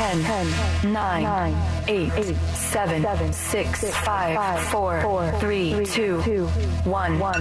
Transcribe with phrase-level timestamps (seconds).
[0.00, 7.18] 10, 10 9, 9 8, 8 7, 7 6, 5 4, 4 3 2 1
[7.18, 7.40] 1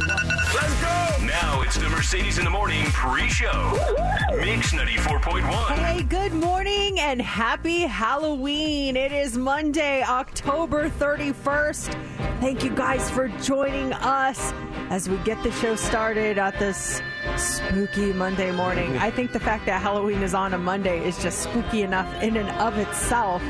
[0.53, 1.09] Let's go!
[1.25, 3.77] Now it's the Mercedes in the Morning pre-show.
[4.31, 5.75] Mix 94.1.
[5.75, 8.97] Hey, good morning and happy Halloween.
[8.97, 11.93] It is Monday, October 31st.
[12.39, 14.51] Thank you guys for joining us
[14.89, 17.01] as we get the show started at this
[17.37, 18.97] spooky Monday morning.
[19.07, 22.37] I think the fact that Halloween is on a Monday is just spooky enough in
[22.37, 23.41] and of itself.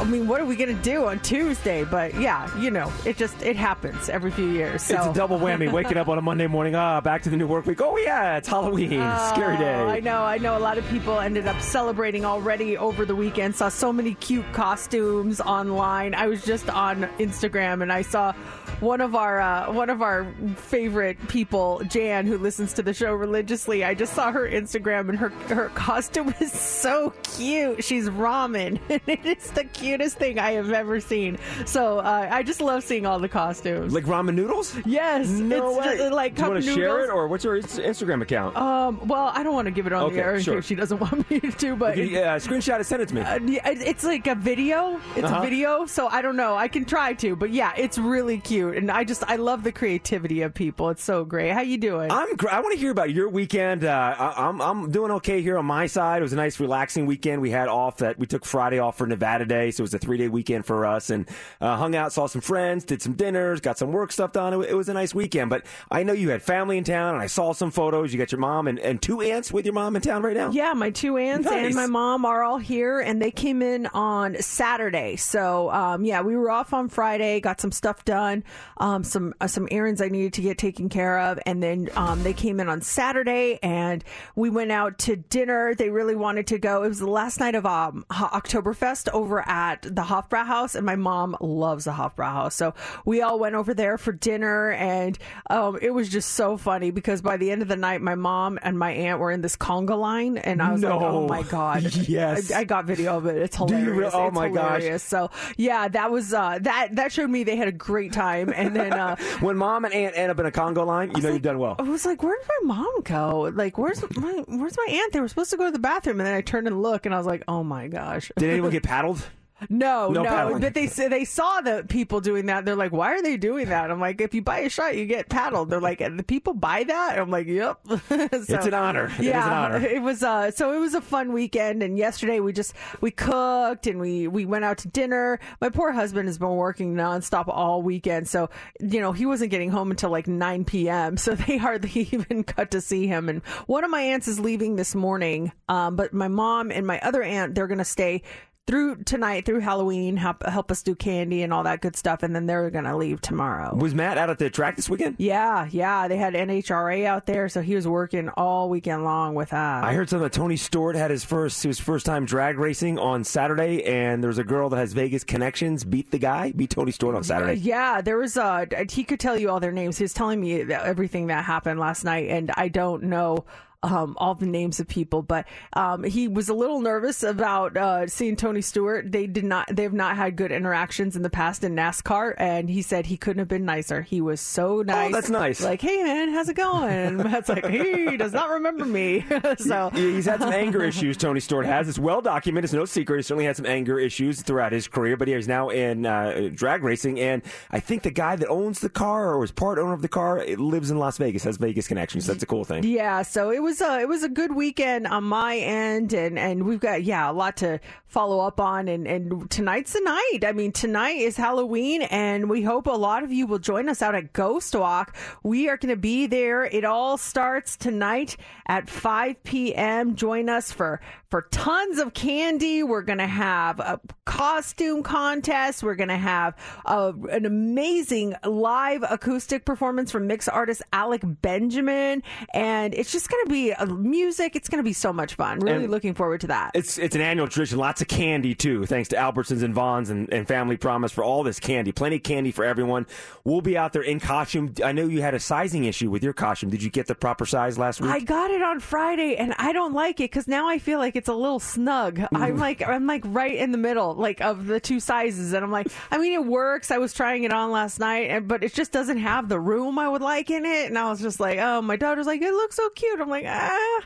[0.00, 1.84] I mean, what are we going to do on Tuesday?
[1.84, 4.82] But yeah, you know, it just it happens every few years.
[4.82, 5.70] So It's a double whammy.
[5.80, 7.80] Waking up on a Monday morning, ah, back to the new work week.
[7.82, 9.74] Oh yeah, it's Halloween, scary day.
[9.74, 10.22] I know.
[10.22, 10.56] I know.
[10.56, 13.54] A lot of people ended up celebrating already over the weekend.
[13.54, 16.14] Saw so many cute costumes online.
[16.14, 18.32] I was just on Instagram and I saw
[18.80, 20.26] one of our uh, one of our
[20.56, 23.84] favorite people, Jan, who listens to the show religiously.
[23.84, 27.84] I just saw her Instagram and her her costume is so cute.
[27.84, 31.38] She's ramen, and it is the cutest thing I have ever seen.
[31.66, 33.92] So uh, I just love seeing all the costumes.
[33.92, 34.76] Like ramen noodles?
[34.86, 35.98] yes, No it's way.
[35.98, 38.56] just, like Do you want to share it, or what's your Instagram account?
[38.56, 40.74] Um, well, I don't want to give it on Okay, the air in case she
[40.74, 43.20] doesn't want me to, but yeah, screenshot it, send it to me.
[43.22, 45.00] uh, it's like a video.
[45.16, 45.38] It's Uh-huh.
[45.38, 46.54] a video, so I don't know.
[46.56, 49.72] I can try to, but yeah, it's really cute, and I just I love the
[49.72, 50.88] creativity of people.
[50.90, 51.50] It's so great.
[51.50, 52.10] How you doing?
[52.10, 52.36] I'm.
[52.36, 53.84] Gr- I want to hear about your weekend.
[53.84, 54.60] Uh, I, I'm.
[54.60, 56.18] I'm doing okay here on my side.
[56.20, 57.40] It was a nice, relaxing weekend.
[57.42, 59.98] We had off that we took Friday off for Nevada Day, so it was a
[59.98, 61.28] three day weekend for us, and
[61.60, 64.52] uh, hung out, saw some friends, did some dinners, got some work stuff done.
[64.54, 65.50] It, it was a nice weekend.
[65.50, 68.12] But I know you had family in town, and I saw some photos.
[68.12, 70.50] You got your mom and, and two aunts with your mom in town right now.
[70.50, 71.66] Yeah, my two aunts Nice.
[71.66, 75.16] and my mom are all here, and they came in on Saturday.
[75.16, 78.44] So, um, yeah, we were off on Friday, got some stuff done,
[78.78, 82.22] um, some uh, some errands I needed to get taken care of, and then um,
[82.22, 84.04] they came in on Saturday, and
[84.34, 85.74] we went out to dinner.
[85.74, 86.82] They really wanted to go.
[86.82, 91.36] It was the last night of um, Oktoberfest over at the Hofbrauhaus, and my mom
[91.40, 96.08] loves the Hofbrauhaus, so we all went over there for dinner, and um, it was
[96.08, 99.20] just so funny because by the end of the night, my mom and my aunt
[99.20, 102.50] were in this conga line, and I was like, "Oh my god!" Yes.
[102.52, 103.36] I, I got video of it.
[103.36, 104.12] It's you hilarious.
[104.14, 105.02] oh It's my gosh.
[105.02, 108.74] So yeah, that was uh, that that showed me they had a great time, and
[108.74, 108.92] then.
[108.92, 111.58] Uh, When mom and aunt end up in a conga line, you know you've done
[111.58, 111.76] well.
[111.78, 113.50] I was like, "Where did my mom go?
[113.54, 115.12] Like, where's my where's my aunt?
[115.12, 117.14] They were supposed to go to the bathroom." And then I turned and looked, and
[117.14, 119.24] I was like, "Oh my gosh!" Did anyone get paddled?
[119.68, 120.58] No, No no.
[120.58, 122.64] But they they saw the people doing that.
[122.64, 125.06] They're like, "Why are they doing that?" I'm like, "If you buy a shot, you
[125.06, 129.06] get paddled." They're like, "The people buy that?" I'm like, "Yep." So- It's an honor.
[129.06, 129.86] It is yeah, an honor.
[129.86, 130.22] it was.
[130.22, 131.82] Uh, so it was a fun weekend.
[131.82, 135.38] And yesterday we just we cooked and we we went out to dinner.
[135.60, 138.48] My poor husband has been working nonstop all weekend, so
[138.80, 141.16] you know he wasn't getting home until like 9 p.m.
[141.16, 143.28] So they hardly even got to see him.
[143.28, 146.98] And one of my aunts is leaving this morning, um, but my mom and my
[147.00, 148.22] other aunt they're gonna stay
[148.70, 152.36] through tonight through Halloween, help help us do candy and all that good stuff, and
[152.36, 153.74] then they're gonna leave tomorrow.
[153.74, 155.16] Was Matt out at the track this weekend?
[155.18, 159.50] Yeah, yeah, they had NHRA out there, so he was working all weekend long with
[159.50, 159.82] that.
[159.82, 163.24] I heard something that Tony Stewart had his first his first time drag racing on
[163.24, 167.16] Saturday, and there's a girl that has Vegas connections beat the guy, beat Tony Stewart
[167.16, 167.54] on Saturday.
[167.54, 169.98] Yeah, there was a he could tell you all their names.
[169.98, 173.46] He was telling me everything that happened last night, and I don't know
[173.82, 178.06] um, all the names of people, but um, he was a little nervous about uh,
[178.06, 179.10] seeing Tony Stewart.
[179.10, 182.68] They did not, they have not had good interactions in the past in NASCAR, and
[182.68, 184.02] he said he couldn't have been nicer.
[184.02, 185.10] He was so nice.
[185.10, 185.62] Oh, that's nice.
[185.62, 186.90] Like, hey man, how's it going?
[187.00, 189.24] And Matt's like, he does not remember me.
[189.58, 191.16] so He's had some anger issues.
[191.16, 191.88] Tony Stewart has.
[191.88, 192.64] It's well documented.
[192.64, 193.16] It's no secret.
[193.18, 196.82] He certainly had some anger issues throughout his career, but he's now in uh, drag
[196.82, 197.18] racing.
[197.20, 200.08] And I think the guy that owns the car or is part owner of the
[200.08, 202.26] car it lives in Las Vegas, has Vegas connections.
[202.26, 202.84] That's a cool thing.
[202.84, 206.64] Yeah, so it was a it was a good weekend on my end, and and
[206.64, 210.44] we've got yeah a lot to follow up on, and and tonight's the night.
[210.44, 214.02] I mean, tonight is Halloween, and we hope a lot of you will join us
[214.02, 215.16] out at Ghost Walk.
[215.42, 216.64] We are going to be there.
[216.64, 218.36] It all starts tonight
[218.66, 220.16] at 5 p.m.
[220.16, 221.00] Join us for
[221.30, 222.82] for tons of candy.
[222.82, 225.82] We're going to have a costume contest.
[225.82, 232.22] We're going to have a, an amazing live acoustic performance from mix artist Alec Benjamin,
[232.52, 234.56] and it's just going to be uh, music.
[234.56, 235.60] It's going to be so much fun.
[235.60, 236.72] Really And- looking forward to that.
[236.74, 237.78] It's it's an annual tradition.
[237.78, 241.42] Lots of candy too, thanks to Albertsons and Vons and, and Family Promise for all
[241.42, 241.92] this candy.
[241.92, 243.06] Plenty of candy for everyone.
[243.44, 244.74] We'll be out there in costume.
[244.84, 246.70] I know you had a sizing issue with your costume.
[246.70, 248.10] Did you get the proper size last week?
[248.10, 251.16] I got it on Friday and I don't like it because now I feel like
[251.20, 252.18] it's a little snug.
[252.34, 255.70] I'm like I'm like right in the middle, like of the two sizes, and I'm
[255.70, 256.90] like, I mean, it works.
[256.90, 259.98] I was trying it on last night, and but it just doesn't have the room
[259.98, 260.86] I would like in it.
[260.86, 263.20] And I was just like, oh, my daughter's like, it looks so cute.
[263.20, 264.00] I'm like, ah,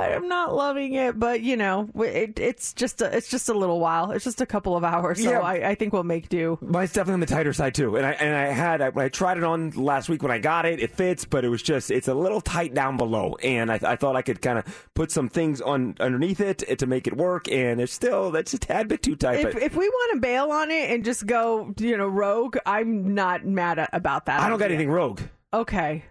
[0.00, 3.78] I'm not loving it, but you know, it, it's just a, it's just a little
[3.78, 4.10] while.
[4.10, 5.40] It's just a couple of hours, so Yeah.
[5.40, 6.58] I, I think we'll make do.
[6.60, 9.38] Mine's definitely on the tighter side too, and I and I had I, I tried
[9.38, 12.08] it on last week when I got it, it fits, but it was just it's
[12.08, 15.28] a little tight down below, and I, I thought I could kind of put some
[15.28, 19.02] things on underneath it to make it work, and it's still that's a tad bit
[19.02, 19.40] too tight.
[19.40, 22.56] If, but if we want to bail on it and just go, you know, rogue,
[22.66, 24.40] I'm not mad about that.
[24.40, 25.20] I don't got anything rogue.
[25.52, 26.04] Okay.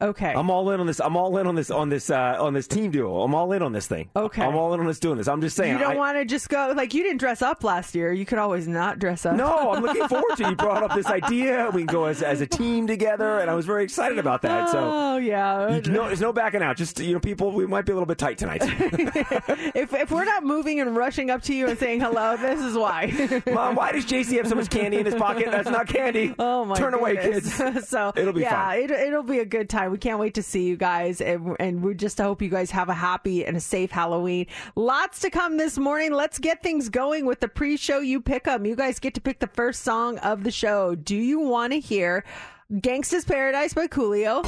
[0.00, 0.32] Okay.
[0.32, 1.00] I'm all in on this.
[1.00, 3.22] I'm all in on this on this uh, on this team duo.
[3.22, 4.08] I'm all in on this thing.
[4.14, 4.42] Okay.
[4.42, 5.26] I'm all in on this doing this.
[5.26, 5.72] I'm just saying.
[5.72, 8.12] you don't want to just go like you didn't dress up last year.
[8.12, 9.34] You could always not dress up.
[9.34, 10.50] No, I'm looking forward to.
[10.50, 11.70] You brought up this idea.
[11.74, 14.68] We can go as, as a team together, and I was very excited about that.
[14.70, 14.78] So.
[14.78, 15.74] Oh yeah.
[15.74, 16.76] You, no, there's no backing out.
[16.76, 18.62] Just you know, people, we might be a little bit tight tonight.
[18.62, 22.76] if if we're not moving and rushing up to you and saying hello, this is
[22.76, 23.42] why.
[23.52, 25.50] Mom, why does JC have so much candy in his pocket?
[25.50, 26.36] That's not candy.
[26.38, 26.76] Oh my!
[26.76, 27.52] Turn away, kids.
[27.88, 28.78] so It'll be yeah, fun.
[28.78, 29.87] It, it'll be a good time.
[29.88, 32.88] We can't wait to see you guys, and, and we just hope you guys have
[32.88, 34.46] a happy and a safe Halloween.
[34.76, 36.12] Lots to come this morning.
[36.12, 38.00] Let's get things going with the pre-show.
[38.00, 38.64] You pick 'em.
[38.66, 40.94] You guys get to pick the first song of the show.
[40.94, 42.24] Do you want to hear
[42.72, 44.42] "Gangsta's Paradise" by Coolio?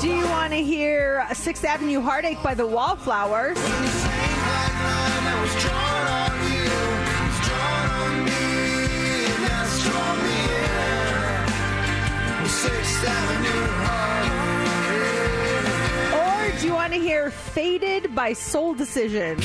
[0.00, 3.56] Do you want to hear Sixth Avenue Heartache by the Wallflowers?
[16.14, 19.38] Or do you want to hear Faded by Soul Decision?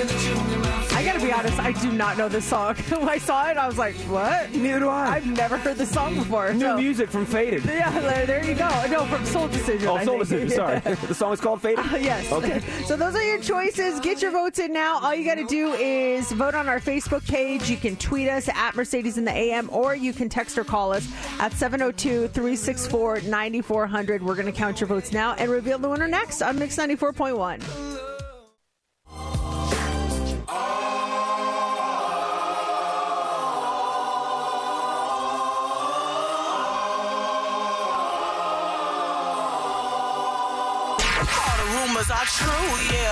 [0.00, 2.76] I gotta be honest, I do not know this song.
[2.88, 4.52] when I saw it, I was like, what?
[4.52, 5.16] Neither do I.
[5.16, 6.52] I've never heard this song before.
[6.52, 7.64] New so- music from Faded.
[7.64, 7.90] Yeah,
[8.24, 8.68] there, you go.
[8.88, 9.88] No, from Soul Decision.
[9.88, 10.18] Oh, Soul.
[10.18, 10.50] Decision.
[10.56, 11.84] Sorry, the song is called Faded.
[11.84, 12.30] Uh, yes.
[12.32, 12.62] Okay.
[12.88, 14.00] So those are your choices.
[14.00, 15.00] Get your votes in now.
[15.00, 17.68] All you got to do is vote on our Facebook page.
[17.68, 20.92] You can tweet us at Mercedes in the AM, or you can text or call
[20.92, 21.06] us
[21.38, 24.22] at 702 364 9400.
[24.22, 27.97] We're to count your votes now and reveal the winner next on Mix 94.1.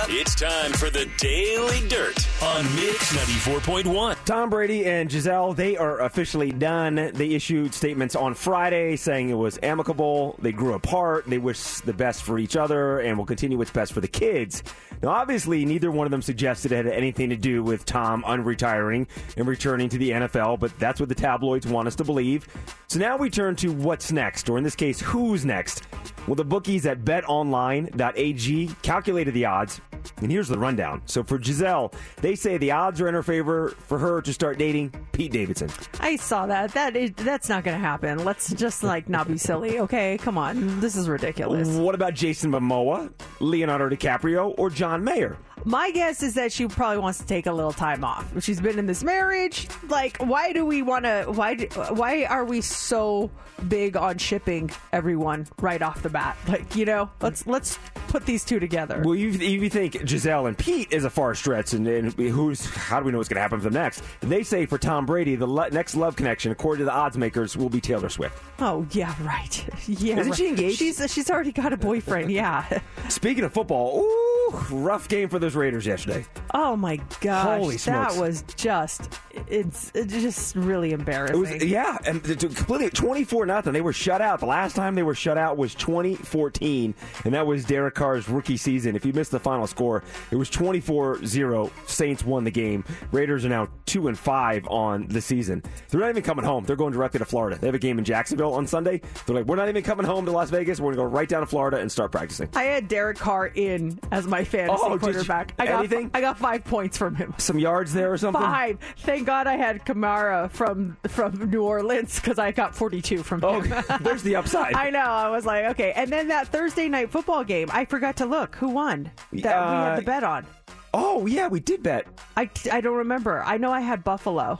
[0.09, 4.15] It's time for the Daily Dirt on Mix 94.1.
[4.23, 7.11] Tom Brady and Gisele, they are officially done.
[7.13, 10.37] They issued statements on Friday saying it was amicable.
[10.41, 11.25] They grew apart.
[11.27, 14.63] They wish the best for each other and will continue what's best for the kids.
[15.03, 19.05] Now, obviously, neither one of them suggested it had anything to do with Tom unretiring
[19.35, 22.47] and returning to the NFL, but that's what the tabloids want us to believe.
[22.87, 25.83] So now we turn to what's next, or in this case, who's next.
[26.27, 29.79] Well, the bookies at betonline.ag calculated the odds,
[30.17, 31.01] and here's the rundown.
[31.05, 34.57] So for Gisele, they say the odds are in her favor for her to start
[34.57, 35.69] dating Pete Davidson.
[36.01, 36.73] I saw that.
[36.73, 38.25] That is, that's not going to happen.
[38.25, 40.17] Let's just like not be silly, okay?
[40.17, 41.69] Come on, this is ridiculous.
[41.69, 45.37] What about Jason Momoa, Leonardo DiCaprio, or John Mayer?
[45.67, 48.25] My guess is that she probably wants to take a little time off.
[48.41, 51.25] She's been in this marriage, like, why do we want to?
[51.27, 51.55] Why?
[51.55, 53.29] do- Why are we so
[53.67, 56.37] big on shipping everyone right off the bat?
[56.47, 59.01] Like, you know, let's let's put these two together.
[59.03, 62.99] Well, you, you think Gisele and Pete is a far stretch, and, and who's how
[63.01, 64.01] do we know what's going to happen for them next?
[64.21, 67.57] They say for Tom Brady, the le- next love connection, according to the odds makers,
[67.57, 68.41] will be Taylor Swift.
[68.59, 69.65] Oh yeah, right.
[69.87, 70.37] Yeah, Isn't right.
[70.37, 70.77] she engaged?
[70.79, 72.31] She's she's already got a boyfriend.
[72.31, 72.79] Yeah.
[73.09, 76.25] Speaking of football, ooh, rough game for those Raiders yesterday.
[76.53, 78.15] Oh my gosh, Holy smokes.
[78.15, 81.39] that was just it's, it's just really It embarrassing.
[81.39, 83.73] was yeah, and completely twenty four nothing.
[83.73, 84.39] They were shut out.
[84.39, 86.93] The last time they were shut out was twenty fourteen,
[87.25, 88.95] and that was Derek Carr's rookie season.
[88.95, 91.71] If you missed the final score, it was 24-0.
[91.87, 92.83] Saints won the game.
[93.11, 95.61] Raiders are now two and five on the season.
[95.89, 96.63] They're not even coming home.
[96.65, 97.57] They're going directly to Florida.
[97.59, 99.01] They have a game in Jacksonville on Sunday.
[99.25, 100.79] They're like, we're not even coming home to Las Vegas.
[100.79, 102.49] We're going to go right down to Florida and start practicing.
[102.55, 105.15] I had Derek Carr in as my fantasy Oh, did
[105.55, 105.67] quarterback.
[105.67, 106.11] I got anything?
[106.13, 107.33] I got five points from him.
[107.37, 108.41] Some yards there or something.
[108.41, 108.77] Five.
[108.99, 113.61] Thank God I had Kamara from from New Orleans because I got 42 from Oh,
[113.61, 113.83] him.
[114.01, 114.73] there's the upside.
[114.75, 114.99] I know.
[114.99, 115.93] I was like, okay.
[115.95, 119.49] And then that Thursday night football game, I forgot to look who won that we
[119.49, 120.45] Uh, had the bet on.
[120.93, 122.07] Oh yeah, we did bet.
[122.35, 123.43] I, I don't remember.
[123.43, 124.59] I know I had Buffalo.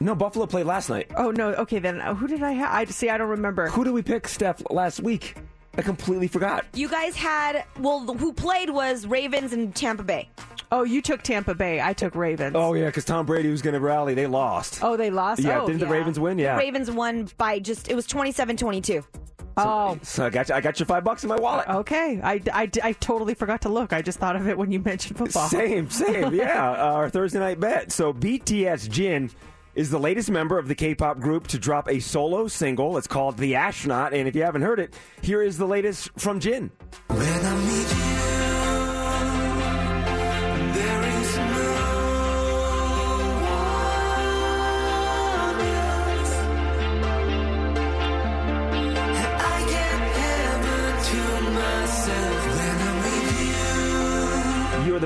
[0.00, 1.10] No, Buffalo played last night.
[1.16, 1.52] Oh no.
[1.54, 2.70] Okay, then uh, who did I have?
[2.72, 3.08] I see.
[3.10, 3.68] I don't remember.
[3.68, 5.36] Who did we pick, Steph, last week?
[5.76, 6.64] I completely forgot.
[6.74, 10.28] You guys had well, who played was Ravens and Tampa Bay.
[10.72, 11.80] Oh, you took Tampa Bay.
[11.80, 12.54] I took Ravens.
[12.56, 14.14] Oh yeah, because Tom Brady was going to rally.
[14.14, 14.80] They lost.
[14.82, 15.40] Oh, they lost.
[15.42, 16.38] yeah, oh, didn't the Ravens win?
[16.38, 16.54] Yeah.
[16.54, 19.04] the Ravens won by just it was 27-22.
[19.56, 21.68] Oh, So I got you, I got your five bucks in my wallet.
[21.68, 22.20] okay.
[22.22, 23.92] I, I, I totally forgot to look.
[23.92, 25.48] I just thought of it when you mentioned football.
[25.48, 26.34] Same, same.
[26.34, 27.92] yeah, uh, our Thursday night bet.
[27.92, 29.30] So BTS Jin
[29.74, 32.96] is the latest member of the K-pop group to drop a solo single.
[32.96, 36.40] It's called The Astronaut, and if you haven't heard it, here is the latest from
[36.40, 36.70] Jin.
[37.10, 37.16] You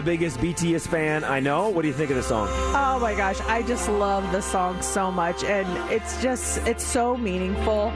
[0.09, 1.69] biggest BTS fan I know.
[1.69, 2.49] What do you think of the song?
[2.50, 7.15] Oh my gosh, I just love the song so much, and it's just it's so
[7.15, 7.93] meaningful.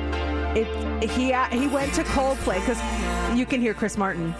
[0.54, 2.78] It he uh, he went to Coldplay because
[3.34, 4.34] you can hear Chris Martin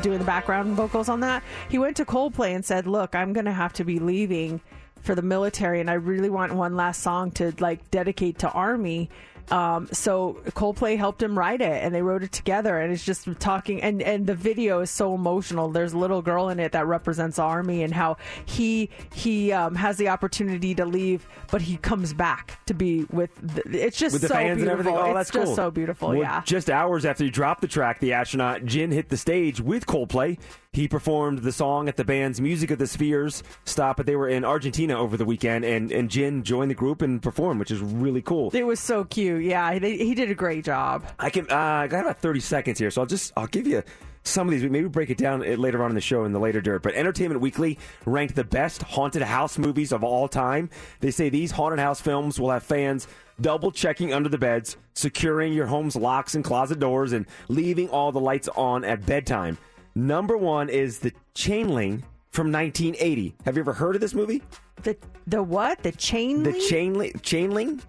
[0.00, 1.42] doing the background vocals on that.
[1.68, 4.62] He went to Coldplay and said, "Look, I'm gonna have to be leaving
[5.02, 9.10] for the military, and I really want one last song to like dedicate to Army."
[9.50, 12.78] Um, so Coldplay helped him write it, and they wrote it together.
[12.78, 15.68] And it's just talking, and and the video is so emotional.
[15.70, 19.96] There's a little girl in it that represents Army, and how he he um, has
[19.96, 23.30] the opportunity to leave, but he comes back to be with.
[23.36, 24.62] The, it's just With so fans beautiful.
[24.62, 24.94] and everything?
[24.96, 25.42] Oh, it's that's cool.
[25.42, 26.08] just so beautiful.
[26.10, 26.42] Well, yeah.
[26.44, 30.38] Just hours after he dropped the track, The Astronaut, Jin hit the stage with Coldplay.
[30.72, 34.28] He performed the song at the band's Music of the Spheres stop, but they were
[34.28, 37.80] in Argentina over the weekend, and, and Jin joined the group and performed, which is
[37.80, 38.50] really cool.
[38.54, 39.37] It was so cute.
[39.38, 41.04] Yeah, he, he did a great job.
[41.18, 41.50] I can.
[41.50, 43.82] Uh, I got about thirty seconds here, so I'll just I'll give you
[44.24, 44.62] some of these.
[44.62, 46.82] Maybe break it down uh, later on in the show in the later dirt.
[46.82, 50.70] But Entertainment Weekly ranked the best haunted house movies of all time.
[51.00, 53.08] They say these haunted house films will have fans
[53.40, 58.12] double checking under the beds, securing your home's locks and closet doors, and leaving all
[58.12, 59.56] the lights on at bedtime.
[59.94, 63.34] Number one is The Chainling from 1980.
[63.44, 64.42] Have you ever heard of this movie?
[64.82, 65.82] The the what?
[65.82, 67.22] The chain The link?
[67.22, 67.82] Chainling.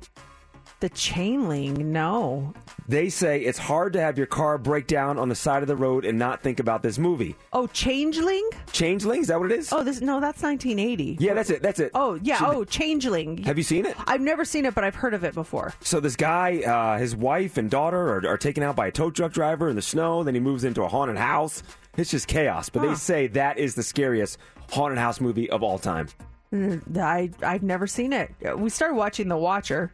[0.79, 1.77] The chain link?
[1.77, 2.53] No.
[2.87, 5.75] They say it's hard to have your car break down on the side of the
[5.75, 7.35] road and not think about this movie.
[7.51, 8.49] Oh, changeling?
[8.71, 9.73] Changeling, is that what it is?
[9.73, 11.17] Oh, this no, that's 1980.
[11.19, 11.61] yeah, that's it.
[11.61, 11.91] That's it.
[11.93, 12.39] Oh, yeah.
[12.41, 13.39] Oh, changeling.
[13.43, 13.95] Have you seen it?
[14.07, 15.73] I've never seen it, but I've heard of it before.
[15.81, 19.11] So this guy, uh, his wife and daughter are, are taken out by a tow
[19.11, 20.23] truck driver in the snow.
[20.23, 21.61] Then he moves into a haunted house.
[21.97, 22.69] It's just chaos.
[22.69, 24.37] But they say that is the scariest
[24.71, 26.07] haunted house movie of all time.
[26.53, 28.31] I I've never seen it.
[28.57, 29.91] We started watching The Watcher,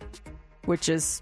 [0.65, 1.21] which is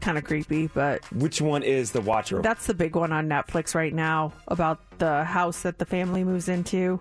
[0.00, 2.42] kind of creepy, but Which one is the Watcher?
[2.42, 6.48] that's the big one on Netflix right now about the house that the family moves
[6.48, 7.00] into.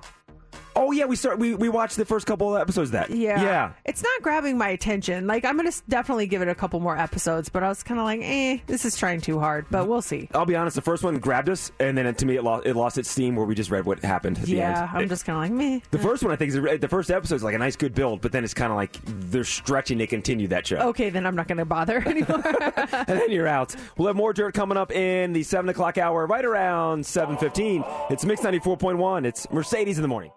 [0.75, 1.40] Oh yeah, we start.
[1.40, 3.10] We, we watched the first couple of episodes of that.
[3.12, 3.42] Yeah.
[3.42, 3.72] yeah.
[3.86, 5.28] It's not grabbing my attention.
[5.28, 8.00] Like, I'm going to definitely give it a couple more episodes, but I was kind
[8.00, 10.30] of like, eh, this is trying too hard, but we'll see.
[10.34, 10.75] I'll be honest.
[10.75, 13.36] The first one grabbed us, and then to me, it lost, it lost its steam
[13.36, 15.04] where we just read what happened at the Yeah, end.
[15.04, 15.84] I'm just kind of like, me.
[15.92, 18.22] The first one, I think, is the first episode is like a nice, good build,
[18.22, 20.78] but then it's kind of like they're stretching to continue that show.
[20.78, 22.42] Okay, then I'm not going to bother anymore.
[22.75, 23.75] and then you're out.
[23.98, 27.84] We'll have more dirt coming up in the seven o'clock hour, right around seven fifteen.
[28.10, 29.25] It's Mix ninety four point one.
[29.25, 30.32] It's Mercedes in the morning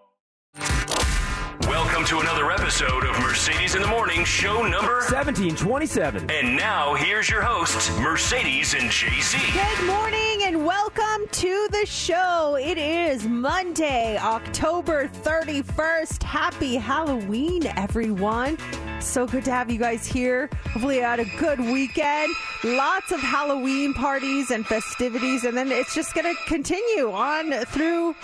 [0.56, 1.03] you
[1.62, 5.00] Welcome to another episode of Mercedes in the Morning, show number.
[5.02, 6.28] Seventeen twenty seven.
[6.30, 9.38] And now here's your hosts, Mercedes and JC.
[9.52, 12.56] Good morning and welcome to the show.
[12.60, 16.22] It is Monday, October 31st.
[16.22, 18.58] Happy Halloween, everyone.
[19.00, 20.48] So good to have you guys here.
[20.72, 22.32] Hopefully, you had a good weekend.
[22.64, 28.14] Lots of Halloween parties and festivities, and then it's just going to continue on through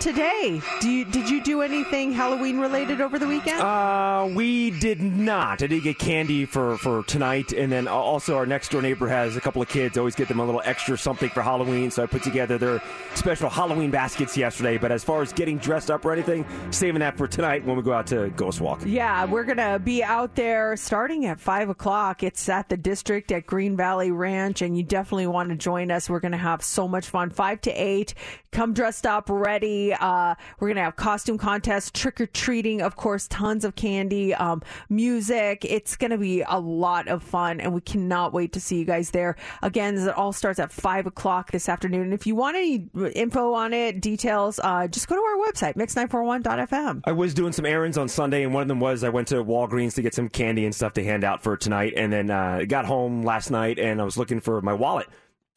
[0.00, 0.60] today.
[0.80, 3.60] Do you did you do anything Halloween related over the weekend?
[3.60, 5.62] Uh, we did not.
[5.62, 9.36] I did get candy for, for tonight, and then also our next door neighbor has
[9.36, 9.98] a couple of kids.
[9.98, 12.82] Always get them a little extra something for Halloween, so I put together their
[13.14, 14.78] special Halloween baskets yesterday.
[14.78, 17.82] But as far as getting dressed up or anything, saving that for tonight when we
[17.82, 18.82] go out to Ghost Walk.
[18.86, 22.22] Yeah, we're going to be out there starting at 5 o'clock.
[22.22, 26.08] It's at the district at Green Valley Ranch, and you definitely want to join us.
[26.08, 27.30] We're going to have so much fun.
[27.30, 28.14] 5 to 8.
[28.52, 29.94] Come dressed up, ready.
[29.94, 34.34] Uh, we're going to have costume contests, trick or treating, of course, tons of candy,
[34.34, 35.64] um, music.
[35.64, 38.84] It's going to be a lot of fun, and we cannot wait to see you
[38.84, 39.36] guys there.
[39.62, 42.02] Again, it all starts at 5 o'clock this afternoon.
[42.02, 45.76] And if you want any info on it, details, uh, just go to our website,
[45.76, 47.02] mix941.fm.
[47.04, 49.44] I was doing some errands on Sunday, and one of them was I went to
[49.44, 52.62] Walgreens to get some candy and stuff to hand out for tonight, and then uh,
[52.66, 55.08] got home last night and I was looking for my wallet,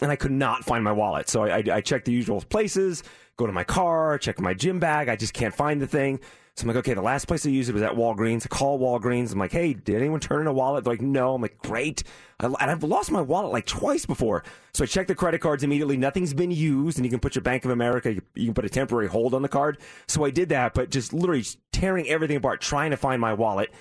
[0.03, 1.29] and I could not find my wallet.
[1.29, 3.03] So I, I, I checked the usual places,
[3.37, 5.07] go to my car, check my gym bag.
[5.07, 6.19] I just can't find the thing.
[6.55, 8.45] So I'm like, okay, the last place I used it was at Walgreens.
[8.45, 9.31] I call Walgreens.
[9.31, 10.83] I'm like, hey, did anyone turn in a wallet?
[10.83, 11.33] They're like, no.
[11.33, 12.03] I'm like, great.
[12.39, 14.43] I, and I've lost my wallet like twice before.
[14.73, 15.97] So I check the credit cards immediately.
[15.97, 18.13] Nothing's been used, and you can put your Bank of America.
[18.13, 19.79] You, you can put a temporary hold on the card.
[20.07, 23.73] So I did that, but just literally tearing everything apart, trying to find my wallet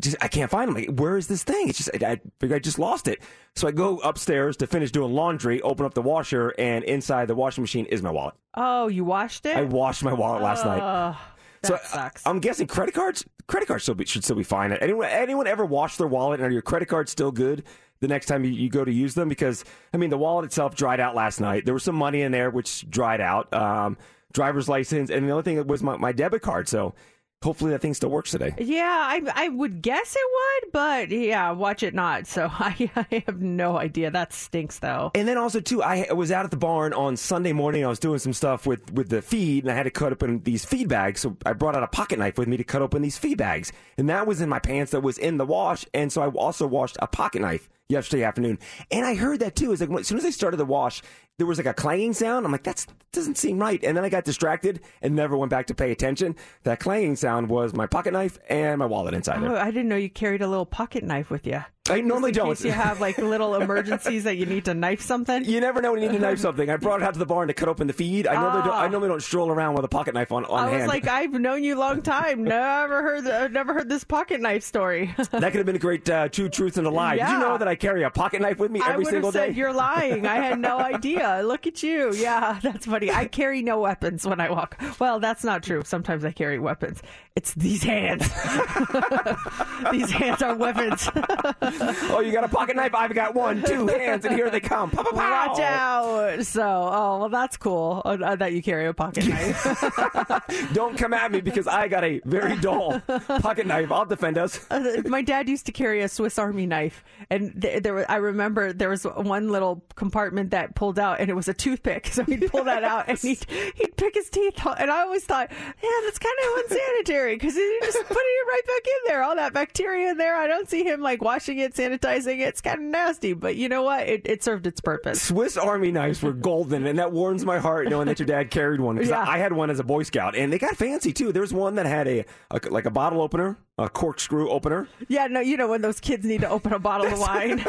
[0.00, 0.74] just I can't find them.
[0.76, 1.68] Like, where is this thing?
[1.68, 3.20] It's just I, I figure I just lost it.
[3.56, 7.34] So I go upstairs to finish doing laundry, open up the washer, and inside the
[7.34, 8.34] washing machine is my wallet.
[8.54, 9.56] Oh, you washed it?
[9.56, 10.80] I washed my wallet last night.
[10.82, 11.18] Oh,
[11.64, 12.26] So sucks.
[12.26, 13.24] I, am guessing credit cards.
[13.46, 14.72] Credit cards still be, should still be fine.
[14.72, 17.64] Anyone anyone ever wash their wallet and are your credit cards still good
[18.00, 19.28] the next time you, you go to use them?
[19.28, 21.64] Because I mean, the wallet itself dried out last night.
[21.64, 23.52] There was some money in there which dried out.
[23.52, 23.96] Um,
[24.32, 26.68] driver's license, and the other thing was my, my debit card.
[26.68, 26.94] So
[27.42, 28.54] hopefully that thing still works today.
[28.58, 32.26] yeah, I, I would guess it would, but yeah, watch it not.
[32.26, 34.10] So I, I have no idea.
[34.10, 35.10] That stinks, though.
[35.14, 37.84] And then also too, I was out at the barn on Sunday morning.
[37.84, 40.42] I was doing some stuff with with the feed, and I had to cut open
[40.42, 41.20] these feed bags.
[41.20, 43.72] So I brought out a pocket knife with me to cut open these feed bags,
[43.96, 44.92] and that was in my pants.
[44.92, 48.58] That was in the wash, and so I also washed a pocket knife yesterday afternoon.
[48.90, 49.72] And I heard that too.
[49.72, 51.02] Is like as soon as I started the wash,
[51.38, 52.44] there was like a clanging sound.
[52.44, 53.82] I'm like, that doesn't seem right.
[53.82, 56.34] And then I got distracted and never went back to pay attention.
[56.64, 59.56] That clanging sound was my pocket knife and my wallet inside Oh, there.
[59.58, 61.62] I didn't know you carried a little pocket knife with you.
[61.90, 62.48] I normally don't.
[62.48, 65.46] case you have like little emergencies that you need to knife something.
[65.46, 66.68] You never know when you need to knife something.
[66.68, 68.26] I brought it out to the barn to cut open the feed.
[68.26, 68.74] I normally don't.
[68.74, 70.66] I normally don't stroll around with a pocket knife on, on Ah.
[70.66, 70.82] I hand.
[70.82, 72.44] was like, I've known you a long time.
[72.44, 75.14] Never heard, the, never heard this pocket knife story.
[75.16, 77.16] that could have been a great uh, two truths and a lie.
[77.16, 79.56] Did you know that I carry a pocket knife with me every single said day?
[79.58, 80.26] you're lying.
[80.26, 81.26] I had no idea.
[81.36, 82.14] Look at you.
[82.14, 83.10] Yeah, that's funny.
[83.10, 84.80] I carry no weapons when I walk.
[84.98, 85.82] Well, that's not true.
[85.84, 87.02] Sometimes I carry weapons.
[87.36, 88.22] It's these hands.
[89.92, 91.08] these hands are weapons.
[91.14, 92.94] oh, you got a pocket knife?
[92.94, 94.90] I've got one, two hands, and here they come.
[94.90, 95.48] Pow, pow, pow.
[95.48, 96.44] Watch out.
[96.44, 100.72] So, oh, well, that's cool uh, that you carry a pocket knife.
[100.72, 103.00] Don't come at me because I got a very dull
[103.40, 103.92] pocket knife.
[103.92, 104.66] I'll defend us.
[104.70, 108.72] Uh, my dad used to carry a Swiss Army knife, and th- there I remember
[108.72, 112.06] there was one little compartment that pulled out, and it was a toothpick.
[112.18, 113.44] So he'd pull that out, and he'd
[113.76, 114.54] he'd pick his teeth.
[114.78, 118.62] And I always thought, yeah, that's kind of unsanitary because he's just putting it right
[118.66, 120.36] back in there, all that bacteria in there.
[120.36, 122.48] I don't see him like washing it, sanitizing it.
[122.48, 124.06] It's kind of nasty, but you know what?
[124.08, 125.22] It, it served its purpose.
[125.22, 128.80] Swiss Army knives were golden, and that warms my heart knowing that your dad carried
[128.80, 128.96] one.
[128.96, 129.20] Because Yeah.
[129.22, 131.32] I, I had one as a Boy Scout, and they got fancy too.
[131.32, 134.88] There was one that had a, a like a bottle opener, a corkscrew opener.
[135.06, 137.64] Yeah, no, you know when those kids need to open a bottle of wine.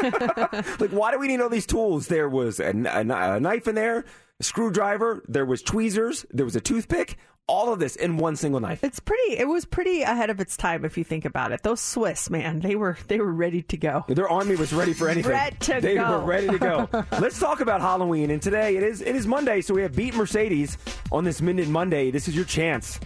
[0.80, 2.08] Like, why do we need all these tools?
[2.08, 3.00] There was a, a
[3.36, 4.04] a knife in there,
[4.38, 7.16] a screwdriver, there was tweezers, there was a toothpick.
[7.46, 8.84] All of this in one single knife.
[8.84, 9.36] It's pretty.
[9.36, 11.64] It was pretty ahead of its time if you think about it.
[11.64, 14.04] Those Swiss, man, they were they were ready to go.
[14.06, 15.36] Their army was ready for anything.
[15.80, 16.20] They go.
[16.20, 16.88] were ready to go.
[17.18, 18.30] Let's talk about Halloween.
[18.30, 20.78] And today it is it is Monday, so we have Beat Mercedes
[21.10, 22.12] on this Minute Monday.
[22.12, 23.00] This is your chance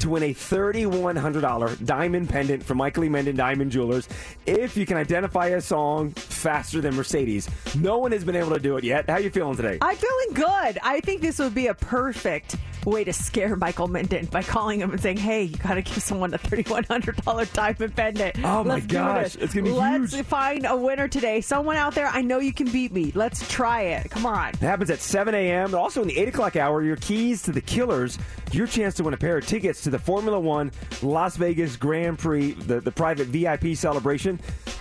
[0.00, 3.08] to win a $3,100 diamond pendant from Michael E.
[3.08, 4.08] Minden Diamond Jewelers
[4.46, 7.48] if you can identify a song faster than Mercedes.
[7.76, 9.08] No one has been able to do it yet.
[9.08, 9.78] How are you feeling today?
[9.80, 10.78] I'm feeling good.
[10.82, 14.90] I think this would be a perfect way to scare Michael Minden by calling him
[14.90, 18.64] and saying, "Hey, you got to give someone a thirty-one hundred dollar diamond pendant." Oh,
[18.64, 19.22] my Let's do gosh.
[19.24, 19.36] this.
[19.36, 20.26] It's gonna be Let's huge.
[20.26, 21.40] find a winner today.
[21.40, 23.12] Someone out there, I know you can beat me.
[23.14, 24.10] Let's try it.
[24.10, 24.50] Come on.
[24.50, 25.70] It happens at 7 a.m.
[25.72, 28.18] But also in the 8 o'clock hour, your keys to the Killers,
[28.52, 30.70] your chance to win a pair of tickets to the Formula One
[31.02, 34.40] Las Vegas Grand Prix, the, the private VIP celebration.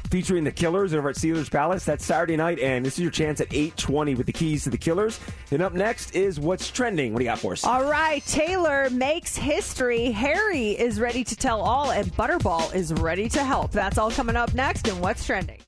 [0.10, 1.86] Featuring the Killers over at Caesars Palace.
[1.86, 4.78] That's Saturday night, and this is your chance at 8:20 with the keys to the
[4.78, 5.20] Killers.
[5.52, 7.14] And up next is what's trending.
[7.14, 7.64] What do you got for us?
[7.64, 10.10] All right, Taylor makes history.
[10.12, 13.72] Harry is ready to tell all, and Butterball is ready to help.
[13.72, 14.88] That's all coming up next.
[14.88, 15.60] And what's trending?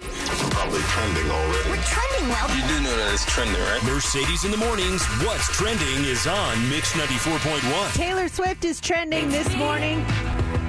[0.00, 1.70] Probably trending already.
[1.70, 2.48] We're trending well.
[2.56, 3.82] You do know that it's trending, right?
[3.84, 5.04] Mercedes in the mornings.
[5.24, 7.94] What's trending is on Mix 94.1.
[7.94, 10.04] Taylor Swift is trending this morning.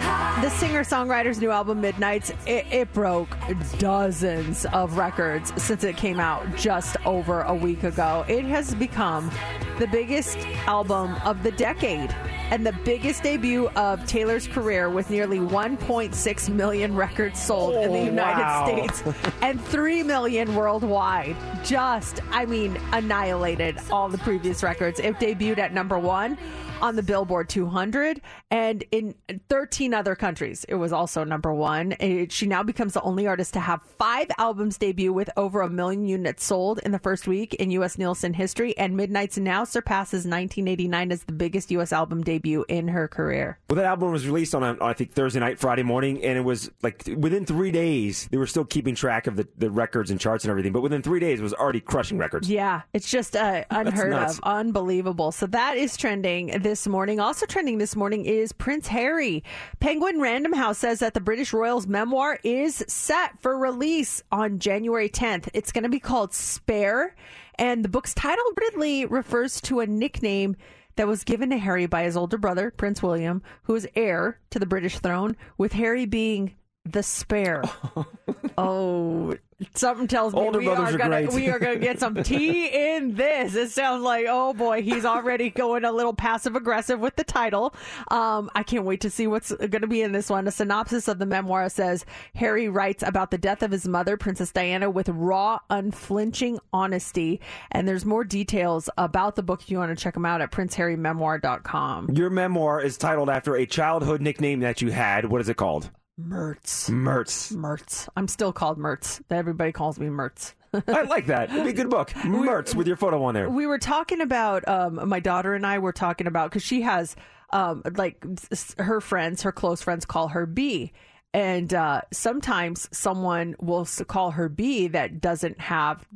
[0.06, 3.36] The singer songwriter's new album, Midnights, it, it broke
[3.80, 8.24] dozens of records since it came out just over a week ago.
[8.28, 9.32] It has become
[9.80, 10.38] the biggest
[10.68, 12.16] album of the decade
[12.52, 18.00] and the biggest debut of Taylor's career with nearly 1.6 million records sold in the
[18.00, 18.66] Oh, United wow.
[18.68, 19.04] States
[19.42, 21.36] and 3 million worldwide.
[21.64, 25.00] Just, I mean, annihilated all the previous records.
[25.00, 26.38] It debuted at number one
[26.82, 29.16] on the Billboard 200 and in
[29.50, 30.66] 13 other countries.
[30.68, 31.96] It was also number one.
[32.00, 35.70] It- she now becomes the only artist to have five albums debut with over a
[35.70, 37.98] million units sold in the first week in U.S.
[37.98, 38.78] Nielsen history.
[38.78, 41.94] And Midnight's now surpasses 1989 as the biggest U.S.
[41.94, 43.58] album debut in her career.
[43.70, 46.42] Well, that album was released on, on I think Thursday night, Friday morning, and it
[46.44, 50.20] was like within three days they were still keeping track of the, the records and
[50.20, 50.72] charts and everything.
[50.74, 52.50] But within three days, it was already crushing records.
[52.50, 55.32] Yeah, it's just uh, unheard of, unbelievable.
[55.32, 57.20] So that is trending this morning.
[57.20, 59.44] Also trending this morning is Prince Harry.
[59.80, 65.08] Penguin Random House says that the British Royals memoir is set for release on January
[65.08, 65.48] 10th.
[65.54, 67.16] It's going to be called Spare,
[67.60, 70.56] and the book's title Ridley refers to a nickname
[70.96, 74.58] that was given to Harry by his older brother, Prince William, who is heir to
[74.58, 77.62] the British throne, with Harry being the spare.
[78.58, 79.36] oh,
[79.74, 81.34] something tells me Older we brothers are are gonna great.
[81.34, 83.56] we are gonna get some tea in this.
[83.56, 87.74] It sounds like oh boy, he's already going a little passive aggressive with the title.
[88.12, 90.48] Um, I can't wait to see what's going to be in this one.
[90.48, 94.52] A synopsis of the memoir says Harry writes about the death of his mother, Princess
[94.52, 97.40] Diana, with raw, unflinching honesty.
[97.72, 100.52] And there's more details about the book if you want to check them out at
[100.52, 102.12] princeharrymemoir.com.
[102.12, 105.26] Your memoir is titled after a childhood nickname that you had.
[105.26, 105.90] What is it called?
[106.20, 106.90] Mertz.
[106.90, 107.52] Mertz.
[107.54, 108.08] Mertz.
[108.16, 109.22] I'm still called Mertz.
[109.30, 110.54] Everybody calls me Mertz.
[110.88, 111.50] I like that.
[111.52, 112.12] It'd be a good book.
[112.12, 113.50] Mertz with your photo on there.
[113.50, 117.16] we were talking about um my daughter and I were talking about because she has
[117.52, 120.92] um like s- her friends her close friends call her B
[121.34, 126.08] and uh sometimes someone will s- call her B that doesn't have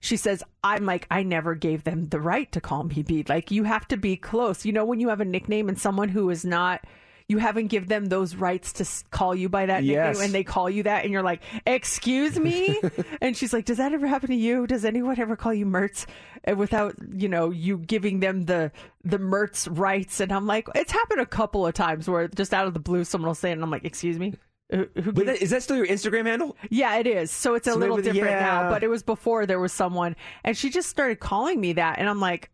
[0.00, 3.50] she says I'm like I never gave them the right to call me B like
[3.50, 6.28] you have to be close you know when you have a nickname and someone who
[6.30, 6.84] is not
[7.28, 10.06] you haven't give them those rights to call you by that Yes.
[10.16, 12.80] nickname and they call you that and you're like excuse me?
[13.20, 14.66] And she's like does that ever happen to you?
[14.66, 16.06] Does anyone ever call you mertz
[16.56, 18.72] without you know you giving them the
[19.04, 20.20] the mertz rights.
[20.20, 23.04] And i'm like it's happened a couple of times where just out of the blue
[23.04, 24.34] someone will say it and i'm like excuse me?
[24.70, 26.56] Who- who But that, is that still your Instagram handle?
[26.70, 27.30] yeah, it is.
[27.30, 30.56] So it's a So little different now, but it was before there was someone, and
[30.56, 32.48] she just started calling me that, and I'm like,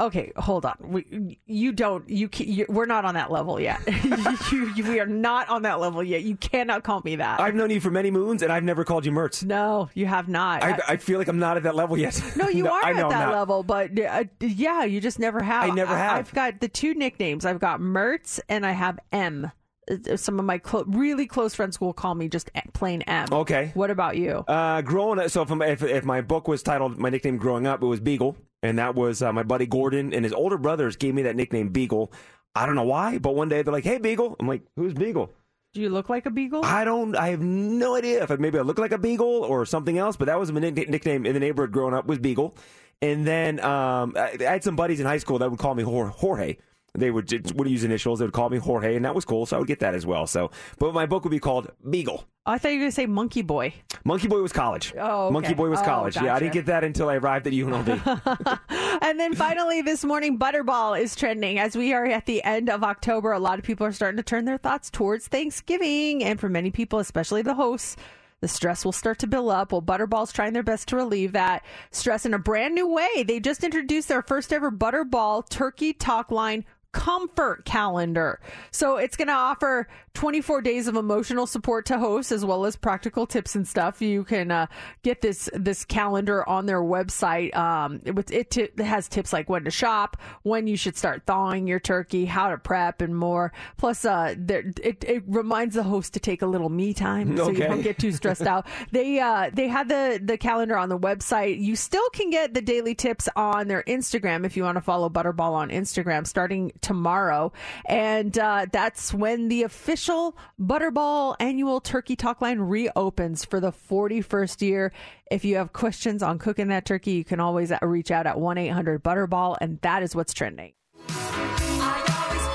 [0.00, 3.80] okay, hold on, we, you don't, you, you, we're not on that level yet.
[4.52, 6.22] you, you, we are not on that level yet.
[6.22, 7.40] You cannot call me that.
[7.40, 9.44] I've known you for many moons, and I've never called you Mertz.
[9.44, 10.62] no, you have not.
[10.62, 12.20] I, I feel like I'm not at that level yet.
[12.36, 15.64] no, you are I at that level, but uh, yeah, you just never have.
[15.70, 16.18] I never have.
[16.18, 17.44] I've got the two nicknames.
[17.44, 19.50] I've got Mertz and I have M.
[19.90, 23.26] Uh, Some of my clo- really close friends will call me just plain M.
[23.32, 23.70] Okay.
[23.74, 24.44] What about you?
[24.46, 27.82] Uh, growing up, so if, if if my book was titled my nickname growing up,
[27.82, 31.14] it was Beagle, and that was uh, my buddy Gordon and his older brothers gave
[31.14, 32.12] me that nickname Beagle.
[32.54, 35.32] I don't know why, but one day they're like, "Hey, Beagle," I'm like, "Who's Beagle?"
[35.74, 36.64] Do you look like a beagle?
[36.64, 37.14] I don't.
[37.14, 40.16] I have no idea if I, maybe I look like a beagle or something else,
[40.16, 42.56] but that was my nickname in the neighborhood growing up was Beagle.
[43.02, 45.82] And then um, I, I had some buddies in high school that would call me
[45.82, 46.56] Jorge.
[46.94, 48.18] They would would use initials.
[48.18, 49.46] They would call me Jorge, and that was cool.
[49.46, 50.26] So I would get that as well.
[50.26, 52.24] So, but my book would be called Beagle.
[52.46, 53.74] Oh, I thought you were going to say Monkey Boy.
[54.04, 54.94] Monkey Boy was college.
[54.98, 55.32] Oh, okay.
[55.34, 56.16] Monkey Boy was Oh, college.
[56.16, 58.60] Yeah, I didn't get that until I arrived at UNLV.
[59.00, 61.58] And then finally, this morning, Butterball is trending.
[61.58, 64.22] As we are at the end of October, a lot of people are starting to
[64.22, 66.24] turn their thoughts towards Thanksgiving.
[66.24, 67.96] And for many people, especially the hosts,
[68.40, 69.72] the stress will start to build up.
[69.72, 73.22] Well, Butterball's trying their best to relieve that stress in a brand new way.
[73.26, 76.64] They just introduced their first ever Butterball Turkey Talk Line
[76.98, 78.40] comfort calendar.
[78.72, 82.74] So it's going to offer 24 days of emotional support to hosts as well as
[82.74, 84.02] practical tips and stuff.
[84.02, 84.66] You can uh,
[85.04, 87.56] get this this calendar on their website.
[87.56, 91.22] Um, it, it, ti- it has tips like when to shop, when you should start
[91.24, 93.52] thawing your turkey, how to prep, and more.
[93.76, 97.50] Plus, uh, there, it, it reminds the host to take a little me time so
[97.50, 98.66] you don't get too stressed out.
[98.90, 101.60] They uh, they had the the calendar on the website.
[101.60, 105.08] You still can get the daily tips on their Instagram if you want to follow
[105.08, 106.26] Butterball on Instagram.
[106.26, 107.52] Starting tomorrow.
[107.84, 114.62] And uh, that's when the official Butterball annual Turkey Talk Line reopens for the 41st
[114.62, 114.92] year.
[115.30, 118.56] If you have questions on cooking that turkey, you can always reach out at 1
[118.56, 120.72] 800 Butterball, and that is what's trending.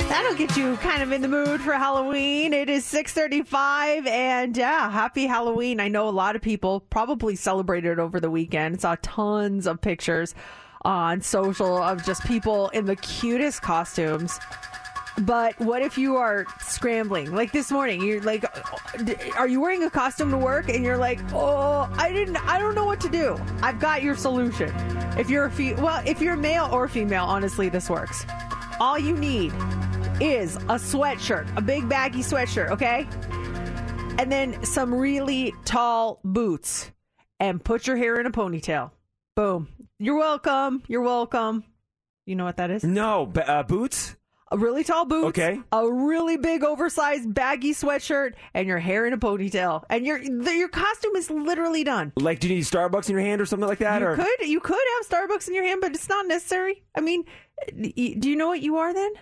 [0.09, 2.53] That'll get you kind of in the mood for Halloween.
[2.53, 5.79] It is 6:35 and yeah, happy Halloween.
[5.79, 8.81] I know a lot of people probably celebrated over the weekend.
[8.81, 10.33] Saw tons of pictures
[10.85, 14.39] on social of just people in the cutest costumes.
[15.19, 17.31] But what if you are scrambling?
[17.31, 18.45] Like this morning, you're like,
[19.37, 20.69] are you wearing a costume to work?
[20.69, 23.39] And you're like, oh, I didn't, I don't know what to do.
[23.61, 24.73] I've got your solution.
[25.17, 28.25] If you're a fe- well, if you're male or female, honestly, this works.
[28.79, 29.53] All you need
[30.19, 33.07] is a sweatshirt, a big baggy sweatshirt, okay?
[34.17, 36.91] And then some really tall boots
[37.39, 38.91] and put your hair in a ponytail.
[39.35, 39.67] Boom.
[40.03, 40.83] You're welcome.
[40.87, 41.63] You're welcome.
[42.25, 42.83] You know what that is?
[42.83, 44.17] No, b- uh, boots.
[44.51, 45.59] A really tall boots, Okay.
[45.71, 50.53] a really big oversized baggy sweatshirt, and your hair in a ponytail, and your the,
[50.53, 52.11] your costume is literally done.
[52.17, 54.01] Like, do you need Starbucks in your hand or something like that?
[54.01, 56.83] You or could you could have Starbucks in your hand, but it's not necessary.
[56.95, 57.23] I mean,
[57.73, 59.13] do you know what you are then?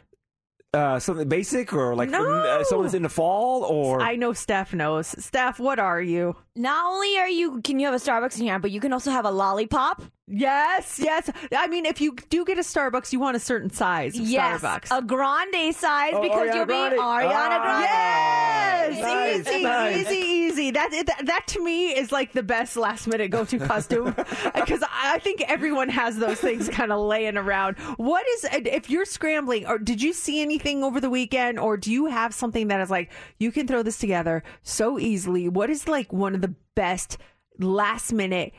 [0.74, 2.26] uh, something basic or like No.
[2.32, 5.08] uh, someone in the fall or I know Steph knows.
[5.24, 6.36] Steph, what are you?
[6.56, 8.92] Not only are you can you have a Starbucks in your hand, but you can
[8.92, 10.02] also have a lollipop.
[10.34, 11.30] Yes, yes.
[11.54, 14.62] I mean, if you do get a Starbucks, you want a certain size of Yes,
[14.62, 14.98] Starbucks.
[14.98, 16.94] a grande size Oh, because Ariana you'll Grande.
[16.94, 17.62] be Ariana Ah.
[17.62, 18.96] Grande.
[18.96, 19.98] Yes, Nice, easy, nice.
[20.12, 20.72] easy, easy.
[20.72, 24.14] That, that that to me is like the best last minute go to costume
[24.56, 27.78] because I think everyone has those things kind of laying around.
[27.98, 31.92] What is if you're scrambling or did you see anything over the weekend or do
[31.92, 35.50] you have something that is like you can throw this together so easily?
[35.50, 37.18] What is like one of the best
[37.60, 38.54] last minute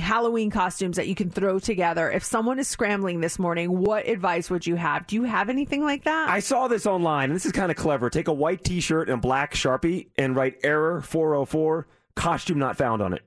[0.00, 2.10] Halloween costumes that you can throw together?
[2.10, 5.06] If someone is scrambling this morning, what advice would you have?
[5.06, 6.28] Do you have anything like that?
[6.30, 8.10] I saw this online, and this is kind of clever.
[8.10, 13.12] Take a white T-shirt and black Sharpie, and write "error 404 costume not found" on
[13.12, 13.22] it.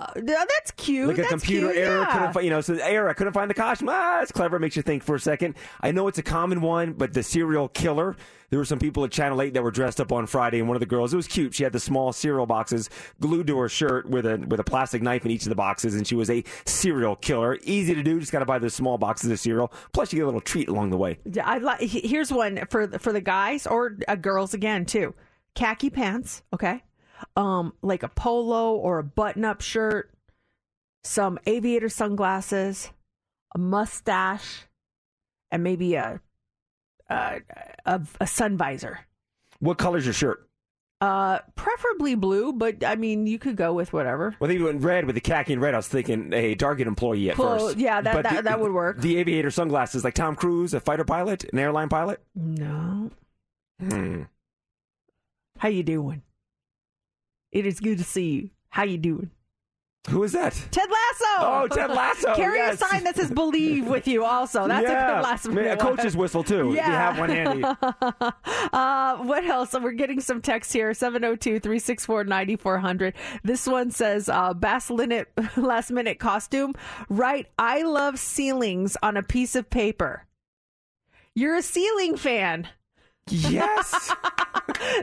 [0.00, 1.08] Uh, that's cute.
[1.08, 2.12] Like a That's computer cute, error, yeah.
[2.12, 3.88] couldn't find, you know, so error, I couldn't find the costume.
[3.90, 4.56] Ah, that's clever.
[4.56, 5.56] It makes you think for a second.
[5.82, 8.16] I know it's a common one, but the serial killer.
[8.48, 10.74] There were some people at Channel 8 that were dressed up on Friday, and one
[10.74, 11.54] of the girls, it was cute.
[11.54, 12.88] She had the small cereal boxes
[13.20, 15.94] glued to her shirt with a with a plastic knife in each of the boxes,
[15.94, 17.58] and she was a serial killer.
[17.62, 18.18] Easy to do.
[18.18, 19.72] Just got to buy those small boxes of cereal.
[19.92, 21.18] Plus, you get a little treat along the way.
[21.30, 21.80] Yeah, I like.
[21.82, 25.14] Here's one for the- for the guys or uh, girls again too.
[25.54, 26.82] Khaki pants, okay.
[27.36, 30.10] Um, like a polo or a button-up shirt,
[31.04, 32.90] some aviator sunglasses,
[33.54, 34.66] a mustache,
[35.50, 36.20] and maybe a
[37.08, 37.40] a,
[37.84, 39.00] a, a sun visor.
[39.58, 40.46] What color's your shirt?
[41.02, 44.36] Uh, preferably blue, but I mean you could go with whatever.
[44.38, 45.72] Well, I think you went red with the khaki and red.
[45.74, 47.78] I was thinking a Target employee at first.
[47.78, 49.00] yeah, that- that- the- that would work.
[49.00, 52.22] The aviator sunglasses, like Tom Cruise, a fighter pilot, an airline pilot.
[52.34, 53.10] No,
[53.80, 54.22] Hmm.
[55.58, 56.22] how you doing?
[57.52, 58.50] It is good to see you.
[58.68, 59.30] How you doing?
[60.08, 60.54] Who is that?
[60.70, 61.24] Ted Lasso.
[61.40, 62.80] Oh, Ted Lasso, Carry yes.
[62.80, 64.24] a sign that says "Believe" with you.
[64.24, 65.12] Also, that's yeah.
[65.12, 65.72] a good last minute.
[65.72, 66.70] A coach's whistle too.
[66.70, 67.62] If you have one handy.
[68.72, 69.74] uh, what else?
[69.74, 73.14] We're getting some text here 702 364 9400.
[73.44, 76.74] This one says uh, Bass Linnet last minute costume.
[77.10, 80.26] Write, I love ceilings on a piece of paper.
[81.34, 82.68] You're a ceiling fan.
[83.28, 84.12] Yes.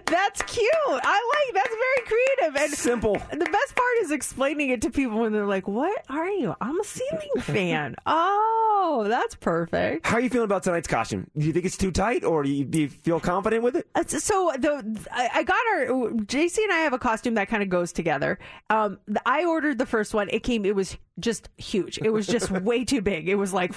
[0.05, 0.67] That's cute.
[0.87, 3.13] I like that's very creative and Simple.
[3.31, 6.79] the best part is explaining it to people when they're like, "What are you?" I'm
[6.79, 7.95] a ceiling fan.
[8.05, 10.05] oh, that's perfect.
[10.05, 11.29] How are you feeling about tonight's costume?
[11.37, 13.87] Do you think it's too tight, or do you, do you feel confident with it?
[13.95, 15.85] Uh, So the I got our
[16.25, 18.39] JC and I have a costume that kind of goes together.
[18.69, 20.29] Um, the- I ordered the first one.
[20.29, 20.65] It came.
[20.65, 21.97] It was just huge.
[21.99, 23.27] It was just way too big.
[23.29, 23.73] It was like,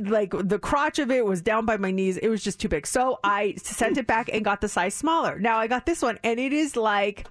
[0.00, 2.16] like the crotch of it was down by my knees.
[2.16, 2.86] It was just too big.
[2.86, 5.38] So I sent it back and got the size smaller.
[5.38, 7.26] Now I got this one, and it is like.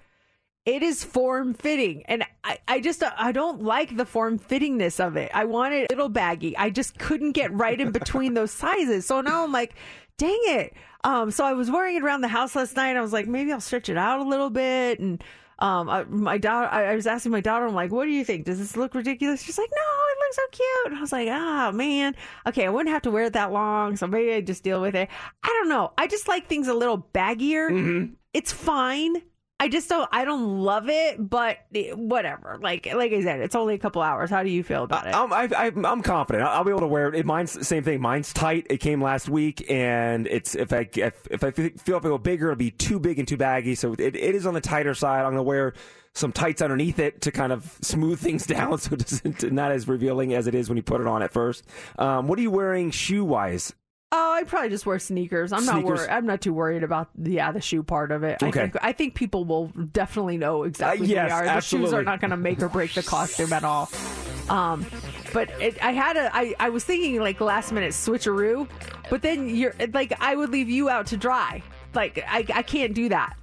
[0.65, 5.15] It is form fitting, and I, I just I don't like the form fittingness of
[5.15, 5.29] it.
[5.31, 6.57] I want it a little baggy.
[6.57, 9.05] I just couldn't get right in between those sizes.
[9.05, 9.75] So now I'm like,
[10.17, 10.73] dang it.
[11.03, 12.97] Um, so I was wearing it around the house last night.
[12.97, 14.99] I was like, maybe I'll stretch it out a little bit.
[14.99, 15.23] And
[15.59, 18.25] um, I, my daughter, I, I was asking my daughter, I'm like, what do you
[18.25, 18.45] think?
[18.45, 19.41] Does this look ridiculous?
[19.41, 20.87] She's like, no, it looks so cute.
[20.87, 22.15] And I was like, oh man,
[22.47, 24.95] okay, I wouldn't have to wear it that long, so maybe I just deal with
[24.95, 25.09] it.
[25.43, 25.93] I don't know.
[25.97, 27.69] I just like things a little baggier.
[28.33, 29.21] It's fine.
[29.57, 30.09] I just don't.
[30.11, 31.59] I don't love it, but
[31.93, 32.57] whatever.
[32.61, 34.29] Like like I said, it's only a couple hours.
[34.29, 35.15] How do you feel about it?
[35.15, 36.43] I'm, I, I, I'm confident.
[36.43, 37.25] I'll, be able to wear it.
[37.25, 38.01] Mine's same thing.
[38.01, 38.67] Mine's tight.
[38.69, 42.17] It came last week, and it's if I if, if I feel if I go
[42.17, 43.75] bigger, it'll be too big and too baggy.
[43.75, 45.23] So it, it is on the tighter side.
[45.23, 45.73] I'm gonna wear
[46.13, 49.87] some tights underneath it to kind of smooth things down, so it doesn't not as
[49.87, 51.63] revealing as it is when you put it on at first.
[51.97, 53.73] Um, what are you wearing shoe wise?
[54.11, 55.51] Oh, I probably just wear sneakers.
[55.51, 55.99] I'm not Sneakers?
[55.99, 56.09] worried.
[56.09, 58.41] I'm not too worried about the yeah the shoe part of it.
[58.41, 58.61] I Okay.
[58.61, 61.43] think I think people will definitely know exactly Uh, yes, who they are.
[61.45, 61.97] The shoes absolutely.
[61.97, 63.89] are not going to make or break the costume at all.
[64.47, 64.85] Um,
[65.33, 68.69] but it, I had a I, I was thinking like last minute switcheroo,
[69.09, 71.61] but then you're like I would leave you out to dry.
[71.93, 73.35] Like I I can't do that.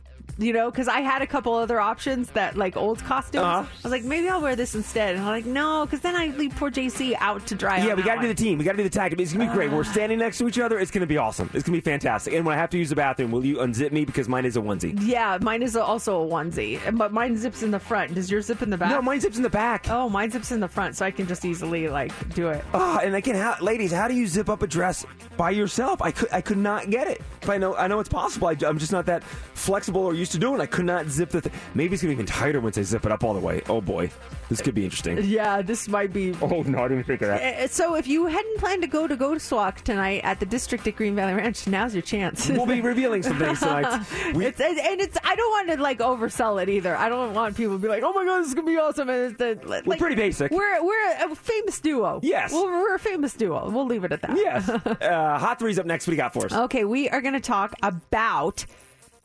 [0.42, 3.44] You know, because I had a couple other options that like old costumes.
[3.44, 3.66] Uh-huh.
[3.68, 5.14] I was like, maybe I'll wear this instead.
[5.14, 7.85] And I'm like, no, because then I leave poor JC out to dry.
[7.85, 8.59] Yeah, we got to do the team.
[8.59, 9.20] We got to do the tag team.
[9.20, 9.72] It's gonna be great.
[9.72, 9.76] Uh.
[9.76, 10.78] We're standing next to each other.
[10.78, 11.48] It's gonna be awesome.
[11.55, 12.35] It's gonna be fantastic.
[12.35, 14.57] And when I have to use the bathroom, will you unzip me because mine is
[14.57, 14.98] a onesie?
[15.00, 18.14] Yeah, mine is also a onesie, but mine zips in the front.
[18.14, 18.90] Does yours zip in the back?
[18.90, 19.87] No, mine zips in the back.
[19.88, 22.64] Oh, mine zips in the front, so I can just easily like do it.
[22.74, 26.02] Ah, and again, how, ladies, how do you zip up a dress by yourself?
[26.02, 27.20] I could, I could not get it.
[27.40, 28.48] But I know, I know it's possible.
[28.48, 30.61] I, am just not that flexible or used to doing.
[30.61, 30.62] it.
[30.62, 31.40] I could not zip the.
[31.42, 33.62] Th- Maybe it's gonna be even tighter once I zip it up all the way.
[33.68, 34.11] Oh boy,
[34.49, 35.18] this could be interesting.
[35.25, 36.35] Yeah, this might be.
[36.42, 37.40] Oh no, I didn't think of that.
[37.64, 40.87] Uh, So, if you hadn't planned to go to Ghost Walk tonight at the district
[40.87, 42.49] at Green Valley Ranch, now's your chance.
[42.49, 44.01] We'll be revealing some things tonight.
[44.35, 45.16] We- it's, and and it's.
[45.25, 46.97] I don't want to like oversell it either.
[46.97, 49.09] I don't want people to be like, "Oh my god, this is gonna be awesome."
[49.09, 50.51] And it's the, like, We're pretty basic.
[50.51, 52.21] We're we're a famous duo.
[52.23, 52.53] Yes.
[52.53, 53.71] well, we're a famous duo.
[53.71, 54.37] We'll leave it at that.
[54.37, 54.68] Yes.
[55.03, 56.07] Uh, hot three's up next.
[56.07, 56.53] What do you got for us?
[56.53, 58.64] Okay, we are going to talk about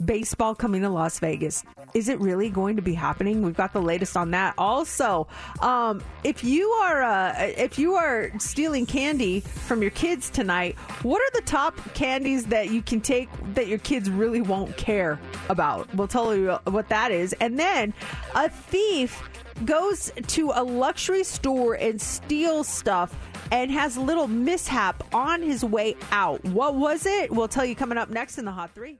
[0.03, 1.63] baseball coming to Las Vegas.
[1.93, 3.41] Is it really going to be happening?
[3.41, 4.53] We've got the latest on that.
[4.57, 5.27] Also,
[5.61, 11.21] um, if you are uh, if you are stealing candy from your kids tonight, what
[11.21, 15.93] are the top candies that you can take that your kids really won't care about?
[15.95, 17.93] We'll tell you what that is, and then
[18.35, 19.21] a thief
[19.65, 23.15] goes to a luxury store and steals stuff
[23.51, 26.43] and has a little mishap on his way out.
[26.45, 27.31] What was it?
[27.31, 28.99] We'll tell you coming up next in the Hot 3.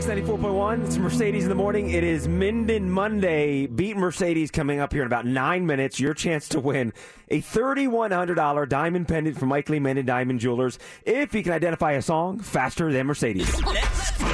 [0.00, 0.86] Mix 94.1.
[0.86, 1.90] It's Mercedes in the morning.
[1.90, 3.66] It is Minden Monday.
[3.66, 6.00] Beat Mercedes coming up here in about nine minutes.
[6.00, 6.94] Your chance to win
[7.28, 12.02] a $3,100 diamond pendant from Mike Lee Minden Diamond Jewelers if you can identify a
[12.02, 13.62] song faster than Mercedes.
[13.62, 14.26] Let's go.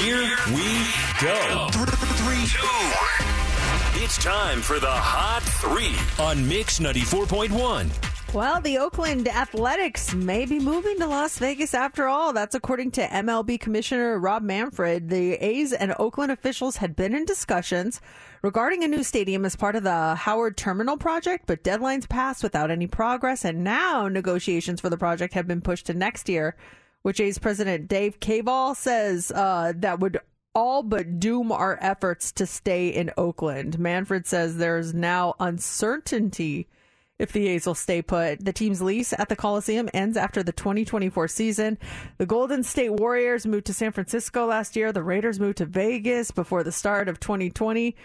[0.00, 0.22] Here
[0.54, 0.86] we
[1.20, 1.68] go.
[1.72, 4.04] Three, two.
[4.04, 8.15] It's time for the Hot Three on Mix 94.1.
[8.34, 12.34] Well, the Oakland Athletics may be moving to Las Vegas after all.
[12.34, 15.08] That's according to MLB Commissioner Rob Manfred.
[15.08, 18.00] The A's and Oakland officials had been in discussions
[18.42, 22.70] regarding a new stadium as part of the Howard Terminal project, but deadlines passed without
[22.70, 26.56] any progress, and now negotiations for the project have been pushed to next year,
[27.02, 30.18] which A's President Dave Kaval says uh, that would
[30.54, 33.78] all but doom our efforts to stay in Oakland.
[33.78, 36.68] Manfred says there's now uncertainty
[37.18, 38.44] if the A's will stay put.
[38.44, 41.78] The team's lease at the Coliseum ends after the 2024 season.
[42.18, 44.92] The Golden State Warriors moved to San Francisco last year.
[44.92, 47.96] The Raiders moved to Vegas before the start of 2020.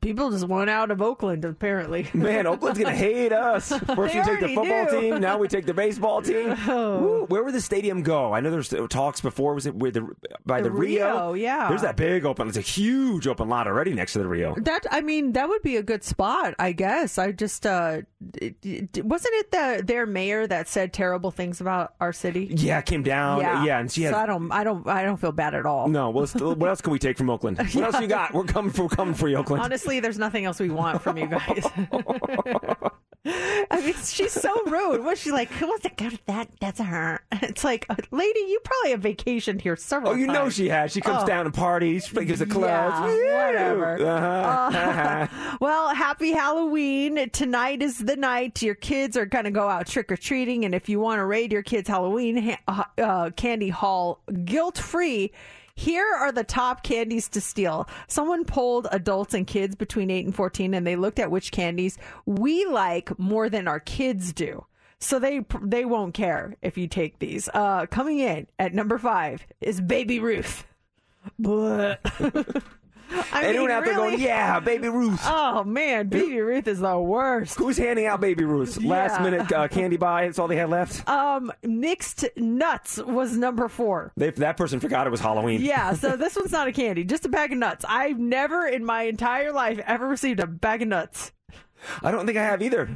[0.00, 2.08] People just want out of Oakland, apparently.
[2.14, 3.68] Man, Oakland's gonna hate us.
[3.94, 5.00] First we take the football do.
[5.00, 6.54] team, now we take the baseball team.
[6.72, 6.98] Oh.
[7.00, 8.32] Woo, where would the stadium go?
[8.32, 9.54] I know there's talks before.
[9.54, 10.08] Was it where the
[10.46, 11.68] by the, The Rio, yeah.
[11.68, 12.48] There's that big open.
[12.48, 14.54] It's a huge open lot already next to the Rio.
[14.56, 17.18] That I mean, that would be a good spot, I guess.
[17.18, 18.02] I just uh,
[18.40, 22.48] it, it- wasn't it the their mayor that said terrible things about our city?
[22.50, 23.40] Yeah, came down.
[23.40, 24.12] Yeah, and she has.
[24.12, 25.88] so I don't, I don't, I don't feel bad at all.
[25.88, 27.58] no, well, what else can we take from Oakland?
[27.58, 28.32] What else you got?
[28.34, 29.51] We're coming for coming for you, Oakland.
[29.60, 31.66] Honestly, there's nothing else we want from you guys.
[33.24, 35.04] I mean, she's so rude.
[35.04, 35.48] What's she like?
[35.52, 36.48] Who wants to go to that?
[36.60, 37.20] That's her.
[37.30, 40.90] It's like, uh, lady, you probably have vacationed here several Oh, you know she has.
[40.92, 41.26] She comes Oh.
[41.26, 42.92] down and parties, gives a class.
[43.16, 43.98] Yeah, whatever.
[44.12, 45.56] Uh-huh.
[45.60, 47.30] Well, happy Halloween.
[47.30, 50.64] Tonight is the night your kids are going to go out trick or treating.
[50.64, 55.30] And if you want to raid your kids' Halloween ha- uh, candy haul guilt free,
[55.82, 57.88] here are the top candies to steal.
[58.06, 61.98] Someone polled adults and kids between 8 and 14, and they looked at which candies
[62.24, 64.64] we like more than our kids do.
[65.00, 67.48] So they they won't care if you take these.
[67.52, 70.64] Uh, coming in at number five is Baby Ruth.
[71.36, 72.00] But
[73.32, 74.24] I Anyone mean, out there going, really?
[74.24, 75.20] yeah, Baby Ruth?
[75.24, 77.58] Oh man, Baby Ruth is the worst.
[77.58, 78.82] Who's handing out Baby Ruth?
[78.82, 80.26] Last minute uh, candy buy.
[80.26, 81.08] That's all they had left.
[81.08, 84.12] Um, mixed nuts was number four.
[84.16, 85.60] They, that person forgot it was Halloween.
[85.60, 87.84] Yeah, so this one's not a candy, just a bag of nuts.
[87.88, 91.32] I've never in my entire life ever received a bag of nuts.
[92.02, 92.88] I don't think I have either.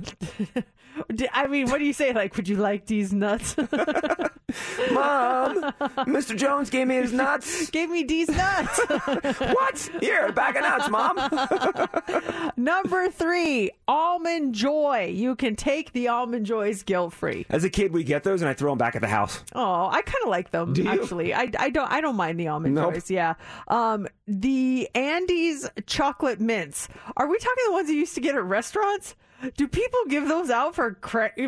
[1.32, 2.12] I mean, what do you say?
[2.12, 3.56] Like, would you like these nuts?
[4.92, 5.62] Mom,
[6.06, 6.36] Mr.
[6.36, 7.70] Jones gave me his nuts.
[7.76, 8.78] Gave me these nuts.
[9.38, 9.90] what?
[10.00, 12.52] Here, bag of nuts, Mom.
[12.56, 15.12] Number three, almond joy.
[15.14, 17.44] You can take the almond joys guilt free.
[17.50, 19.42] As a kid, we get those and I throw them back at the house.
[19.54, 21.34] Oh, I kind of like them actually.
[21.34, 22.94] I, I don't I don't mind the almond Nope.
[22.94, 23.10] joys.
[23.10, 23.34] Yeah.
[23.68, 26.88] Um, the Andes chocolate mints.
[27.16, 29.14] Are we talking the ones you used to get at restaurants?
[29.56, 30.96] Do people give those out for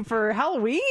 [0.05, 0.83] for Halloween?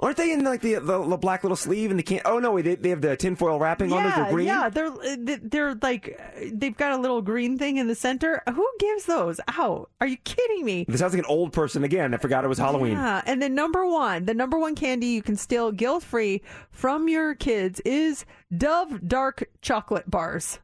[0.00, 2.20] Aren't they in like the, the, the black little sleeve and the can?
[2.24, 4.14] Oh no, they, they have the tinfoil wrapping on those.
[4.14, 4.46] They're Yeah, green.
[4.46, 4.68] yeah.
[4.68, 6.20] They're uh, they're like
[6.52, 8.40] they've got a little green thing in the center.
[8.54, 9.90] Who gives those out?
[10.00, 10.84] Are you kidding me?
[10.86, 12.92] This sounds like an old person again that forgot it was Halloween.
[12.92, 17.08] Yeah, and then number one, the number one candy you can steal guilt free from
[17.08, 18.24] your kids is
[18.56, 20.60] Dove dark chocolate bars.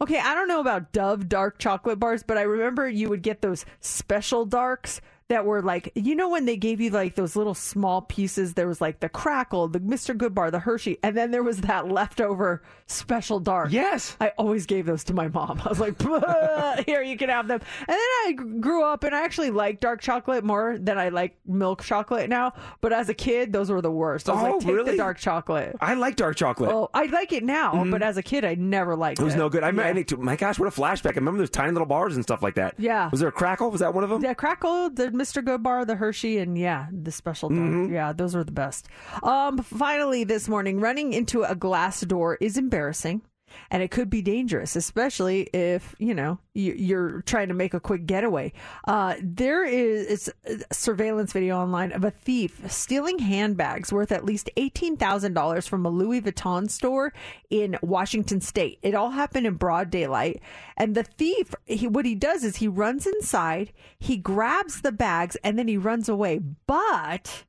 [0.00, 3.40] Okay, I don't know about Dove dark chocolate bars, but I remember you would get
[3.40, 7.54] those special darks that were like, you know, when they gave you like those little
[7.54, 10.16] small pieces, there was like the crackle, the Mr.
[10.16, 13.70] Goodbar, the Hershey, and then there was that leftover special dark.
[13.70, 14.16] Yes.
[14.20, 15.60] I always gave those to my mom.
[15.64, 16.00] I was like,
[16.86, 17.60] here, you can have them.
[17.80, 21.36] And then I grew up and I actually like dark chocolate more than I like
[21.46, 22.54] milk chocolate now.
[22.80, 24.28] But as a kid, those were the worst.
[24.30, 24.90] I was Oh, like, take really?
[24.92, 25.76] the dark chocolate.
[25.80, 26.70] I like dark chocolate.
[26.72, 29.24] Oh, I like it now, but as a kid, I never liked Mm-hmm.
[29.24, 29.62] It was no good.
[29.62, 29.92] I, Yeah.
[29.92, 31.12] Think, my gosh, what a flashback!
[31.12, 32.74] I remember those tiny little bars and stuff like that.
[32.78, 33.08] Yeah.
[33.10, 33.70] Was there a crackle?
[33.70, 34.20] Was that one of them?
[34.22, 35.42] The crackle, the Mr.
[35.42, 37.60] Goodbar, the Hershey, and yeah, the special dark.
[37.60, 37.92] Mm-hmm.
[37.92, 38.86] Yeah, those are the best.
[39.22, 43.22] Um, finally, this morning, running into a glass door is embarrassing.
[43.70, 47.80] And it could be dangerous, especially if you know you- you're trying to make a
[47.80, 48.52] quick getaway.
[48.86, 50.30] Uh, there is
[50.72, 55.84] surveillance video online of a thief stealing handbags worth at least eighteen thousand dollars from
[55.86, 57.12] a Louis Vuitton store
[57.50, 58.78] in Washington State.
[58.82, 60.40] It all happened in broad daylight,
[60.76, 65.36] and the thief, he, what he does is he runs inside, he grabs the bags,
[65.44, 66.40] and then he runs away.
[66.66, 67.44] But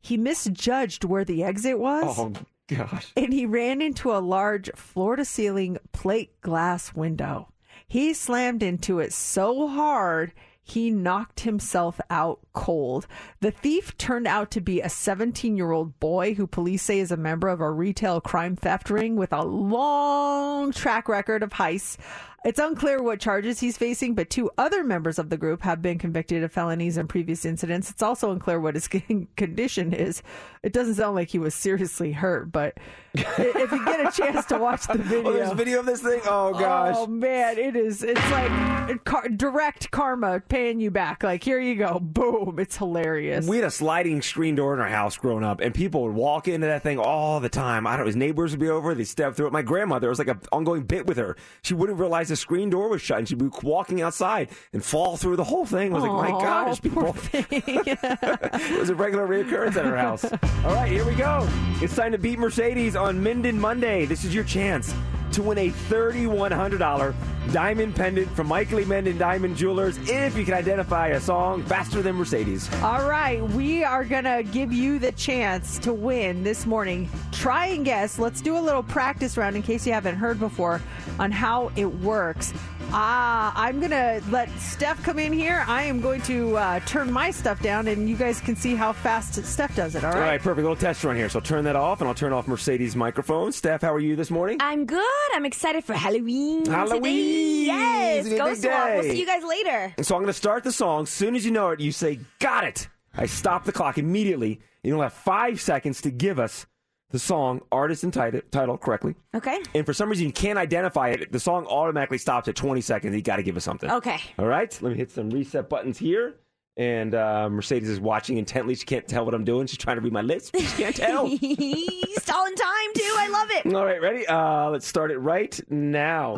[0.00, 2.32] he misjudged where the exit was Oh
[2.76, 3.12] gosh.
[3.16, 7.48] and he ran into a large floor to ceiling plate glass window.
[7.86, 10.32] He slammed into it so hard
[10.70, 13.08] he knocked himself out cold.
[13.40, 17.10] The thief turned out to be a 17 year old boy who police say is
[17.10, 21.96] a member of a retail crime theft ring with a long track record of heists.
[22.42, 25.98] It's unclear what charges he's facing, but two other members of the group have been
[25.98, 27.90] convicted of felonies in previous incidents.
[27.90, 28.88] It's also unclear what his
[29.36, 30.22] condition is.
[30.62, 32.78] It doesn't sound like he was seriously hurt, but
[33.14, 36.00] if you get a chance to watch the video, Oh, there's a video of this
[36.00, 36.20] thing.
[36.24, 36.94] Oh gosh.
[36.96, 38.02] Oh man, it is.
[38.02, 41.22] It's like car- direct karma paying you back.
[41.22, 42.58] Like here you go, boom.
[42.58, 43.46] It's hilarious.
[43.46, 46.48] We had a sliding screen door in our house growing up, and people would walk
[46.48, 47.86] into that thing all the time.
[47.86, 49.52] I don't know, his neighbors would be over, they'd step through it.
[49.52, 51.36] My grandmother, it was like an ongoing bit with her.
[51.62, 55.16] She wouldn't realize the screen door was shut, and she'd be walking outside and fall
[55.16, 55.92] through the whole thing.
[55.92, 57.14] I was like, my God, there's people.
[57.32, 60.24] it was a regular reoccurrence at her house.
[60.64, 61.46] All right, here we go.
[61.82, 64.06] It's time to beat Mercedes on Minden Monday.
[64.06, 64.94] This is your chance
[65.32, 67.14] to win a $3,100
[67.52, 68.84] diamond pendant from Michael E.
[68.84, 72.68] Minden Diamond Jewelers if you can identify a song faster than Mercedes.
[72.82, 77.08] All right, we are going to give you the chance to win this morning.
[77.32, 78.18] Try and guess.
[78.18, 80.80] Let's do a little practice round in case you haven't heard before
[81.18, 82.52] on how it works.
[82.92, 85.64] Ah, I'm going to let Steph come in here.
[85.68, 88.92] I am going to uh, turn my stuff down and you guys can see how
[88.92, 90.26] fast Steph does it, all All right?
[90.28, 90.62] right, perfect.
[90.62, 91.28] Little test run here.
[91.28, 93.52] So I'll turn that off and I'll turn off Mercedes' microphone.
[93.52, 94.58] Steph, how are you this morning?
[94.60, 95.04] I'm good.
[95.34, 96.66] I'm excited for Halloween.
[96.66, 97.02] Halloween!
[97.02, 97.64] Today.
[97.66, 98.26] Yes.
[98.26, 98.88] It's gonna Go big Swap.
[98.94, 99.94] We'll see you guys later.
[99.96, 101.02] And so I'm going to start the song.
[101.02, 102.88] As soon as you know it, you say, Got it.
[103.16, 104.60] I stop the clock immediately.
[104.82, 106.66] You'll have five seconds to give us
[107.10, 109.14] the song, artist, and title, title correctly.
[109.34, 109.58] Okay.
[109.74, 113.14] And for some reason you can't identify it, the song automatically stops at 20 seconds.
[113.14, 113.90] You got to give us something.
[113.90, 114.20] Okay.
[114.38, 114.76] All right.
[114.80, 116.36] Let me hit some reset buttons here.
[116.76, 118.74] And uh, Mercedes is watching intently.
[118.74, 119.66] She can't tell what I'm doing.
[119.66, 120.50] She's trying to read my lips.
[120.56, 121.26] She can't tell.
[121.28, 123.14] Stalling time too.
[123.18, 123.74] I love it.
[123.74, 124.26] All right, ready?
[124.26, 126.36] Uh, let's start it right now.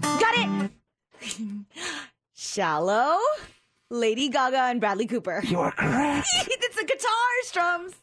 [0.00, 0.70] Got it.
[2.34, 3.18] Shallow,
[3.90, 5.42] Lady Gaga, and Bradley Cooper.
[5.44, 6.28] You are correct.
[6.36, 7.10] it's a guitar
[7.42, 7.94] strums.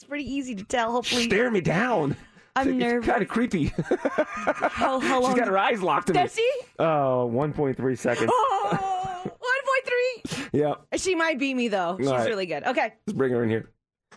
[0.00, 0.92] It's pretty easy to tell.
[0.92, 2.16] Hopefully, Stare me down.
[2.56, 3.06] I'm it's nervous.
[3.06, 3.66] kind of creepy.
[3.66, 5.32] How, how long?
[5.34, 6.20] She's got her eyes locked to me.
[6.20, 6.50] Does she?
[6.78, 8.30] Oh, 1.3 seconds.
[8.32, 9.22] Oh,
[10.24, 10.48] 1.3.
[10.52, 10.76] Yeah.
[10.96, 11.98] She might beat me though.
[11.98, 12.26] She's right.
[12.26, 12.64] really good.
[12.64, 12.94] Okay.
[13.06, 13.68] Let's bring her in here.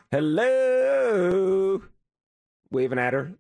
[0.10, 1.82] Hello.
[2.72, 3.34] Waving at her.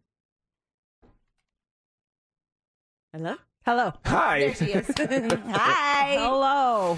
[3.13, 3.35] Hello.
[3.65, 3.93] Hello.
[4.05, 4.39] Hi.
[4.39, 4.91] There she is.
[4.97, 6.17] Hi.
[6.19, 6.97] Hello.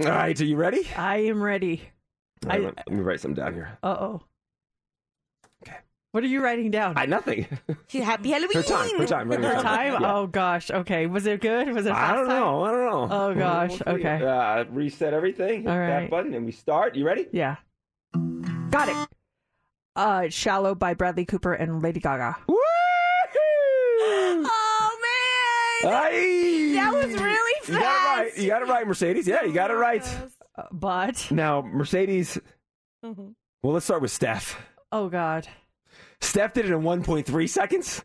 [0.00, 0.88] All right, are you ready?
[0.96, 1.80] I am ready.
[2.44, 3.78] All right, let me write something down here.
[3.84, 4.22] Uh oh.
[6.10, 6.16] Okay.
[6.18, 6.94] What are you writing down?
[6.96, 7.46] I nothing.
[7.92, 8.54] Happy Halloween.
[8.54, 8.98] Her time.
[8.98, 9.28] Her time.
[9.28, 10.02] Writing Her her time?
[10.02, 10.12] Yeah.
[10.14, 10.70] Oh gosh.
[10.70, 11.06] Okay.
[11.06, 11.72] Was it good?
[11.72, 11.90] Was it?
[11.90, 12.40] a I fast don't time?
[12.40, 12.64] know.
[12.64, 13.16] I don't know.
[13.16, 13.70] Oh, gosh.
[13.70, 13.84] We'll see.
[14.06, 14.24] Okay.
[14.24, 15.62] Uh, reset everything.
[15.62, 16.96] Hit All that button and we start.
[16.96, 17.26] You ready?
[17.32, 17.56] Yeah.
[18.70, 19.08] Got it.
[19.96, 22.36] Uh, "Shallow" by Bradley Cooper and Lady Gaga.
[22.48, 22.56] Woo!
[24.02, 24.98] Oh
[25.84, 25.92] man.
[25.94, 26.72] Aye.
[26.74, 28.28] That was really You got it right.
[28.32, 28.38] fast.
[28.42, 29.26] You got it right, Mercedes.
[29.28, 30.04] Yeah, you got it right.
[30.56, 32.38] Uh, but Now, Mercedes.
[33.04, 33.34] Mhm.
[33.62, 34.60] Well, let's start with Steph.
[34.92, 35.46] oh god.
[36.20, 38.04] Steph did it in 1.3 seconds.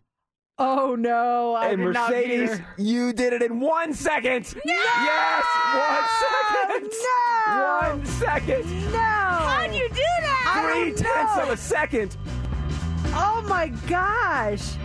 [0.58, 1.54] Oh no.
[1.54, 4.56] I and did not beat Mercedes, you did it in one second.
[4.66, 5.46] Yes,
[5.76, 6.92] one second.
[7.48, 7.80] No.
[7.82, 8.92] One second.
[8.94, 9.00] No.
[9.00, 10.72] How'd you do that?
[10.74, 11.44] Three tenths know.
[11.44, 12.16] of a second.
[13.08, 14.76] Oh my gosh.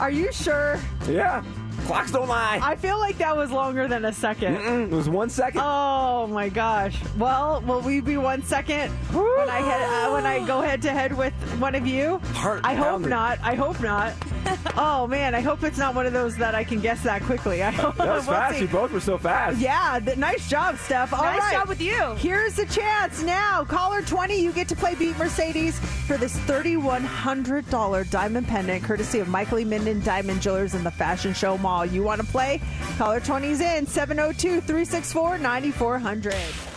[0.00, 0.80] Are you sure?
[1.08, 1.44] Yeah.
[1.86, 2.60] Clocks don't lie.
[2.62, 4.56] I feel like that was longer than a second.
[4.56, 5.60] Mm-mm, it was one second.
[5.64, 6.96] Oh my gosh.
[7.18, 10.90] Well, will we be one second when I head uh, when I go head to
[10.92, 12.18] head with one of you?
[12.34, 13.10] Heart I hope pounding.
[13.10, 13.38] not.
[13.42, 14.12] I hope not.
[14.76, 17.62] oh man, I hope it's not one of those that I can guess that quickly.
[17.62, 18.54] I hope that was we'll fast.
[18.56, 18.62] see.
[18.62, 19.58] You both were so fast.
[19.58, 21.12] Yeah, th- nice job, Steph.
[21.12, 21.52] All Nice right.
[21.54, 22.14] job with you.
[22.16, 23.64] Here's the chance now.
[23.64, 29.28] Caller 20, you get to play Beat Mercedes for this $3,100 diamond pendant, courtesy of
[29.28, 29.64] Michael E.
[29.64, 31.86] Minden Diamond Jewelers in the Fashion Show Mall.
[31.86, 32.60] You want to play?
[32.98, 36.71] Caller 20's in 702 364 9400.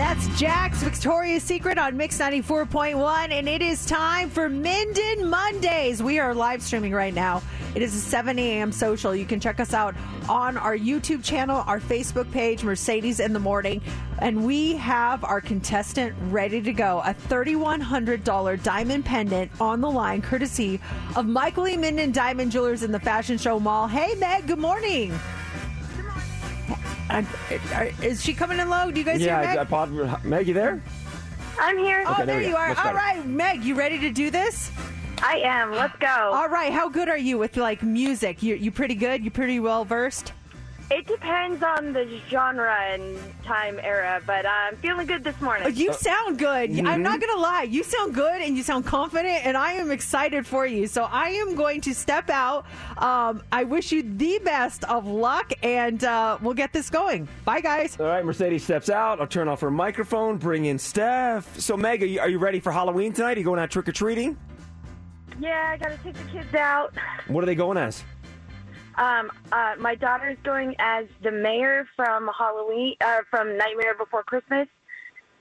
[0.00, 6.02] That's Jack's Victoria's Secret on Mix 94.1, and it is time for Minden Mondays.
[6.02, 7.42] We are live streaming right now.
[7.74, 8.72] It is a 7 a.m.
[8.72, 9.14] social.
[9.14, 9.94] You can check us out
[10.26, 13.82] on our YouTube channel, our Facebook page, Mercedes in the Morning,
[14.20, 17.02] and we have our contestant ready to go.
[17.04, 20.80] A $3,100 diamond pendant on the line, courtesy
[21.14, 21.76] of Michael E.
[21.76, 23.86] Minden Diamond Jewelers in the Fashion Show Mall.
[23.86, 25.12] Hey, Meg, good morning.
[28.02, 28.90] Is she coming in low?
[28.90, 29.58] Do you guys Yeah, hear Meg?
[29.58, 30.24] I, I popped.
[30.24, 30.80] Meg, you there?
[31.58, 32.04] I'm here.
[32.06, 32.56] Oh, Okay, there there you go.
[32.56, 32.68] are.
[32.68, 32.96] Much All better.
[32.96, 34.70] right, Meg, you ready to do this?
[35.22, 35.72] I am.
[35.72, 36.06] Let's go.
[36.08, 38.42] All right, how good are you with like music?
[38.42, 39.22] You you pretty good?
[39.24, 40.32] You pretty well versed?
[40.90, 45.72] It depends on the genre and time era, but I'm feeling good this morning.
[45.76, 46.70] You sound good.
[46.70, 46.84] Mm-hmm.
[46.84, 47.62] I'm not gonna lie.
[47.62, 50.88] You sound good and you sound confident, and I am excited for you.
[50.88, 52.66] So I am going to step out.
[52.98, 57.28] Um, I wish you the best of luck, and uh, we'll get this going.
[57.44, 57.98] Bye, guys.
[58.00, 59.20] All right, Mercedes steps out.
[59.20, 61.60] I'll turn off her microphone, bring in Steph.
[61.60, 63.36] So, Meg, are you, are you ready for Halloween tonight?
[63.36, 64.36] Are you going out trick or treating?
[65.38, 66.92] Yeah, I gotta take the kids out.
[67.28, 68.02] What are they going as?
[68.96, 74.68] Um, uh, my daughter's going as the mayor from Halloween, uh, from Nightmare Before Christmas,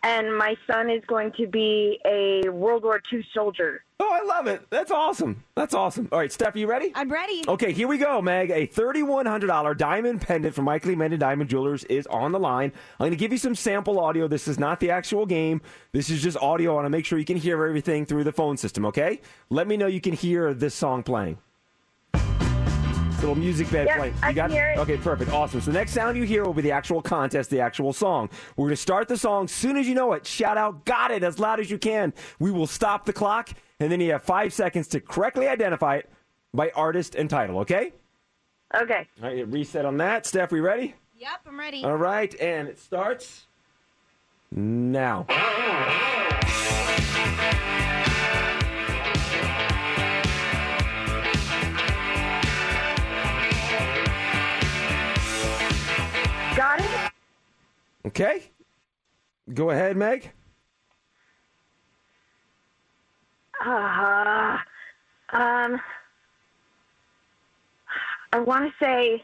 [0.03, 3.83] and my son is going to be a World War II soldier.
[4.01, 4.65] Oh, I love it.
[4.69, 5.43] That's awesome.
[5.55, 6.07] That's awesome.
[6.13, 6.93] All right, Steph, are you ready?
[6.95, 7.43] I'm ready.
[7.45, 8.49] Okay, here we go, Meg.
[8.49, 12.71] A $3,100 diamond pendant from Michael Lee Mendon Diamond Jewelers is on the line.
[12.93, 14.29] I'm going to give you some sample audio.
[14.29, 15.61] This is not the actual game.
[15.91, 16.71] This is just audio.
[16.71, 19.19] I want to make sure you can hear everything through the phone system, okay?
[19.49, 21.37] Let me know you can hear this song playing.
[23.19, 24.13] Little music bed Yep, playing.
[24.23, 24.77] I You got can hear it.
[24.79, 25.31] Okay, perfect.
[25.31, 25.59] Awesome.
[25.59, 28.29] So the next sound you hear will be the actual contest, the actual song.
[28.55, 29.47] We're going to start the song.
[29.49, 32.13] Soon as you know it, shout out, got it, as loud as you can.
[32.39, 33.49] We will stop the clock,
[33.79, 36.09] and then you have five seconds to correctly identify it
[36.53, 37.91] by artist and title, okay?
[38.73, 39.07] Okay.
[39.21, 40.25] All right, reset on that.
[40.25, 40.95] Steph, we ready?
[41.17, 41.83] Yep, I'm ready.
[41.83, 43.47] All right, and it starts
[44.51, 45.25] now.
[58.09, 58.41] Okay?
[59.53, 60.31] Go ahead, Meg.
[63.63, 64.57] Uh,
[65.31, 65.79] um,
[68.33, 69.23] I want to say.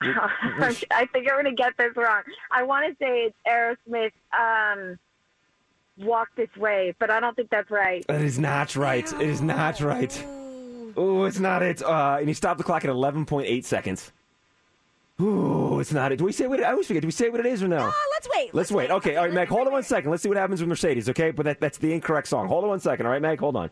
[0.00, 2.22] I think I'm going to get this wrong.
[2.50, 4.12] I want to say it's Aerosmith.
[4.36, 4.98] Um,
[5.98, 8.06] Walk this way, but I don't think that's right.
[8.06, 9.12] That is not right.
[9.14, 10.24] It is not right.
[10.96, 11.82] Oh, it's not it.
[11.82, 14.12] Uh, and you stop the clock at 11.8 seconds.
[15.20, 16.16] Ooh, it's not it.
[16.16, 17.02] Do we say what it, I always forget.
[17.02, 17.78] Do we say what it is or no?
[17.78, 18.54] Uh, let's wait.
[18.54, 18.90] Let's wait.
[18.90, 20.10] Okay, all right, Meg, hold on one second.
[20.10, 21.32] Let's see what happens with Mercedes, okay?
[21.32, 22.46] But that, that's the incorrect song.
[22.46, 23.40] Hold on one second, all right, Meg?
[23.40, 23.70] Hold on.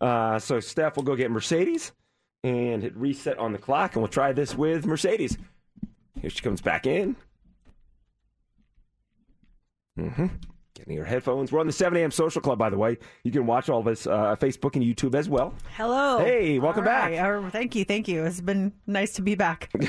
[0.00, 1.92] Uh, so, Steph will go get Mercedes
[2.44, 5.36] and hit reset on the clock, and we'll try this with Mercedes.
[6.20, 7.14] Here she comes back in.
[9.98, 10.26] Mm-hmm.
[10.76, 11.52] Getting your headphones.
[11.52, 12.10] We're on the 7 a.m.
[12.10, 12.98] Social Club, by the way.
[13.22, 15.54] You can watch all of us uh, Facebook and YouTube as well.
[15.74, 16.18] Hello.
[16.18, 17.12] Hey, welcome back.
[17.18, 18.24] Uh, thank you, thank you.
[18.24, 19.70] It's been nice to be back.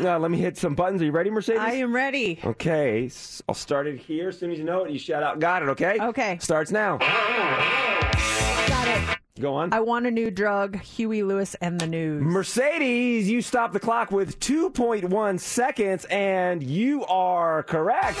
[0.00, 1.02] Now, let me hit some buttons.
[1.02, 1.60] Are you ready, Mercedes?
[1.60, 2.40] I am ready.
[2.42, 3.10] Okay,
[3.48, 4.30] I'll start it here.
[4.30, 5.98] As soon as you know it, you shout out, got it, okay?
[6.00, 6.38] Okay.
[6.40, 6.96] Starts now.
[6.98, 9.19] Got it.
[9.40, 9.72] Go on.
[9.72, 10.80] I want a new drug.
[10.80, 12.22] Huey Lewis and the News.
[12.22, 18.18] Mercedes, you stop the clock with 2.1 seconds, and you are correct.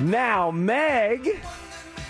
[0.00, 1.40] Now, Meg,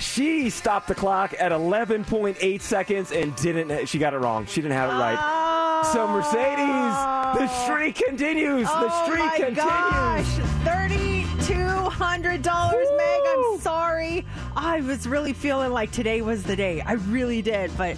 [0.01, 4.47] she stopped the clock at 11.8 seconds and didn't, she got it wrong.
[4.47, 5.83] She didn't have it right.
[5.93, 6.09] So, oh.
[6.09, 6.95] Mercedes,
[7.39, 8.67] the streak continues.
[8.67, 9.59] the oh streak my continues.
[9.59, 13.21] gosh, thirty-two hundred dollars, Meg.
[13.27, 14.25] I'm sorry.
[14.57, 16.81] I was really feeling like today was the day.
[16.81, 17.97] I really did, but.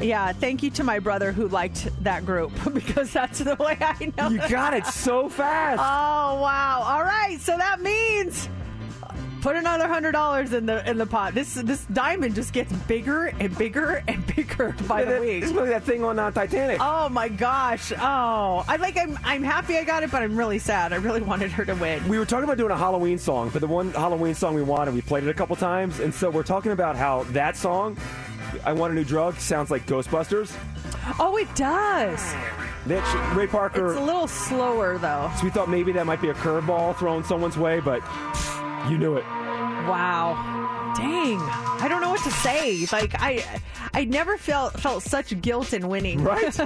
[0.00, 4.10] Yeah, thank you to my brother who liked that group because that's the way I
[4.16, 4.30] know.
[4.30, 5.78] You got it so fast.
[5.78, 6.82] Oh wow!
[6.86, 8.48] All right, so that means
[9.40, 11.34] put another hundred dollars in the in the pot.
[11.34, 15.42] This this diamond just gets bigger and bigger and bigger by the week.
[15.44, 16.78] It's like that thing on uh, Titanic.
[16.80, 17.92] Oh my gosh!
[17.92, 18.96] Oh, I like.
[18.96, 20.92] I'm I'm happy I got it, but I'm really sad.
[20.92, 22.06] I really wanted her to win.
[22.08, 24.94] We were talking about doing a Halloween song, but the one Halloween song we wanted,
[24.94, 27.96] we played it a couple times, and so we're talking about how that song,
[28.64, 30.56] "I Want a New Drug," sounds like Ghostbusters.
[31.18, 32.20] Oh, it does.
[32.86, 33.92] That Ray Parker.
[33.92, 35.30] It's a little slower though.
[35.36, 38.00] so we thought maybe that might be a curveball thrown someone's way, but
[38.88, 39.24] you knew it.
[39.86, 40.92] Wow.
[40.96, 41.38] Dang.
[41.82, 42.86] I don't know what to say.
[42.92, 43.44] Like I
[43.94, 46.22] I never felt felt such guilt in winning.
[46.30, 46.58] Right?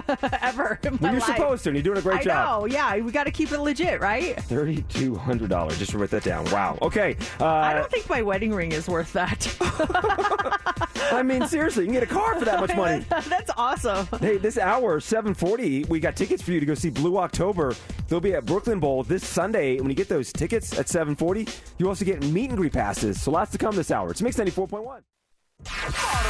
[0.43, 1.37] Ever in my Well, you're life.
[1.37, 2.61] supposed to, and you're doing a great I job.
[2.63, 2.67] know.
[2.67, 4.37] Yeah, we got to keep it legit, right?
[4.43, 5.79] Thirty-two hundred dollars.
[5.79, 6.45] Just write that down.
[6.51, 6.77] Wow.
[6.83, 7.17] Okay.
[7.41, 9.47] Uh, I don't think my wedding ring is worth that.
[11.13, 13.05] I mean, seriously, you can get a car for that much money.
[13.09, 14.07] That's awesome.
[14.21, 17.75] Hey, this hour, 740, we got tickets for you to go see Blue October.
[18.09, 19.79] They'll be at Brooklyn Bowl this Sunday.
[19.79, 21.47] When you get those tickets at 740,
[21.79, 23.23] you also get meet and greet passes.
[23.23, 24.11] So lots to come this hour.
[24.11, 25.03] It's Mix 94.1.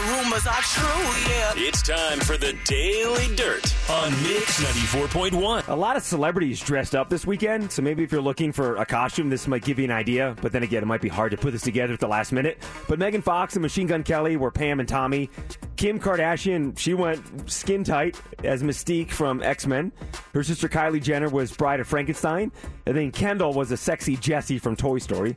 [0.07, 1.53] rumors are true, yeah.
[1.57, 5.68] It's time for the Daily Dirt on Mix 94.1.
[5.68, 8.87] A lot of celebrities dressed up this weekend, so maybe if you're looking for a
[8.87, 10.37] costume, this might give you an idea.
[10.41, 12.59] But then again, it might be hard to put this together at the last minute.
[12.89, 15.30] But Megan Fox and Machine Gun Kelly were Pam and Tommy.
[15.76, 19.93] Kim Kardashian, she went skin tight as Mystique from X Men.
[20.32, 22.53] Her sister Kylie Jenner was Bride of Frankenstein.
[22.87, 25.37] And then Kendall was a sexy Jessie from Toy Story.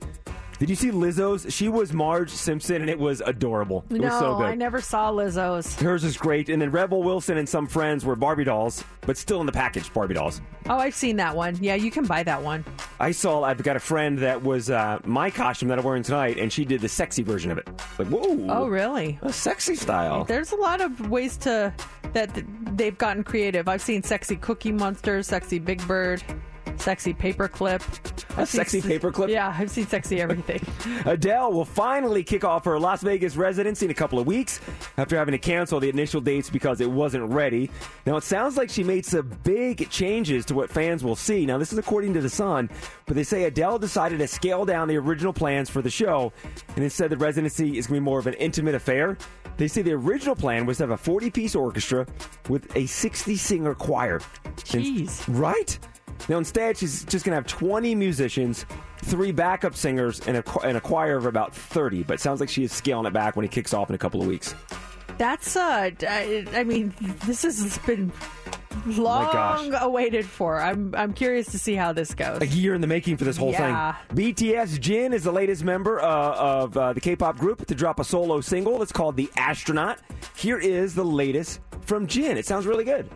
[0.59, 1.53] Did you see Lizzo's?
[1.53, 3.85] She was Marge Simpson, and it was adorable.
[3.89, 4.45] It no, was so good.
[4.45, 5.79] I never saw Lizzo's.
[5.79, 6.49] Hers is great.
[6.49, 9.93] And then Rebel Wilson and some friends were Barbie dolls, but still in the package
[9.93, 10.41] Barbie dolls.
[10.67, 11.57] Oh, I've seen that one.
[11.61, 12.65] Yeah, you can buy that one.
[12.99, 16.37] I saw, I've got a friend that was uh, my costume that I'm wearing tonight,
[16.39, 17.67] and she did the sexy version of it.
[17.99, 18.47] Like, whoa.
[18.49, 19.19] Oh, really?
[19.21, 20.25] A sexy style.
[20.25, 21.73] There's a lot of ways to
[22.13, 22.43] that
[22.77, 23.67] they've gotten creative.
[23.67, 26.23] I've seen sexy Cookie Monster, sexy Big Bird.
[26.77, 27.81] Sexy paperclip.
[28.37, 29.29] A sexy paperclip?
[29.29, 30.61] Yeah, I've seen sexy everything.
[31.05, 34.59] Adele will finally kick off her Las Vegas residency in a couple of weeks
[34.97, 37.69] after having to cancel the initial dates because it wasn't ready.
[38.05, 41.45] Now, it sounds like she made some big changes to what fans will see.
[41.45, 42.69] Now, this is according to The Sun,
[43.05, 46.31] but they say Adele decided to scale down the original plans for the show,
[46.75, 49.17] and instead the residency is going to be more of an intimate affair.
[49.57, 52.05] They say the original plan was to have a 40 piece orchestra
[52.47, 54.19] with a 60 singer choir.
[54.57, 55.23] Jeez.
[55.27, 55.79] right?
[56.29, 58.65] Now, instead, she's just going to have 20 musicians,
[59.03, 62.03] three backup singers, and a, cho- and a choir of about 30.
[62.03, 63.97] But it sounds like she is scaling it back when it kicks off in a
[63.99, 64.53] couple of weeks.
[65.17, 66.93] That's uh, I, I mean,
[67.25, 68.11] this has been
[68.85, 69.69] long gosh.
[69.81, 70.61] awaited for.
[70.61, 72.39] I'm I'm curious to see how this goes.
[72.41, 73.93] A year in the making for this whole Yeah.
[74.13, 74.17] thing.
[74.33, 76.05] BTS Jin is the latest member uh,
[76.35, 78.83] of uh, the K-pop group to drop a solo single.
[78.83, 79.97] It's called "The Astronaut."
[80.35, 82.37] Here is the latest from Jin.
[82.37, 83.09] It sounds really good.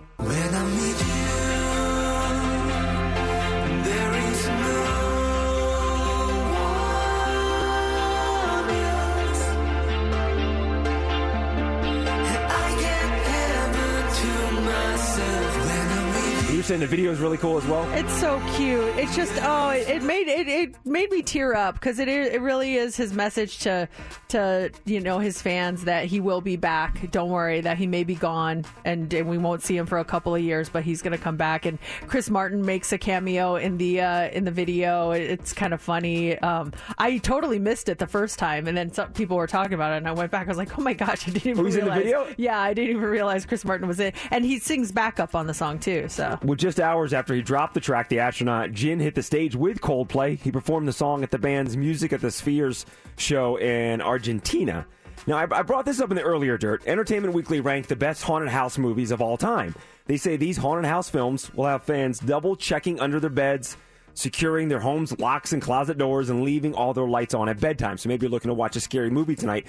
[16.72, 16.80] With you.
[16.80, 17.90] You're saying the video is really cool as well.
[17.94, 18.96] It's so cute.
[18.98, 22.42] It's just oh, it, it made it, it made me tear up because it it
[22.42, 23.88] really is his message to
[24.30, 27.12] to you know his fans that he will be back.
[27.12, 30.06] Don't worry that he may be gone and, and we won't see him for a
[30.06, 31.66] couple of years, but he's gonna come back.
[31.66, 35.12] And Chris Martin makes a cameo in the uh, in the video.
[35.12, 36.38] It's kind of funny.
[36.40, 39.94] Um, I totally missed it the first time, and then some people were talking about
[39.94, 40.48] it, and I went back.
[40.48, 42.28] I was like, oh my gosh, I didn't even Oh, he's in the video?
[42.38, 45.54] Yeah, I didn't even realize Chris Martin was in, and he sings backup on the
[45.54, 46.08] song too.
[46.08, 46.40] So.
[46.44, 49.82] Well, just hours after he dropped the track, The Astronaut, Jin hit the stage with
[49.82, 50.40] Coldplay.
[50.40, 52.86] He performed the song at the band's Music of the Spheres
[53.18, 54.86] show in Argentina.
[55.26, 56.84] Now, I, brought this up in the earlier dirt.
[56.86, 59.74] Entertainment Weekly ranked the best haunted house movies of all time.
[60.06, 63.76] They say these haunted house films will have fans double checking under their beds,
[64.14, 67.98] securing their home's locks and closet doors, and leaving all their lights on at bedtime.
[67.98, 69.66] So maybe you're looking to watch a scary movie tonight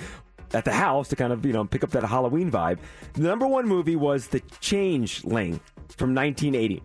[0.53, 2.79] at the house to kind of, you know, pick up that Halloween vibe.
[3.15, 5.59] The number one movie was The Changeling
[5.97, 6.83] from 1980.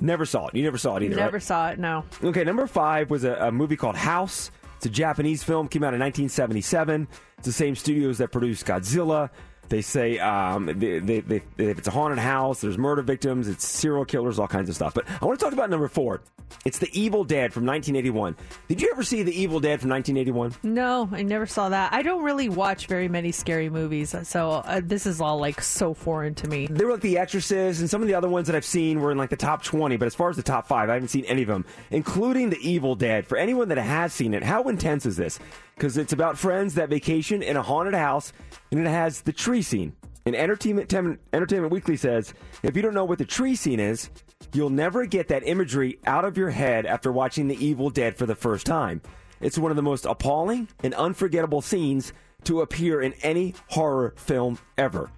[0.00, 0.54] Never saw it.
[0.54, 1.16] You never saw it either.
[1.16, 1.42] Never right?
[1.42, 1.78] saw it.
[1.78, 2.04] No.
[2.24, 4.50] Okay, number five was a, a movie called House.
[4.76, 7.06] It's a Japanese film, came out in 1977.
[7.38, 9.30] It's the same studios that produced Godzilla.
[9.68, 13.66] They say um, they, they, they, if it's a haunted house, there's murder victims, it's
[13.66, 14.92] serial killers, all kinds of stuff.
[14.94, 16.20] But I want to talk about number four.
[16.64, 18.36] It's The Evil Dead from 1981.
[18.68, 20.74] Did you ever see The Evil Dead from 1981?
[20.74, 21.92] No, I never saw that.
[21.92, 25.94] I don't really watch very many scary movies, so uh, this is all like so
[25.94, 26.66] foreign to me.
[26.66, 29.10] They were like The Exorcist, and some of the other ones that I've seen were
[29.10, 29.96] in like the top 20.
[29.96, 32.58] But as far as the top five, I haven't seen any of them, including The
[32.60, 33.26] Evil Dead.
[33.26, 35.38] For anyone that has seen it, how intense is this?
[35.82, 38.32] Because it's about friends that vacation in a haunted house,
[38.70, 39.92] and it has the tree scene.
[40.24, 44.08] And Entertainment, Tem- Entertainment Weekly says if you don't know what the tree scene is,
[44.52, 48.26] you'll never get that imagery out of your head after watching The Evil Dead for
[48.26, 49.02] the first time.
[49.40, 52.12] It's one of the most appalling and unforgettable scenes
[52.44, 55.10] to appear in any horror film ever.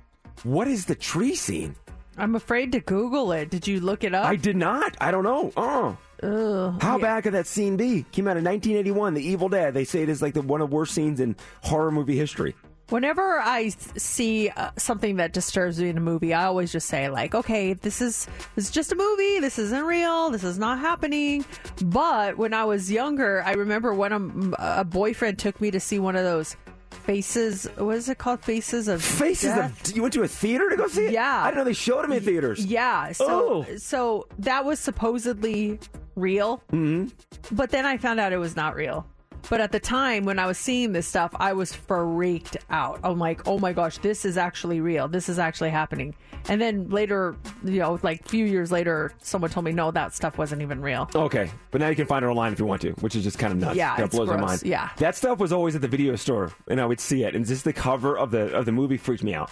[0.45, 1.77] What is the tree scene?
[2.17, 3.51] I'm afraid to Google it.
[3.51, 4.25] Did you look it up?
[4.25, 4.97] I did not.
[4.99, 5.53] I don't know.
[5.59, 5.95] Uh.
[6.25, 6.81] Ugh.
[6.83, 8.05] How bad could that scene be?
[8.12, 9.75] Came out in 1981, The Evil Dead.
[9.75, 12.55] They say it is like the one of the worst scenes in horror movie history.
[12.91, 17.09] Whenever I see uh, something that disturbs me in a movie, I always just say
[17.09, 19.41] like, "Okay, this is this is just a movie.
[19.41, 20.29] This isn't real.
[20.31, 21.47] This is not happening."
[21.83, 25.99] But when I was younger, I remember when a, a boyfriend took me to see
[25.99, 26.57] one of those
[26.91, 27.66] faces.
[27.77, 28.43] What is it called?
[28.45, 29.89] Faces of Faces Death?
[29.89, 29.97] of.
[29.97, 31.12] You went to a theater to go see it?
[31.12, 31.41] Yeah.
[31.43, 32.64] I didn't know they showed them in theaters.
[32.66, 33.12] Yeah.
[33.12, 33.27] So
[33.66, 33.77] Oh.
[33.79, 35.79] so that was supposedly
[36.17, 36.62] real.
[36.71, 37.07] hmm
[37.53, 39.07] But then I found out it was not real.
[39.51, 43.01] But at the time when I was seeing this stuff, I was freaked out.
[43.05, 45.07] I'm like, oh my gosh, this is actually real.
[45.07, 46.15] This is actually happening.
[46.49, 50.15] And then later, you know, like a few years later, someone told me, no, that
[50.15, 51.11] stuff wasn't even real.
[51.15, 53.39] Okay, but now you can find it online if you want to, which is just
[53.39, 53.77] kind of nuts.
[53.77, 54.62] Yeah, it's blows my mind.
[54.65, 54.89] Yeah.
[54.97, 57.65] that stuff was always at the video store, and I would see it, and just
[57.65, 59.51] the cover of the of the movie freaked me out.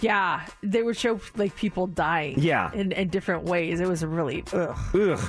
[0.00, 2.38] Yeah, they would show like people dying.
[2.38, 2.72] Yeah.
[2.74, 3.80] in, in different ways.
[3.80, 4.76] It was really ugh.
[4.94, 5.20] Ugh.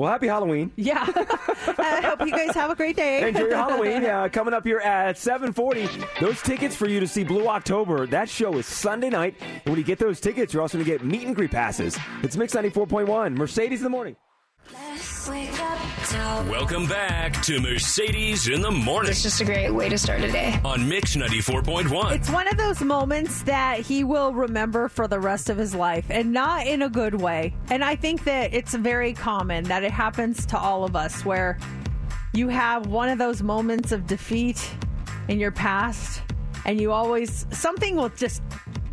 [0.00, 0.72] Well, happy Halloween.
[0.76, 1.06] Yeah.
[1.78, 3.28] I hope you guys have a great day.
[3.28, 3.90] Enjoy your Halloween.
[4.10, 5.88] Uh, coming up here at 740.
[6.20, 9.36] Those tickets for you to see Blue October, that show is Sunday night.
[9.40, 11.98] And when you get those tickets, you're also going to get meet and greet passes.
[12.22, 14.16] It's Mix 94.1, Mercedes in the morning.
[16.48, 19.10] Welcome back to Mercedes in the morning.
[19.10, 20.60] It's just a great way to start a day.
[20.64, 22.12] on Mix 94.1.
[22.12, 26.06] It's one of those moments that he will remember for the rest of his life
[26.08, 27.54] and not in a good way.
[27.70, 31.58] And I think that it's very common that it happens to all of us where
[32.32, 34.70] you have one of those moments of defeat
[35.26, 36.22] in your past
[36.64, 38.42] and you always, something will just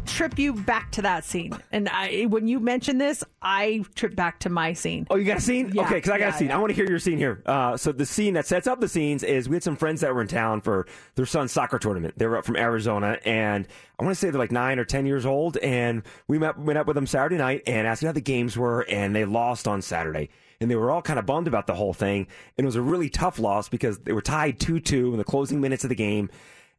[0.08, 1.53] trip you back to that scene.
[1.72, 5.05] And I, when you mention this, I trip back to my scene.
[5.10, 5.72] Oh, you got a scene?
[5.74, 6.47] Yeah, okay, because I got yeah, a scene.
[6.47, 6.55] yeah.
[6.55, 7.43] I want to hear your scene here.
[7.45, 10.14] Uh, so the scene that sets up the scenes is we had some friends that
[10.14, 12.18] were in town for their son's soccer tournament.
[12.18, 13.68] They were up from Arizona, and
[13.99, 15.58] I want to say they're like nine or ten years old.
[15.58, 18.58] And we met went up with them Saturday night and asked them how the games
[18.58, 20.30] were, and they lost on Saturday.
[20.60, 22.28] And they were all kind of bummed about the whole thing.
[22.58, 25.24] And it was a really tough loss because they were tied 2 2 in the
[25.24, 26.30] closing minutes of the game.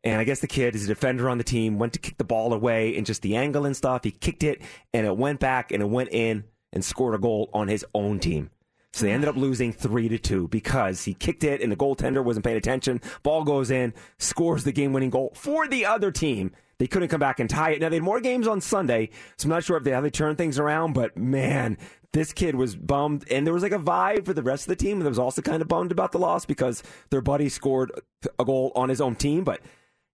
[0.04, 2.24] And I guess the kid is a defender on the team, went to kick the
[2.24, 4.04] ball away and just the angle and stuff.
[4.04, 4.62] He kicked it
[4.94, 8.20] and it went back and it went in and scored a goal on his own
[8.20, 8.50] team.
[8.92, 12.24] So they ended up losing three to two because he kicked it and the goaltender
[12.24, 13.00] wasn't paying attention.
[13.22, 16.52] Ball goes in, scores the game winning goal for the other team.
[16.78, 17.80] They couldn't come back and tie it.
[17.80, 20.10] Now they had more games on Sunday, so I'm not sure if they how they
[20.10, 21.76] turn things around, but man,
[22.12, 24.84] this kid was bummed and there was like a vibe for the rest of the
[24.84, 27.92] team that was also kind of bummed about the loss because their buddy scored
[28.38, 29.44] a goal on his own team.
[29.44, 29.60] But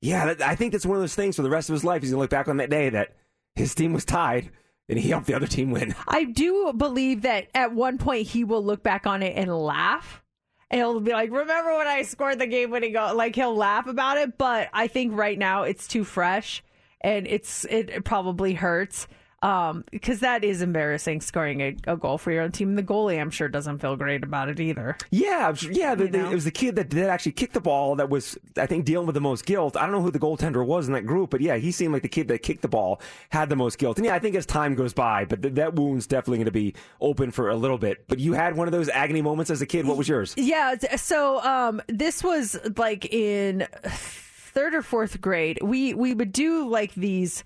[0.05, 2.03] yeah, I think that's one of those things for the rest of his life.
[2.03, 3.15] He's gonna look back on that day that
[3.55, 4.51] his team was tied
[4.87, 5.95] and he helped the other team win.
[6.07, 10.23] I do believe that at one point he will look back on it and laugh.
[10.71, 13.87] And he'll be like, "Remember when I scored the game winning goal?" Like he'll laugh
[13.87, 16.63] about it, but I think right now it's too fresh,
[17.01, 19.09] and it's it, it probably hurts
[19.45, 22.77] um, because that is embarrassing scoring a, a goal for your own team.
[22.77, 24.97] The goalie, I'm sure, doesn't feel great about it either.
[25.11, 25.95] Yeah, yeah.
[25.95, 28.87] The, the, it was the kid that actually kick the ball that was, I think,
[28.87, 29.77] dealing with the most guilt.
[29.77, 32.01] I don't know who the goaltender was in that group, but yeah, he seemed like
[32.01, 33.99] the kid that kicked the ball had the most guilt.
[33.99, 36.51] And yeah, I think as time goes by, but th- that wound's definitely going to
[36.51, 38.09] be open for a little bit.
[38.09, 39.87] But you had one of those agony moments as a kid.
[39.87, 40.33] What was yours?
[40.39, 40.77] Yeah.
[40.97, 45.59] So um, this was like in third or fourth grade.
[45.61, 47.45] We we would do like these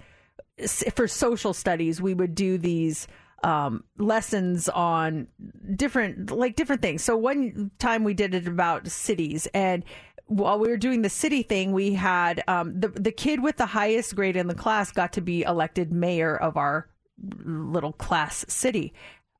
[0.94, 2.00] for social studies.
[2.00, 3.06] We would do these
[3.44, 5.28] um, lessons on
[5.76, 7.02] different like different things.
[7.02, 9.84] So one time we did it about cities and.
[10.30, 13.64] While we were doing the city thing, we had um, the the kid with the
[13.64, 16.90] highest grade in the class got to be elected mayor of our
[17.46, 18.92] little class city.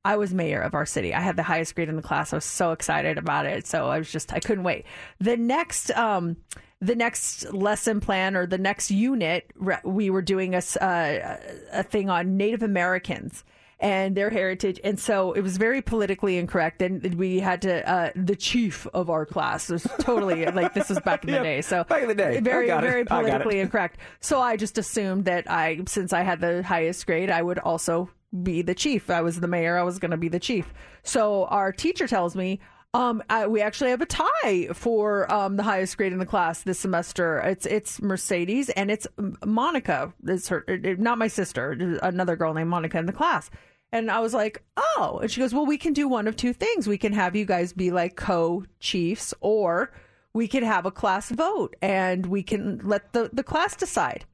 [0.04, 1.12] I was mayor of our city.
[1.12, 2.32] I had the highest grade in the class.
[2.32, 3.66] I was so excited about it.
[3.66, 4.86] So I was just I couldn't wait.
[5.20, 6.38] The next um
[6.80, 9.50] the next lesson plan or the next unit
[9.84, 11.36] we were doing a uh,
[11.72, 13.44] a thing on Native Americans
[13.80, 14.80] and their heritage.
[14.82, 19.08] And so it was very politically incorrect and we had to uh, the chief of
[19.10, 21.60] our class was totally like this was back in the Yeah, day.
[21.62, 22.40] So back in the day.
[22.40, 23.08] Very very it.
[23.08, 23.98] politically incorrect.
[24.20, 28.10] So i just assumed that i since i had the highest grade i would also
[28.42, 29.10] be the chief.
[29.10, 30.72] I was the mayor i was going to be the chief.
[31.02, 32.60] So our teacher tells me
[32.94, 36.62] um, I, we actually have a tie for um, the highest grade in the class
[36.62, 37.38] this semester.
[37.40, 39.06] It's it's Mercedes and it's
[39.44, 40.12] Monica.
[40.26, 40.64] It's her,
[40.98, 43.50] not my sister, another girl named Monica in the class.
[43.92, 45.18] And I was like, oh.
[45.22, 46.86] And she goes, well, we can do one of two things.
[46.86, 49.92] We can have you guys be like co chiefs, or
[50.32, 54.24] we could have a class vote and we can let the, the class decide.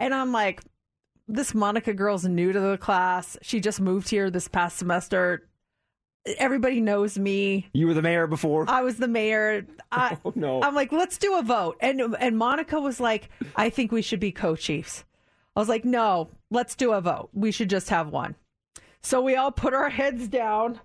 [0.00, 0.62] And I'm like,
[1.28, 3.38] this Monica girl's new to the class.
[3.40, 5.48] She just moved here this past semester.
[6.38, 7.68] Everybody knows me.
[7.74, 8.64] You were the mayor before.
[8.68, 9.66] I was the mayor.
[9.92, 10.62] I, Oh, no.
[10.62, 11.76] I'm like, let's do a vote.
[11.80, 15.04] And and Monica was like, I think we should be co-chiefs.
[15.54, 17.28] I was like, no, let's do a vote.
[17.32, 18.34] We should just have one.
[19.02, 20.80] So we all put our heads down.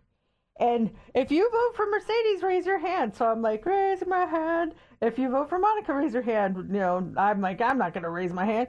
[0.59, 3.15] And if you vote for Mercedes, raise your hand.
[3.15, 4.75] So I'm like, raise my hand.
[5.01, 6.57] If you vote for Monica, raise your hand.
[6.57, 8.67] You know, I'm like, I'm not going to raise my hand.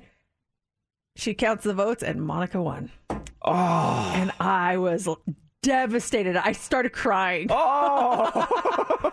[1.16, 2.92] She counts the votes, and Monica won.
[3.42, 4.12] Oh.
[4.14, 5.08] And I was
[5.62, 6.36] devastated.
[6.36, 7.48] I started crying.
[7.50, 8.30] Oh.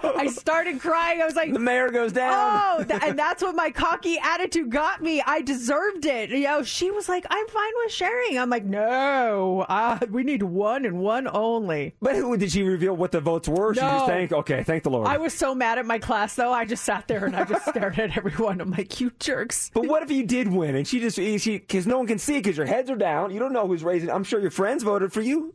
[0.17, 1.21] I started crying.
[1.21, 2.33] I was like, the mayor goes down.
[2.79, 5.21] Oh, th- and that's what my cocky attitude got me.
[5.25, 6.29] I deserved it.
[6.29, 8.39] You know, she was like, I'm fine with sharing.
[8.39, 11.95] I'm like, no, uh, we need one and one only.
[12.01, 13.73] But who did she reveal what the votes were?
[13.73, 14.07] She just No.
[14.07, 15.07] thank okay, thank the Lord.
[15.07, 16.53] I was so mad at my class, though.
[16.53, 18.61] I just sat there and I just stared at everyone.
[18.61, 19.69] I'm like, you jerks.
[19.73, 22.37] But what if you did win and she just she because no one can see
[22.37, 23.31] because your heads are down.
[23.31, 24.09] You don't know who's raising.
[24.09, 25.53] I'm sure your friends voted for you.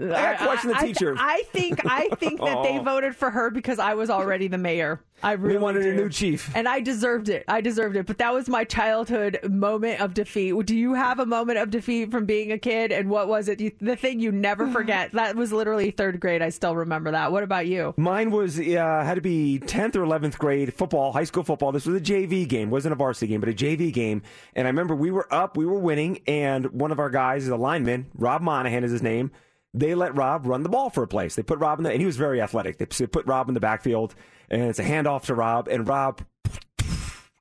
[0.00, 1.14] I got to question the teacher.
[1.18, 5.00] I, think I think that they voted for her because I was already the mayor.
[5.22, 5.90] I really we wanted do.
[5.90, 6.54] a new chief.
[6.54, 7.44] And I deserved it.
[7.48, 8.06] I deserved it.
[8.06, 10.54] But that was my childhood moment of defeat.
[10.66, 12.92] Do you have a moment of defeat from being a kid?
[12.92, 13.60] And what was it?
[13.60, 15.12] You, the thing you never forget.
[15.12, 16.42] That was literally third grade.
[16.42, 17.32] I still remember that.
[17.32, 17.94] What about you?
[17.96, 21.72] Mine was uh, had to be tenth or eleventh grade football, high school football.
[21.72, 24.22] This was a JV game, wasn't a varsity game, but a JV game.
[24.54, 27.48] And I remember we were up, we were winning, and one of our guys is
[27.48, 29.32] a lineman, Rob Monahan is his name.
[29.74, 31.34] They let Rob run the ball for a place.
[31.34, 32.78] They put Rob in the, and he was very athletic.
[32.78, 34.14] They put Rob in the backfield,
[34.50, 36.22] and it's a handoff to Rob, and Rob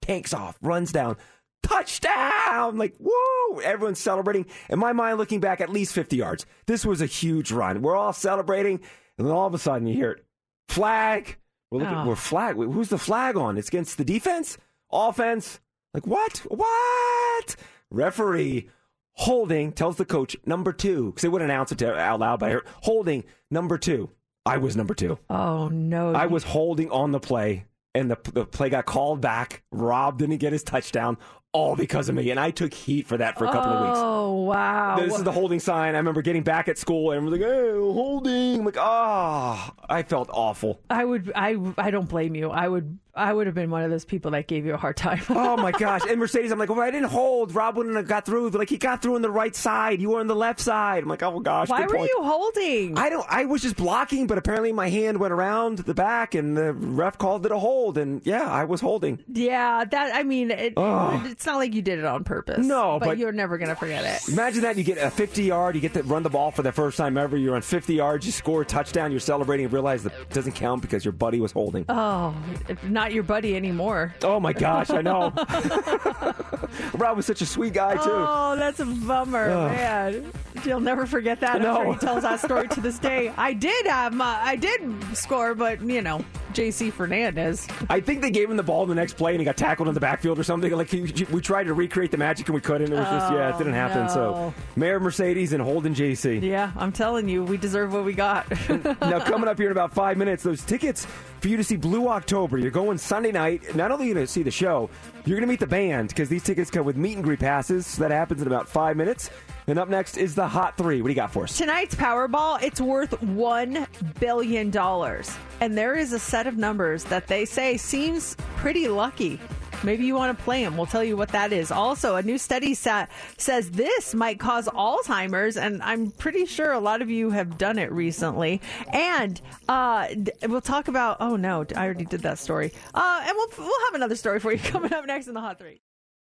[0.01, 1.17] tanks off, runs down,
[1.63, 2.78] touchdown!
[2.78, 3.59] Like, whoa!
[3.59, 4.45] Everyone's celebrating.
[4.69, 6.45] In my mind, looking back, at least 50 yards.
[6.65, 7.82] This was a huge run.
[7.82, 8.80] We're all celebrating,
[9.17, 10.25] and then all of a sudden you hear it.
[10.69, 11.38] Flag.
[11.71, 12.07] We're looking, Oh.
[12.07, 12.55] we're flag.
[12.55, 13.57] Who's the flag on?
[13.57, 14.57] It's against the defense?
[14.91, 15.59] Offense?
[15.93, 16.39] Like, what?
[16.49, 17.55] What?
[17.89, 18.69] Referee
[19.18, 22.53] holding, tells the coach, number two, because they wouldn't announce it out loud, but I
[22.53, 24.09] heard, holding, number two.
[24.45, 25.20] I was number two.
[25.30, 26.13] Oh no!
[26.13, 29.61] I was holding on the play, and the, the play got called back.
[29.74, 31.18] Rob didn't get his touchdown,
[31.51, 32.32] all because of me.
[32.32, 33.99] And I took heat for that for a couple of weeks.
[34.01, 34.99] Oh wow!
[34.99, 35.95] This is the holding sign.
[35.95, 38.59] I remember getting back at school and I was like, hey, holding.
[38.59, 40.80] I'm like, ah, I felt awful.
[40.89, 41.32] I would.
[41.36, 41.57] I.
[41.78, 42.49] I don't blame you.
[42.49, 42.99] I would.
[43.18, 45.22] I would have been one of those people that gave you a hard time.
[45.30, 46.01] oh my gosh!
[46.07, 47.55] And Mercedes, I'm like, well, I didn't hold.
[47.55, 48.49] Rob wouldn't have got through.
[48.49, 50.01] Like he got through on the right side.
[50.01, 51.03] You were on the left side.
[51.03, 51.70] I'm like, oh gosh.
[51.70, 52.11] Why were point.
[52.13, 52.97] you holding?
[52.97, 53.26] I don't.
[53.30, 57.18] I was just blocking, but apparently my hand went around the back, and the ref
[57.18, 57.97] called it a hold.
[57.97, 59.24] And yeah, I was holding.
[59.28, 60.15] Yeah, that.
[60.15, 62.65] I mean, it, it's not like you did it on purpose.
[62.65, 64.32] No, but, but- you're never gonna forget it.
[64.32, 66.72] Imagine that you get a 50 yard, you get to run the ball for the
[66.72, 67.38] first time ever.
[67.38, 70.53] You're on 50 yards, you score a touchdown, you're celebrating, and realize that it doesn't
[70.53, 71.86] count because your buddy was holding.
[71.89, 72.36] Oh,
[72.84, 74.16] not your buddy anymore.
[74.24, 75.34] Oh my gosh, I know.
[76.93, 78.01] Rob was such a sweet guy too.
[78.05, 79.72] Oh, that's a bummer, Ugh.
[79.72, 80.32] man.
[80.66, 81.58] You'll never forget that.
[81.58, 81.76] I'm No.
[81.76, 83.32] sure he tells that story to this day.
[83.38, 84.82] I did have my, I did
[85.16, 86.89] score, but you know, J.C.
[86.89, 87.68] Fernandez.
[87.89, 89.88] I think they gave him the ball in the next play and he got tackled
[89.88, 90.72] in the backfield or something.
[90.72, 91.01] Like he,
[91.32, 92.91] we tried to recreate the magic and we couldn't.
[92.91, 94.10] It was just yeah, it oh, didn't happen.
[94.10, 94.53] So.
[94.76, 96.41] Mayor Mercedes and Holden JC.
[96.41, 98.49] Yeah, I'm telling you, we deserve what we got.
[99.01, 101.05] now coming up here in about five minutes, those tickets
[101.47, 102.57] for you to see Blue October.
[102.57, 103.73] You're going Sunday night.
[103.73, 104.89] Not only are you going to see the show,
[105.23, 107.87] you're going to meet the band because these tickets come with meet and greet passes.
[107.87, 109.29] So that happens in about five minutes.
[109.67, 111.01] And up next is the Hot Three.
[111.01, 111.57] What do you got for us?
[111.57, 113.87] Tonight's Powerball, it's worth one
[114.19, 119.39] billion dollars, and there is a set of numbers that they say seems pretty lucky.
[119.84, 120.75] Maybe you want to play them.
[120.78, 121.71] We'll tell you what that is.
[121.71, 123.05] Also, a new study sa-
[123.38, 127.78] says this might cause Alzheimer's, and I'm pretty sure a lot of you have done
[127.78, 128.61] it recently.
[128.91, 131.17] And uh, d- we'll talk about.
[131.19, 132.73] Oh no, I already did that story.
[132.93, 135.59] Uh, and we'll we'll have another story for you coming up next in the Hot
[135.59, 135.80] Three.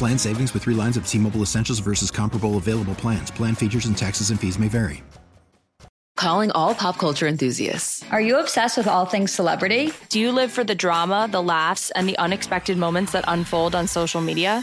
[0.00, 3.30] Plan savings with three lines of T Mobile Essentials versus comparable available plans.
[3.30, 5.02] Plan features and taxes and fees may vary.
[6.16, 8.02] Calling all pop culture enthusiasts.
[8.10, 9.92] Are you obsessed with all things celebrity?
[10.08, 13.86] Do you live for the drama, the laughs, and the unexpected moments that unfold on
[13.86, 14.62] social media?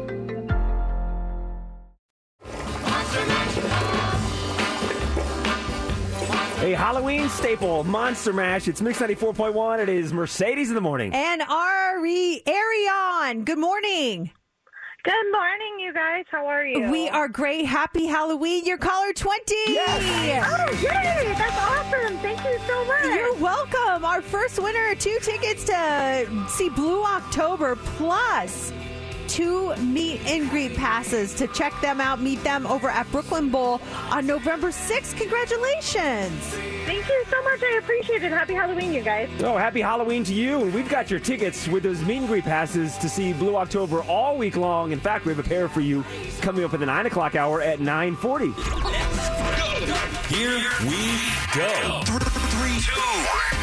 [6.61, 8.67] A Halloween staple, Monster Mash.
[8.67, 9.79] It's Mix 94.1.
[9.79, 11.11] It is Mercedes in the morning.
[11.11, 14.29] And Ari Arion, good morning.
[15.03, 16.25] Good morning, you guys.
[16.29, 16.91] How are you?
[16.91, 17.65] We are great.
[17.65, 18.63] Happy Halloween.
[18.65, 19.55] You're caller 20.
[19.69, 20.45] Yes.
[20.47, 21.33] Oh, yay!
[21.35, 22.19] That's awesome.
[22.19, 23.05] Thank you so much.
[23.05, 24.05] You're welcome.
[24.05, 28.71] Our first winner, two tickets to see Blue October plus
[29.31, 33.79] two meet and greet passes to check them out, meet them over at Brooklyn Bowl
[34.09, 35.15] on November 6th.
[35.17, 36.43] Congratulations.
[36.85, 37.63] Thank you so much.
[37.63, 38.31] I appreciate it.
[38.31, 39.29] Happy Halloween, you guys.
[39.39, 40.61] Oh, happy Halloween to you.
[40.63, 44.03] And we've got your tickets with those meet and greet passes to see Blue October
[44.03, 44.91] all week long.
[44.91, 46.03] In fact, we have a pair for you
[46.41, 48.47] coming up at the 9 o'clock hour at 940.
[50.35, 51.19] Here we
[51.55, 52.01] go.
[52.03, 53.61] Three, two.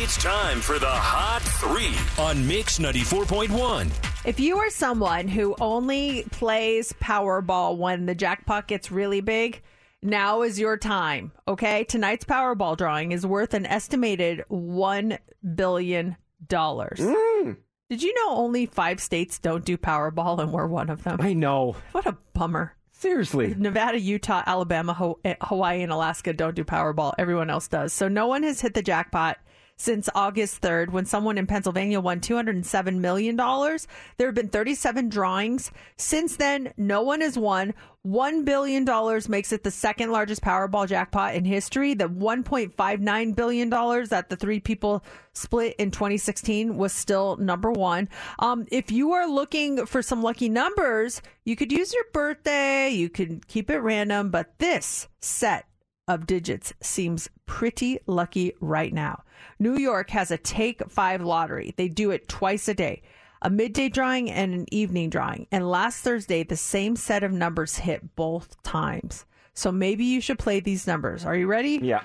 [0.00, 3.90] It's time for the Hot Three on Mix 94.1.
[4.24, 9.62] If you are someone who only plays Powerball when the jackpot gets really big,
[10.02, 11.32] now is your time.
[11.46, 15.18] Okay, tonight's Powerball drawing is worth an estimated one
[15.54, 16.16] billion
[16.46, 16.98] dollars.
[16.98, 17.56] Mm.
[17.88, 21.18] Did you know only five states don't do Powerball, and we're one of them?
[21.20, 21.76] I know.
[21.92, 22.74] What a bummer.
[22.92, 23.54] Seriously.
[23.56, 27.14] Nevada, Utah, Alabama, Hawaii, and Alaska don't do Powerball.
[27.16, 27.92] Everyone else does.
[27.92, 29.38] So no one has hit the jackpot
[29.78, 33.36] since August 3rd when someone in Pennsylvania won $207 million.
[33.36, 35.70] There have been 37 drawings.
[35.96, 37.72] Since then, no one has won.
[38.06, 38.84] $1 billion
[39.28, 41.94] makes it the second largest Powerball jackpot in history.
[41.94, 48.08] The $1.59 billion that the three people split in 2016 was still number one.
[48.40, 53.08] Um, if you are looking for some lucky numbers, you could use your birthday, you
[53.08, 55.67] could keep it random, but this set
[56.08, 59.22] of digits seems pretty lucky right now.
[59.60, 61.74] New York has a take five lottery.
[61.76, 63.02] They do it twice a day
[63.42, 65.46] a midday drawing and an evening drawing.
[65.52, 69.24] And last Thursday, the same set of numbers hit both times.
[69.54, 71.24] So maybe you should play these numbers.
[71.24, 71.80] Are you ready?
[71.82, 72.02] Yeah.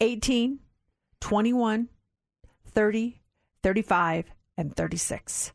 [0.00, 0.58] 18,
[1.20, 1.88] 21,
[2.66, 3.20] 30,
[3.62, 4.24] 35,
[4.56, 5.52] and 36.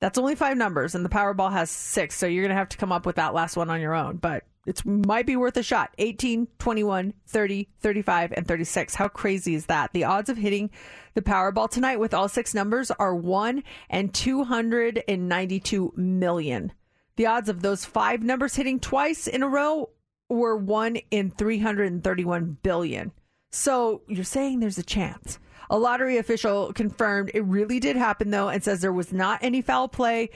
[0.00, 2.16] That's only five numbers, and the Powerball has six.
[2.16, 4.16] So you're going to have to come up with that last one on your own.
[4.16, 5.94] But it might be worth a shot.
[5.98, 8.94] 18, 21, 30, 35, and 36.
[8.94, 9.92] How crazy is that?
[9.92, 10.70] The odds of hitting
[11.14, 16.72] the Powerball tonight with all six numbers are 1 and 292 million.
[17.16, 19.90] The odds of those five numbers hitting twice in a row
[20.28, 23.12] were 1 in 331 billion.
[23.50, 25.38] So you're saying there's a chance.
[25.72, 29.62] A lottery official confirmed it really did happen, though, and says there was not any
[29.62, 30.28] foul play.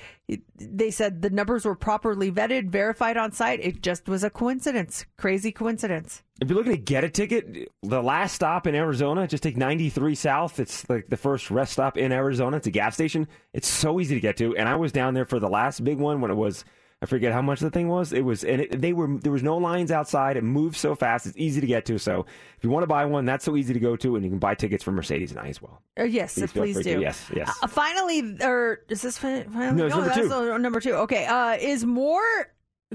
[0.57, 3.61] They said the numbers were properly vetted, verified on site.
[3.61, 5.05] It just was a coincidence.
[5.19, 6.23] Crazy coincidence.
[6.41, 10.15] If you're looking to get a ticket, the last stop in Arizona, just take 93
[10.15, 10.59] South.
[10.59, 12.57] It's like the first rest stop in Arizona.
[12.57, 13.29] It's a gas station.
[13.53, 14.57] It's so easy to get to.
[14.57, 16.65] And I was down there for the last big one when it was,
[17.03, 18.13] I forget how much the thing was.
[18.15, 20.39] It was, and it, they were, there was no lines outside.
[20.39, 21.27] It moved so fast.
[21.27, 21.99] It's easy to get to.
[21.99, 22.25] So
[22.57, 24.17] if you want to buy one, that's so easy to go to.
[24.17, 25.83] And you can buy tickets for Mercedes and I as well.
[26.01, 26.95] Uh, yes, Please please, feel free to.
[26.97, 27.01] do.
[27.03, 27.55] Yes, yes.
[27.63, 29.47] Uh, finally, or is this finally?
[29.73, 30.59] No, it's number that's two.
[30.59, 30.95] number two.
[30.95, 31.27] Okay.
[31.27, 32.23] Uh, is more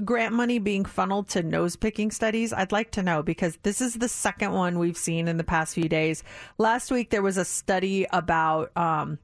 [0.04, 2.52] grant money being funneled to nose picking studies?
[2.52, 5.74] I'd like to know because this is the second one we've seen in the past
[5.74, 6.24] few days.
[6.58, 9.18] Last week there was a study about um,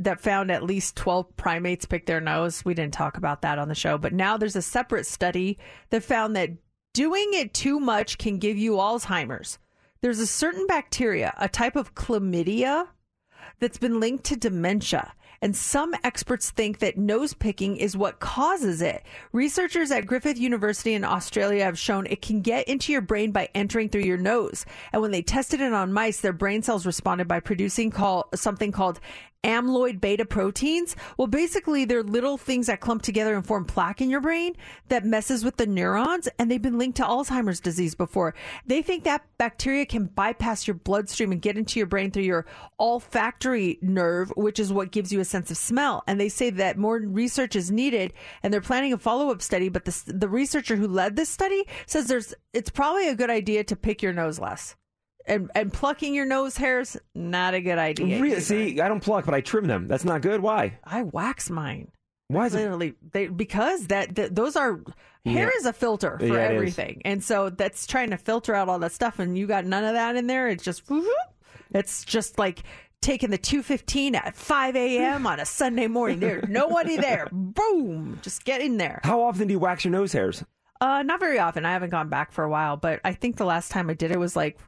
[0.00, 2.64] that found at least 12 primates pick their nose.
[2.64, 5.58] We didn't talk about that on the show, but now there's a separate study
[5.90, 6.50] that found that
[6.94, 9.58] doing it too much can give you Alzheimer's.
[10.00, 12.88] There's a certain bacteria, a type of chlamydia,
[13.60, 15.12] that's been linked to dementia.
[15.42, 19.04] And some experts think that nose picking is what causes it.
[19.32, 23.48] Researchers at Griffith University in Australia have shown it can get into your brain by
[23.54, 24.66] entering through your nose.
[24.92, 28.70] And when they tested it on mice, their brain cells responded by producing call, something
[28.70, 29.00] called
[29.44, 30.96] amyloid beta proteins.
[31.16, 34.54] Well, basically, they're little things that clump together and form plaque in your brain
[34.88, 38.34] that messes with the neurons, and they've been linked to Alzheimer's disease before.
[38.66, 42.46] They think that bacteria can bypass your bloodstream and get into your brain through your
[42.78, 46.02] olfactory nerve, which is what gives you a sense of smell.
[46.06, 48.12] And they say that more research is needed,
[48.42, 49.68] and they're planning a follow up study.
[49.68, 53.64] But the, the researcher who led this study says there's it's probably a good idea
[53.64, 54.76] to pick your nose less.
[55.30, 58.20] And, and plucking your nose hairs, not a good idea.
[58.20, 58.40] Really?
[58.40, 59.86] See, I don't pluck, but I trim them.
[59.88, 60.40] That's not good.
[60.40, 60.78] Why?
[60.84, 61.90] I wax mine.
[62.28, 62.58] Why is it?
[62.58, 64.80] Literally, they, because that, that those are
[65.24, 65.56] hair Yeah.
[65.58, 68.92] is a filter for Yeah, everything, and so that's trying to filter out all that
[68.92, 70.48] stuff, and you got none of that in there.
[70.48, 70.82] It's just,
[71.72, 72.62] it's just like
[73.02, 75.26] taking the two fifteen at five a.m.
[75.26, 76.20] on a Sunday morning.
[76.20, 77.28] There's nobody there.
[77.32, 79.00] Boom, just get in there.
[79.02, 80.44] How often do you wax your nose hairs?
[80.80, 81.64] Uh, not very often.
[81.66, 84.10] I haven't gone back for a while, but I think the last time I did
[84.12, 84.58] it was like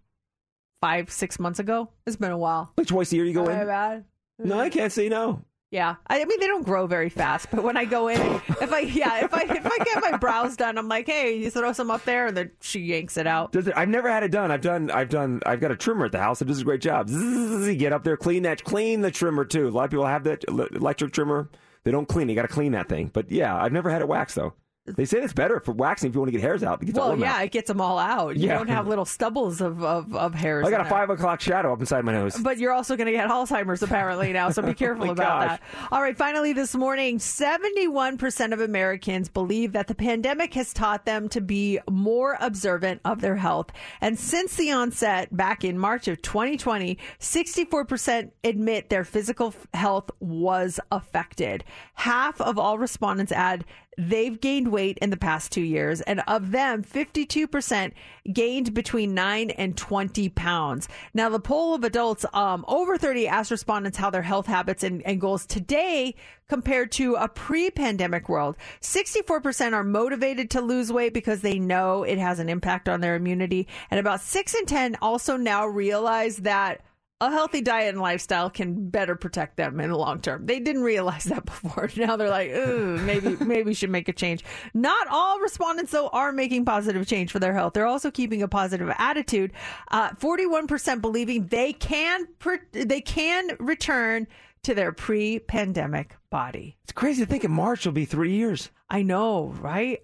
[0.82, 1.88] five, six months ago.
[2.06, 2.72] It's been a while.
[2.76, 3.58] Like twice a year you go Am in?
[3.60, 4.04] I bad?
[4.38, 5.42] No, I can't say no.
[5.70, 8.20] Yeah, I, I mean they don't grow very fast, but when I go in,
[8.60, 11.48] if I yeah, if I if I get my brows done, I'm like, hey, you
[11.50, 13.52] throw some up there, and then she yanks it out.
[13.52, 14.50] Does it, I've never had it done.
[14.50, 14.90] I've done.
[14.90, 15.40] I've done.
[15.46, 17.08] I've got a trimmer at the house that does a great job.
[17.08, 19.68] Zzz, get up there, clean that, clean the trimmer too.
[19.68, 21.48] A lot of people have that electric trimmer.
[21.84, 22.28] They don't clean.
[22.28, 22.32] it.
[22.32, 23.10] You got to clean that thing.
[23.10, 24.52] But yeah, I've never had it waxed though.
[24.84, 26.82] They say it's better for waxing if you want to get hairs out.
[26.82, 27.44] It gets all Well, yeah, out.
[27.44, 28.36] it gets them all out.
[28.36, 28.58] You Yeah.
[28.58, 30.66] don't have little stubbles of of, of hairs.
[30.66, 30.90] I got a there.
[30.90, 32.36] five o'clock shadow up inside my nose.
[32.36, 35.48] But you're also going to get Alzheimer's apparently now, so be oh careful my about
[35.48, 35.60] gosh.
[35.60, 35.88] that.
[35.92, 41.28] All right, finally this morning, 71% of Americans believe that the pandemic has taught them
[41.28, 43.70] to be more observant of their health.
[44.00, 50.80] And since the onset back in March of 2020, 64% admit their physical health was
[50.90, 51.62] affected.
[51.94, 53.64] Half of all respondents add
[53.98, 57.92] they've gained weight in the past two years, and of them, 52%
[58.32, 60.88] gained between 9 and 20 pounds.
[61.12, 65.02] Now, the poll of adults um, over 30 asked respondents how their health habits and,
[65.02, 66.14] and goals today
[66.48, 68.56] compared to a pre pandemic world.
[68.80, 73.16] 64% are motivated to lose weight because they know it has an impact on their
[73.16, 76.82] immunity, and about 6 in 10 also now realize that
[77.22, 80.44] a healthy diet and lifestyle can better protect them in the long term.
[80.44, 81.88] They didn't realize that before.
[81.96, 84.44] Now they're like, ooh, maybe maybe we should make a change.
[84.74, 87.74] Not all respondents though are making positive change for their health.
[87.74, 89.52] They're also keeping a positive attitude.
[89.90, 94.26] Uh, Forty-one percent believing they can per- they can return
[94.64, 96.76] to their pre-pandemic body.
[96.84, 98.70] It's crazy to think in March will be three years.
[98.90, 100.00] I know, right?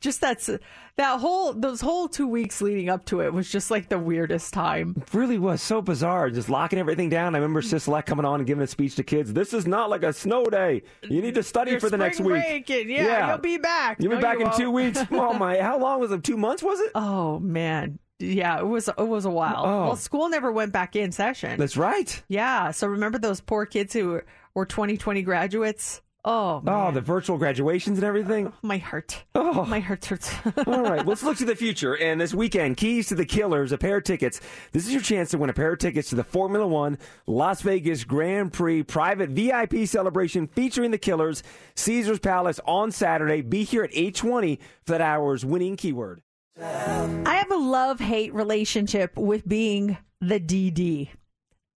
[0.00, 0.48] Just that's
[0.96, 4.54] that whole those whole two weeks leading up to it was just like the weirdest
[4.54, 4.94] time.
[4.96, 7.34] It really was so bizarre, just locking everything down.
[7.34, 9.32] I remember Sisolak coming on and giving a speech to kids.
[9.34, 10.82] This is not like a snow day.
[11.02, 12.70] You need to study Your for the next week.
[12.70, 13.98] and yeah, you'll be back.
[14.00, 14.96] You'll be No, back you in two won't.
[14.96, 15.00] weeks.
[15.12, 15.60] Oh my!
[15.60, 16.24] How long was it?
[16.24, 16.92] Two months was it?
[16.94, 19.62] Oh man, yeah, it was it was a while.
[19.66, 19.82] Oh.
[19.88, 21.58] Well, school never went back in session.
[21.58, 22.22] That's right.
[22.28, 24.22] Yeah, so remember those poor kids who
[24.54, 26.00] were 2020 graduates?
[26.24, 28.48] Oh, Oh, the virtual graduations and everything.
[28.48, 29.24] Oh, my heart.
[29.34, 29.64] Oh.
[29.64, 30.32] My heart hurts.
[30.66, 31.96] All right, let's look to the future.
[31.96, 34.40] And this weekend, Keys to the Killers, a pair of tickets.
[34.72, 37.62] This is your chance to win a pair of tickets to the Formula One Las
[37.62, 41.42] Vegas Grand Prix private VIP celebration featuring the Killers,
[41.76, 43.40] Caesars Palace on Saturday.
[43.40, 46.20] Be here at 820 for that hour's winning keyword.
[46.60, 51.08] I have a love hate relationship with being the DD,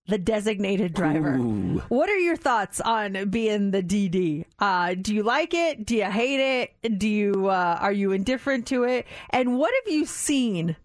[0.07, 1.37] the designated driver.
[1.37, 1.83] Ooh.
[1.89, 4.45] What are your thoughts on being the DD?
[4.59, 5.87] Uh, do you like it?
[5.87, 6.75] Do you hate it?
[6.99, 9.07] Do you uh, are you indifferent to it?
[9.31, 10.77] And what have you seen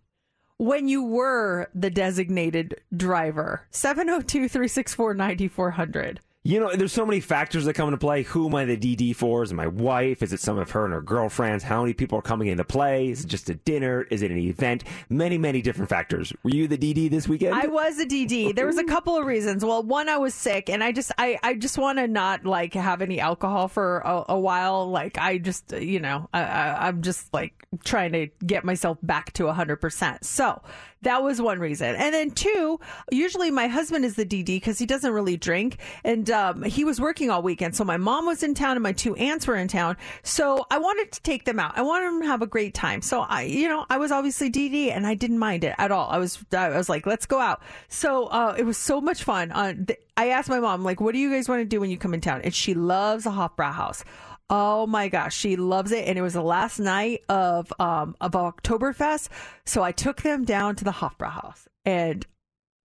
[0.58, 3.68] when you were the designated driver?
[3.72, 6.20] 702-364-9400.
[6.45, 8.24] You know, there's so many factors that come into play.
[8.24, 9.44] Who am I the DD for?
[9.44, 10.24] Is it my wife?
[10.24, 11.66] Is it some of her and her girlfriends?
[11.66, 13.10] How many people are coming into play?
[13.10, 14.03] Is it just a dinner?
[14.03, 14.86] Is it an event?
[15.10, 16.32] Many, many different factors.
[16.44, 17.56] Were you the DD this weekend?
[17.56, 18.56] I was a DD.
[18.56, 19.66] There was a couple of reasons.
[19.66, 22.74] Well, one, I was sick, and I just, I, I just want to not like
[22.74, 24.90] have any alcohol for a, a while.
[24.90, 29.34] Like, I just, you know, I, I, I'm just like trying to get myself back
[29.34, 30.24] to hundred percent.
[30.24, 30.61] So
[31.02, 31.96] that was one reason.
[31.96, 32.80] And then two,
[33.12, 37.00] usually my husband is the DD because he doesn't really drink, and um, he was
[37.00, 37.76] working all weekend.
[37.76, 39.98] So my mom was in town, and my two aunts were in town.
[40.24, 41.78] So I wanted to take them out.
[41.78, 43.02] I wanted them to have a great time.
[43.02, 46.10] So I, you know, I was obviously DD, and I didn't mind it at all.
[46.10, 47.62] I was, I was like, let's go out.
[47.88, 49.52] So uh, it was so much fun.
[49.52, 51.90] Uh, th- I asked my mom, like, what do you guys want to do when
[51.90, 52.42] you come in town?
[52.44, 54.04] And she loves a Hofbrauhaus.
[54.50, 58.32] Oh my gosh, she loves it, and it was the last night of um of
[58.32, 59.30] Oktoberfest.
[59.66, 62.26] So I took them down to the Hofbrauhaus, and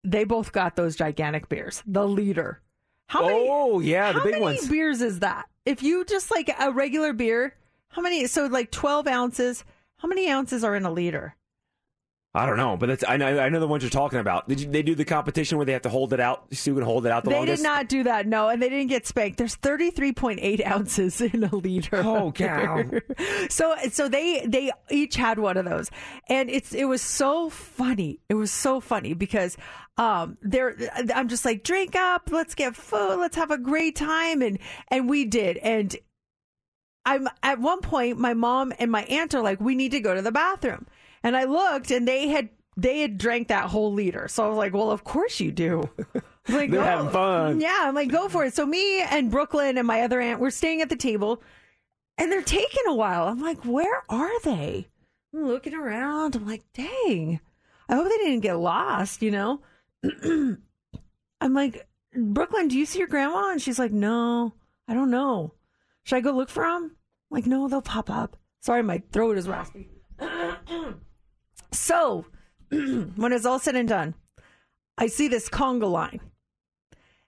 [0.02, 2.60] they both got those gigantic beers, the leader.
[3.08, 3.48] How many?
[3.50, 4.68] Oh, yeah, the how big many ones.
[4.68, 5.46] beers is that?
[5.64, 7.54] If you just like a regular beer,
[7.88, 8.26] how many?
[8.26, 9.64] So like twelve ounces.
[9.98, 11.34] How many ounces are in a liter?
[12.36, 14.48] I don't know, but that's I know I know the ones you're talking about.
[14.48, 16.46] Did you, they do the competition where they have to hold it out?
[16.52, 17.62] So you can hold it out the they longest.
[17.62, 19.38] They did not do that, no, and they didn't get spanked.
[19.38, 22.02] There's 33.8 ounces in a liter.
[22.04, 22.82] Oh, cow.
[23.48, 25.90] So, so they they each had one of those,
[26.28, 28.18] and it's it was so funny.
[28.28, 29.56] It was so funny because
[29.96, 30.74] um they're
[31.14, 34.58] I'm just like drink up, let's get food, let's have a great time, and
[34.88, 35.96] and we did, and
[37.06, 40.14] I'm at one point, my mom and my aunt are like, we need to go
[40.14, 40.86] to the bathroom.
[41.24, 44.28] And I looked and they had they had drank that whole liter.
[44.28, 45.88] So I was like, well, of course you do.
[46.48, 47.60] I'm like, They're "Oh." having fun.
[47.60, 48.54] Yeah, I'm like, go for it.
[48.54, 51.42] So me and Brooklyn and my other aunt were staying at the table
[52.18, 53.26] and they're taking a while.
[53.26, 54.88] I'm like, where are they?
[55.32, 56.36] I'm looking around.
[56.36, 57.40] I'm like, dang.
[57.88, 59.60] I hope they didn't get lost, you know?
[60.24, 63.50] I'm like, Brooklyn, do you see your grandma?
[63.50, 64.54] And she's like, no,
[64.86, 65.54] I don't know.
[66.04, 66.84] Should I go look for them?
[66.84, 66.90] I'm
[67.30, 68.36] like, no, they'll pop up.
[68.60, 69.88] Sorry, my throat is raspy.
[71.74, 72.26] so,
[72.70, 74.14] when it's all said and done,
[74.96, 76.20] I see this conga line.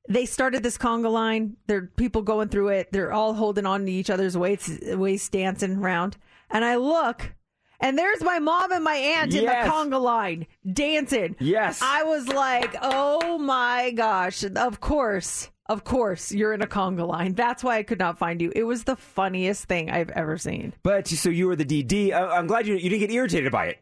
[0.09, 1.57] They started this conga line.
[1.67, 2.93] There are people going through it.
[2.93, 6.17] They're all holding on to each other's waist, waist dancing around.
[6.49, 7.35] And I look,
[7.81, 11.37] and there's my mom and my aunt in the conga line dancing.
[11.41, 11.81] Yes.
[11.83, 14.45] I was like, oh my gosh.
[14.45, 15.51] Of course.
[15.69, 17.35] Of course, you're in a conga line.
[17.35, 18.53] That's why I could not find you.
[18.55, 20.75] It was the funniest thing I've ever seen.
[20.85, 22.15] But so you were the DD.
[22.15, 23.79] I'm glad you you didn't get irritated by it.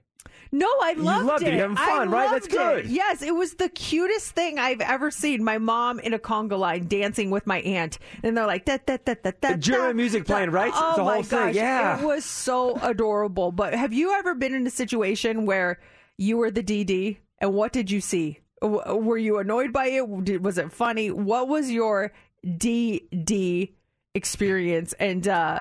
[0.54, 1.48] No, I loved, loved it.
[1.52, 2.30] You're having fun, I right?
[2.30, 2.86] That's loved it.
[2.86, 5.42] Yes, it was the cutest thing I've ever seen.
[5.42, 9.04] My mom in a conga line dancing with my aunt, and they're like that that
[9.06, 9.58] that that that.
[9.58, 10.70] German music playing, right?
[10.72, 11.98] Oh the my whole thing, gosh, yeah.
[11.98, 13.50] it was so adorable.
[13.50, 15.80] But have you ever been in a situation where
[16.18, 18.38] you were the DD, and what did you see?
[18.62, 20.08] Were you annoyed by it?
[20.08, 21.10] Was it funny?
[21.10, 22.12] What was your
[22.46, 23.72] DD
[24.14, 24.92] experience?
[25.00, 25.58] And uh,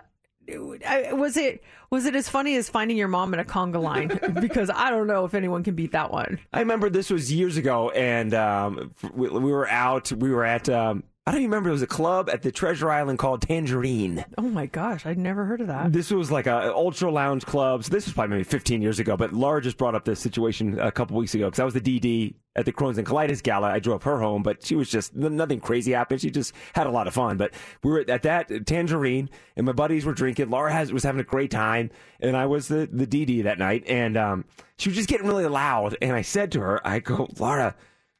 [0.47, 4.19] was it was it as funny as finding your mom in a conga line?
[4.41, 6.39] because I don't know if anyone can beat that one.
[6.51, 10.11] I remember this was years ago, and um, we, we were out.
[10.11, 11.69] We were at um, I don't even remember.
[11.69, 14.25] It was a club at the Treasure Island called Tangerine.
[14.37, 15.93] Oh my gosh, I'd never heard of that.
[15.93, 17.85] This was like a ultra lounge club.
[17.85, 19.15] So this was probably maybe 15 years ago.
[19.15, 21.79] But Laura just brought up this situation a couple weeks ago because I was the
[21.79, 23.69] DD at the Crohn's and Colitis Gala.
[23.69, 26.19] I drove her home, but she was just nothing crazy happened.
[26.19, 27.37] She just had a lot of fun.
[27.37, 30.49] But we were at that Tangerine, and my buddies were drinking.
[30.49, 31.89] Laura has, was having a great time,
[32.19, 34.45] and I was the the DD that night, and um,
[34.77, 35.95] she was just getting really loud.
[36.01, 37.77] And I said to her, I go, Laura,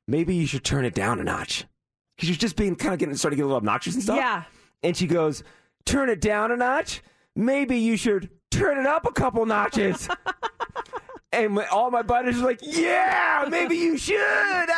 [0.07, 1.65] maybe you should turn it down a notch
[2.15, 4.03] because she was just being kind of getting started to get a little obnoxious and
[4.03, 4.17] stuff.
[4.17, 4.43] Yeah.
[4.81, 5.43] And she goes,
[5.85, 7.01] "Turn it down a notch.
[7.35, 10.07] Maybe you should turn it up a couple notches."
[11.33, 14.17] and all my buddies were like, "Yeah, maybe you should."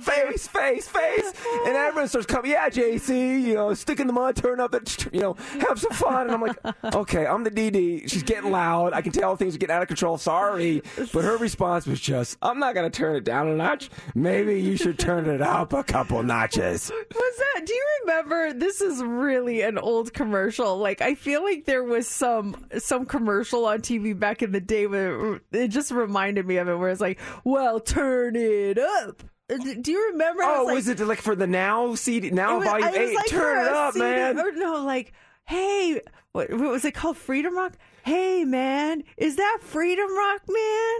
[0.00, 1.32] face, face, face.
[1.66, 5.08] And everyone starts coming, "Yeah, JC, you know, stick in the mud, turn up the,
[5.12, 5.34] you know,
[5.68, 6.56] have some fun." And I'm like,
[6.94, 8.10] "Okay, I'm the DD.
[8.10, 8.92] She's getting loud.
[8.94, 10.18] I can tell things are getting out of control.
[10.18, 10.82] Sorry."
[11.12, 13.90] But her response was just, "I'm not going to turn it down a notch.
[14.14, 17.66] Maybe you should turn it up a couple notches." Was that?
[17.66, 18.52] Do you remember?
[18.52, 20.78] This is really an old commercial.
[20.78, 24.86] Like I feel like there was some some commercial on TV back in the day
[24.86, 29.92] where it just reminded me of it, where it's like, "Well, turn it up." Do
[29.92, 30.42] you remember?
[30.42, 33.14] Oh, was, like, it like for the now CD, now was- volume was eight?
[33.14, 34.38] like turn it up, CD man.
[34.38, 35.12] Or no, like,
[35.44, 36.00] hey,
[36.32, 37.16] what, what was it called?
[37.16, 37.74] Freedom Rock.
[38.06, 40.98] Hey, man, is that Freedom Rock, man?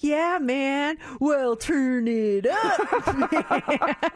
[0.00, 0.98] Yeah, man.
[1.20, 2.80] Well, turn it up.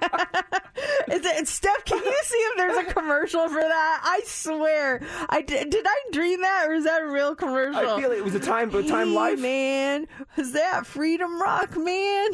[1.09, 4.01] Is it, Steph, can you see if there's a commercial for that?
[4.02, 5.70] I swear, I did.
[5.70, 7.77] Did I dream that, or is that a real commercial?
[7.77, 9.39] I feel it was a time, a time Hey, life.
[9.39, 10.09] man.
[10.36, 12.31] Was that Freedom Rock, man?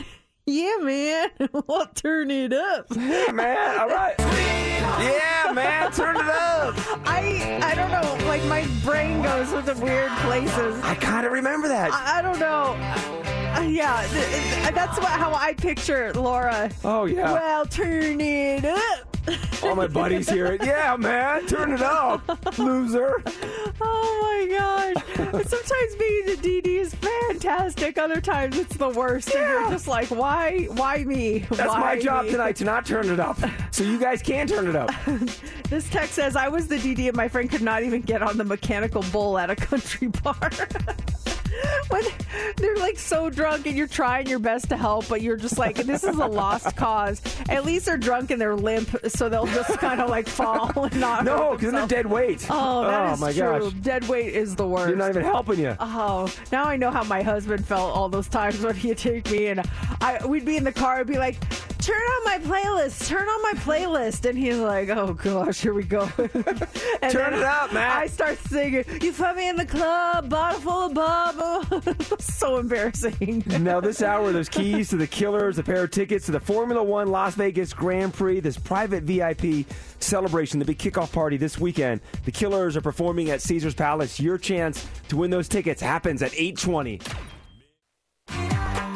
[0.46, 1.28] Yeah, man.
[1.66, 2.86] well, turn it up.
[2.96, 3.78] Yeah, man.
[3.78, 4.54] All right.
[5.00, 5.92] Yeah, man.
[5.92, 6.74] Turn it up.
[7.06, 8.26] I I don't know.
[8.26, 10.80] Like my brain goes with the weird places.
[10.82, 11.92] I kind of remember that.
[11.92, 12.76] I, I don't know.
[13.56, 16.70] Uh, yeah, th- th- that's what, how I picture Laura.
[16.84, 17.32] Oh, yeah.
[17.32, 19.07] Well, turn it up.
[19.62, 20.64] All my buddies hear it.
[20.64, 21.46] Yeah, man.
[21.46, 23.22] Turn it up, loser.
[23.80, 25.46] Oh my gosh.
[25.46, 27.98] Sometimes being the DD is fantastic.
[27.98, 29.34] Other times it's the worst.
[29.34, 31.40] And you're just like, why why me?
[31.50, 32.32] That's Why my job me?
[32.32, 33.38] tonight to not turn it up,
[33.70, 34.90] so you guys can turn it up.
[35.68, 38.38] This text says I was the DD and my friend could not even get on
[38.38, 40.38] the mechanical bull at a country bar.
[41.88, 42.02] when
[42.56, 45.76] they're like so drunk and you're trying your best to help, but you're just like,
[45.76, 47.20] this is a lost cause.
[47.48, 51.00] At least they're drunk and they're limp, so they'll just kind of like fall and
[51.00, 51.24] not.
[51.24, 52.46] No, because they're dead weight.
[52.50, 53.60] Oh, that oh is my true.
[53.60, 53.72] gosh.
[53.74, 54.88] Dead weight is the worst.
[54.88, 55.76] You're not even helping you.
[55.80, 59.46] Oh, now I know how my husband felt all those times when he'd take me
[59.48, 59.62] and
[60.00, 61.00] I we'd be in the car.
[61.00, 61.38] I'd be like,
[61.78, 63.06] "Turn on my playlist.
[63.08, 67.42] Turn on my playlist," and he's like, "Oh gosh, here we go." and Turn it
[67.42, 67.90] up, man.
[67.90, 68.84] I start singing.
[69.00, 71.47] You put me in the club, bottle full of bubble.
[72.18, 73.42] so embarrassing.
[73.60, 76.82] now, this hour, there's keys to the Killers, a pair of tickets to the Formula
[76.82, 79.66] One Las Vegas Grand Prix, this private VIP
[80.00, 82.00] celebration, the big kickoff party this weekend.
[82.24, 84.20] The Killers are performing at Caesars Palace.
[84.20, 87.00] Your chance to win those tickets happens at 820.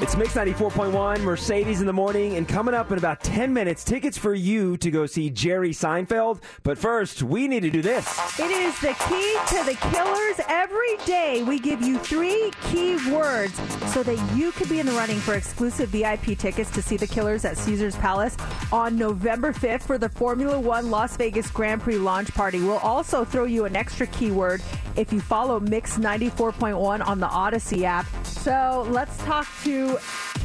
[0.02, 4.18] It's Mix 94.1, Mercedes in the morning, and coming up in about 10 minutes, tickets
[4.18, 6.42] for you to go see Jerry Seinfeld.
[6.64, 8.04] But first, we need to do this.
[8.36, 10.40] It is the key to the killers.
[10.48, 13.54] Every day we give you three key words
[13.92, 17.06] so that you could be in the running for exclusive VIP tickets to see the
[17.06, 18.36] killers at Caesars Palace
[18.72, 22.60] on November 5th for the Formula One Las Vegas Grand Prix launch party.
[22.60, 24.62] We'll also throw you an extra keyword
[24.96, 28.06] if you follow Mix 94.1 on the Audacy app.
[28.24, 29.91] So let's talk to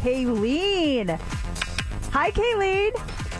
[0.01, 1.19] Kayleen.
[2.11, 2.91] Hi, Kayleen.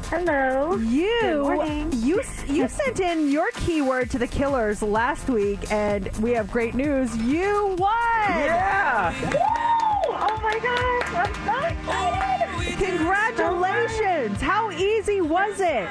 [0.09, 0.77] Hello.
[0.77, 6.31] You Good you you sent in your keyword to the Killers last week, and we
[6.31, 7.15] have great news.
[7.17, 7.93] You won.
[8.29, 9.84] Yeah.
[10.48, 12.78] Oh my gosh, I'm so excited!
[12.78, 14.40] Congratulations!
[14.40, 15.90] How easy was it?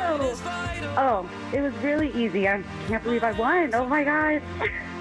[0.97, 2.49] Oh, it was really easy.
[2.49, 3.74] I can't believe I won.
[3.74, 4.41] Oh my gosh.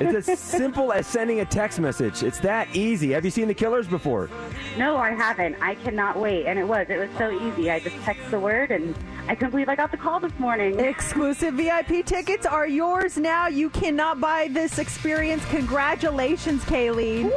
[0.02, 2.22] It's as simple as sending a text message.
[2.22, 3.12] It's that easy.
[3.12, 4.30] Have you seen the Killers before?
[4.78, 5.56] No, I haven't.
[5.62, 6.48] I cannot wait.
[6.48, 6.88] And it was.
[6.90, 7.72] It was so easy.
[7.72, 8.94] I just texted the word and
[9.30, 10.78] I couldn't believe I got the call this morning.
[10.82, 13.48] Exclusive VIP tickets are yours now.
[13.48, 15.46] You cannot buy this experience.
[15.46, 17.32] Congratulations, Kayleen.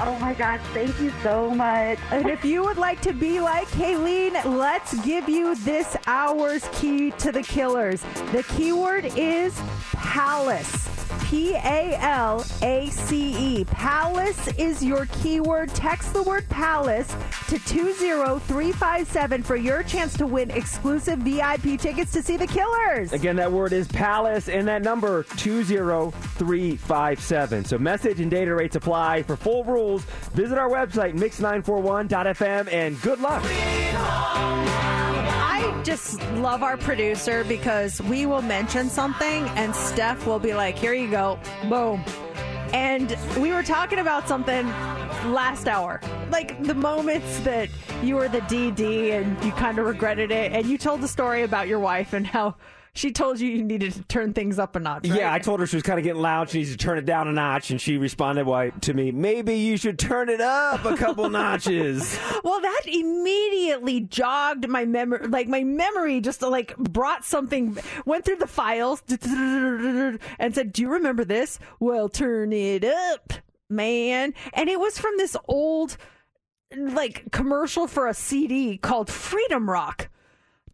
[0.00, 1.98] Oh my gosh, thank you so much.
[2.10, 7.10] And if you would like to be like Kayleen, let's give you this hour's key
[7.12, 8.02] to the killers.
[8.32, 9.58] The keyword is
[9.92, 10.95] palace.
[11.24, 13.64] P A L A C E.
[13.64, 15.70] Palace is your keyword.
[15.70, 17.08] Text the word palace
[17.48, 23.12] to 20357 for your chance to win exclusive VIP tickets to see the killers.
[23.12, 27.64] Again, that word is palace, and that number 20357.
[27.64, 29.22] So message and data rates apply.
[29.22, 33.42] For full rules, visit our website, mix941.fm, and good luck.
[35.86, 40.94] Just love our producer because we will mention something and Steph will be like, here
[40.94, 41.38] you go.
[41.68, 42.02] Boom.
[42.72, 44.66] And we were talking about something
[45.32, 46.00] last hour.
[46.28, 47.68] Like the moments that
[48.02, 50.50] you were the DD and you kind of regretted it.
[50.50, 52.56] And you told the story about your wife and how
[52.96, 55.08] she told you you needed to turn things up a notch.
[55.08, 55.18] right?
[55.18, 56.50] Yeah, I told her she was kind of getting loud.
[56.50, 59.54] She needs to turn it down a notch, and she responded why, to me, maybe
[59.54, 62.18] you should turn it up a couple notches.
[62.42, 65.26] Well, that immediately jogged my memory.
[65.28, 70.88] Like my memory just like brought something, went through the files and said, "Do you
[70.90, 71.58] remember this?
[71.80, 73.32] Well, turn it up,
[73.68, 75.96] man." And it was from this old,
[76.76, 80.08] like commercial for a CD called Freedom Rock.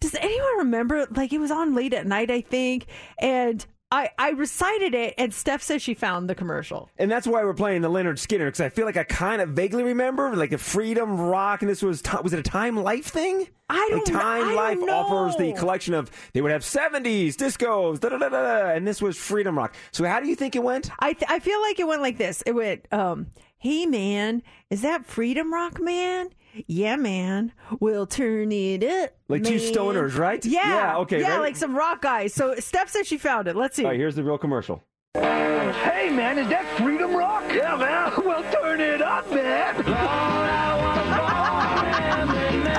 [0.03, 1.07] Does anyone remember?
[1.11, 2.87] Like it was on late at night, I think,
[3.19, 3.65] and.
[3.95, 6.89] I, I recited it, and Steph says she found the commercial.
[6.97, 9.51] And that's why we're playing the Lynyrd Skynyrd because I feel like I kind of
[9.51, 13.09] vaguely remember like the Freedom Rock, and this was ti- was it a Time Life
[13.09, 13.49] thing?
[13.69, 17.37] I don't kn- Time I Life don't offers the collection of they would have seventies
[17.37, 19.75] discos, da da da da, da, and this was Freedom Rock.
[19.91, 20.91] So how do you think it went?
[20.99, 22.43] I th- I feel like it went like this.
[22.47, 23.27] It went, um,
[23.59, 26.31] "Hey man, is that Freedom Rock man?
[26.67, 27.53] Yeah, man.
[27.81, 30.45] We'll turn it up." Like two stoners, right?
[30.45, 30.61] Yeah.
[30.69, 31.41] Yeah, okay, Yeah, ready?
[31.41, 32.35] like some rock guys.
[32.35, 33.57] So Steph said she found it.
[33.57, 33.85] Let's see.
[33.85, 34.83] All right, here's the real commercial.
[35.15, 37.45] Hey man, is that Freedom Rock?
[37.53, 38.13] Yeah, man.
[38.27, 39.75] Well, turn it up, man.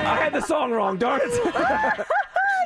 [0.06, 2.06] I had the song wrong, darn it.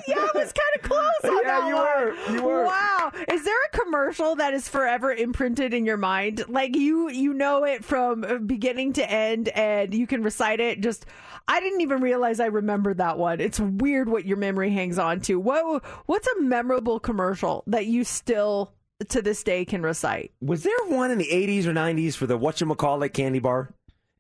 [0.08, 1.84] yeah, I was kind of close on Yeah, that you one.
[1.84, 2.34] were.
[2.36, 2.64] You were.
[2.64, 3.12] Wow.
[3.28, 6.44] Is there a commercial that is forever imprinted in your mind?
[6.48, 10.80] Like you you know it from uh, beginning to end and you can recite it
[10.80, 11.06] just
[11.46, 13.40] I didn't even realize I remembered that one.
[13.40, 15.40] It's weird what your memory hangs on to.
[15.40, 18.74] What what's a memorable commercial that you still
[19.08, 20.32] to this day can recite?
[20.40, 23.70] Was there one in the 80s or 90s for the whatchamacallit candy bar?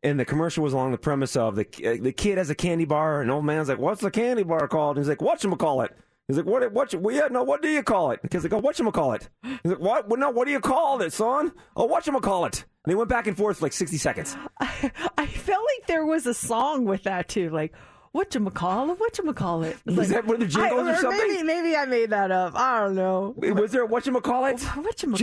[0.02, 2.84] And the commercial was along the premise of the uh, the kid has a candy
[2.84, 5.88] bar, and old man's like, "What's the candy bar called?" And he's like, "Whatchamacallit."
[6.28, 6.72] He's like, "What?
[6.72, 6.94] What?
[6.94, 7.42] Well, yeah, no.
[7.42, 10.08] What do you call it?" The kid's like, "Oh, whatchamacallit." He's like, "What?
[10.08, 10.30] Well, no.
[10.30, 13.64] What do you call it, son?" "Oh, whatchamacallit." And they went back and forth for
[13.64, 14.36] like 60 seconds.
[14.60, 17.74] I felt like there was a song with that too, like
[18.12, 18.98] what you call it?
[18.98, 19.76] What you call it?
[19.86, 21.28] Was that one of the jingles or something?
[21.28, 22.54] Maybe, maybe I made that up.
[22.56, 23.34] I don't know.
[23.36, 24.62] Was there a whatchamacallit?
[24.82, 25.14] What you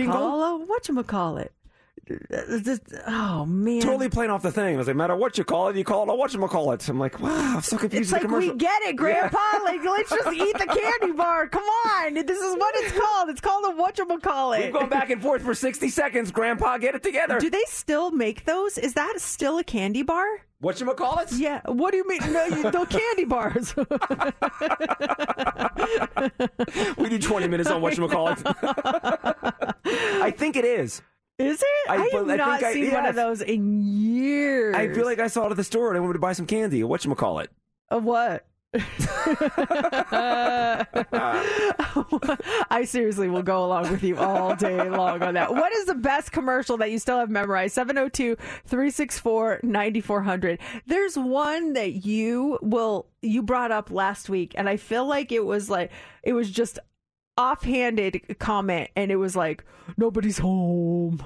[2.08, 2.50] Call it?
[2.50, 3.04] What you call it?
[3.08, 3.82] Oh man!
[3.82, 4.76] Totally playing off the thing.
[4.76, 6.88] It was like, matter what you call it, you call it a whatchamacallit.
[6.90, 9.40] I'm like, wow, I'm so confused It's like we get it, Grandpa.
[9.64, 11.48] Like let's just eat the candy bar.
[11.48, 13.30] Come on, this is what it's called.
[13.30, 14.66] It's called a whatchamacallit.
[14.66, 16.32] We've gone back and forth for 60 seconds.
[16.32, 17.40] Grandpa, get it together.
[17.40, 18.78] Do they still make those?
[18.78, 20.26] Is that still a candy bar?
[20.64, 21.38] Whatchamacallits?
[21.38, 21.62] Yeah.
[21.66, 22.22] What do you mean?
[22.32, 23.76] No, you, the candy bars.
[26.98, 29.74] we do 20 minutes on whatchamacallit.
[29.86, 31.02] I think it is.
[31.38, 31.90] Is it?
[31.90, 34.76] I, have I not think I- seen one of those in years.
[34.76, 36.46] I feel like I saw it at the store and I wanted to buy some
[36.46, 36.82] candy.
[36.82, 37.48] Whatchamacallit?
[37.90, 38.46] A what?
[42.70, 45.54] I seriously will go along with you all day long on that.
[45.54, 47.74] What is the best commercial that you still have memorized?
[47.76, 48.36] 702
[48.66, 50.60] 364 9400.
[50.88, 55.46] There's one that you will, you brought up last week, and I feel like it
[55.46, 55.92] was like,
[56.24, 56.80] it was just
[57.38, 59.64] offhanded comment, and it was like,
[59.98, 61.24] nobody's home.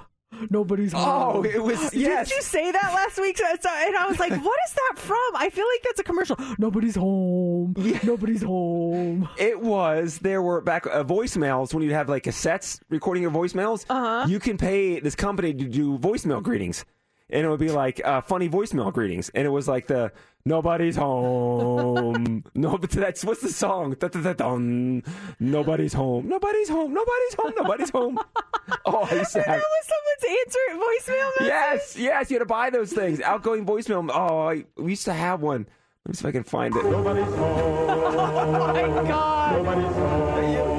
[0.50, 1.38] Nobody's home.
[1.38, 2.30] Oh, it was- yes.
[2.30, 3.40] Did you say that last week?
[3.42, 5.18] And I was like, what is that from?
[5.36, 6.38] I feel like that's a commercial.
[6.58, 7.74] Nobody's home.
[8.04, 9.28] Nobody's home.
[9.38, 10.20] It was.
[10.20, 13.86] There were back uh, voicemails when you have like cassettes recording your voicemails.
[13.90, 14.28] Uh-huh.
[14.28, 16.86] You can pay this company to do voicemail greetings,
[17.30, 20.12] and it would be like uh, funny voicemail greetings, and it was like the
[20.46, 22.44] nobody's home.
[22.56, 23.96] no, but that's what's the song?
[24.00, 25.04] Da-da-da-dum.
[25.40, 26.28] Nobody's home.
[26.28, 26.94] Nobody's home.
[26.94, 27.54] Nobody's home.
[27.58, 28.20] Nobody's home.
[28.86, 29.62] Oh, I used to That have.
[29.62, 29.90] was
[30.22, 31.48] someone's answer voicemail message?
[31.48, 33.20] Yes, yes, you had to buy those things.
[33.20, 34.08] Outgoing voicemail.
[34.14, 35.68] Oh, I, we used to have one.
[36.06, 36.86] Let me see if I can find it.
[36.86, 37.86] Nobody's home.
[37.90, 39.64] Oh my god.
[39.64, 40.79] Nobody's home.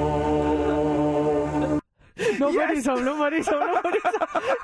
[2.39, 3.05] Nobody's home.
[3.05, 3.81] Nobody's home.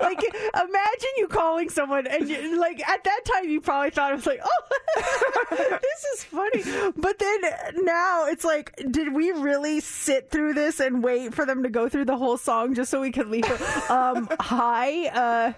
[0.02, 0.24] Like,
[0.54, 4.26] imagine you calling someone, and you, like at that time, you probably thought it was
[4.26, 7.42] like, "Oh, this is funny." But then
[7.84, 11.90] now it's like, did we really sit through this and wait for them to go
[11.90, 13.46] through the whole song just so we could leave?
[13.46, 13.92] it?
[13.92, 15.54] Um, hi, uh,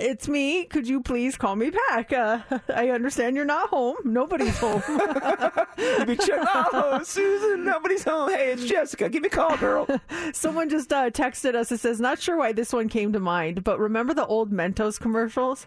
[0.00, 0.64] it's me.
[0.64, 2.12] Could you please call me back?
[2.12, 2.40] Uh,
[2.74, 3.96] I understand you're not home.
[4.04, 4.82] Nobody's home.
[4.88, 8.30] You'd be check- oh, Susan, nobody's home.
[8.30, 9.08] Hey, it's Jessica.
[9.08, 9.86] Give me a call, girl.
[10.32, 11.70] Someone just uh, texted us.
[11.70, 14.98] It says, "Not sure why this one came to mind, but remember the old Mentos
[14.98, 15.66] commercials?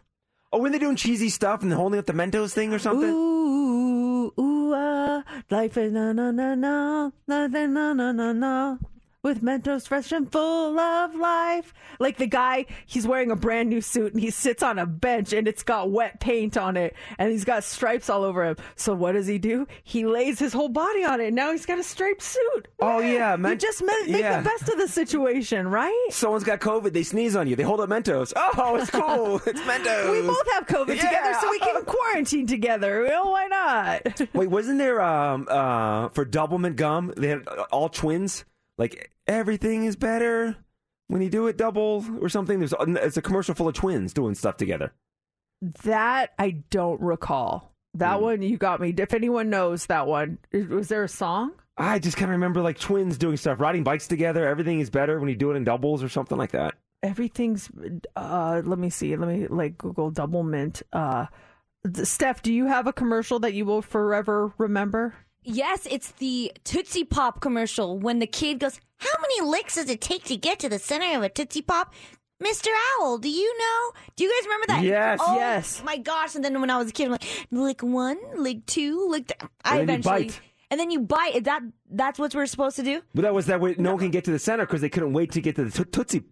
[0.51, 3.09] Oh, when they're doing cheesy stuff and holding up the Mentos thing or something?
[3.09, 8.77] Ooh, ooh, ah, life is na na na, na na na na na na.
[9.23, 11.73] With Mentos fresh and full of life.
[11.97, 15.31] Like the guy, he's wearing a brand new suit and he sits on a bench
[15.31, 18.57] and it's got wet paint on it and he's got stripes all over him.
[18.75, 19.65] So what does he do?
[19.81, 21.27] He lays his whole body on it.
[21.27, 22.67] And now he's got a striped suit.
[22.81, 24.41] Oh yeah, You just ma- make yeah.
[24.41, 26.07] the best of the situation, right?
[26.09, 26.91] Someone's got COVID.
[26.91, 27.55] They sneeze on you.
[27.55, 28.33] They hold up Mentos.
[28.35, 29.37] Oh, it's cool.
[29.45, 30.11] it's Mentos.
[30.11, 33.03] We both have COVID together, so we can quarantine together.
[33.03, 34.21] Well, why not?
[34.33, 37.13] Wait, wasn't there um uh for Doublemint gum?
[37.15, 38.43] They had all twins.
[38.77, 40.55] Like everything is better
[41.07, 42.59] when you do it double or something.
[42.59, 44.93] There's it's a commercial full of twins doing stuff together.
[45.83, 47.71] That I don't recall.
[47.95, 48.23] That Hmm.
[48.23, 48.93] one you got me.
[48.97, 51.51] If anyone knows that one, was there a song?
[51.77, 54.47] I just kind of remember like twins doing stuff, riding bikes together.
[54.47, 56.75] Everything is better when you do it in doubles or something like that.
[57.01, 57.69] Everything's.
[58.15, 59.15] Uh, let me see.
[59.15, 60.81] Let me like Google double mint.
[60.91, 61.27] Uh,
[62.03, 65.15] Steph, do you have a commercial that you will forever remember?
[65.43, 70.01] Yes, it's the Tootsie Pop commercial when the kid goes, How many licks does it
[70.01, 71.93] take to get to the center of a Tootsie Pop?
[72.41, 72.67] Mr.
[72.99, 73.91] Owl, do you know?
[74.17, 74.83] Do you guys remember that?
[74.83, 75.19] Yes.
[75.21, 75.81] Oh, Yes.
[75.85, 76.35] My gosh.
[76.35, 79.49] And then when I was a kid, I'm like, lick one, lick two, lick th-.
[79.63, 80.25] I And then you eventually.
[80.25, 80.41] bite.
[80.71, 81.35] And then you bite.
[81.35, 83.01] Is that that's what we're supposed to do?
[83.13, 85.13] But that was that way no one can get to the center because they couldn't
[85.13, 86.23] wait to get to the to- Tootsie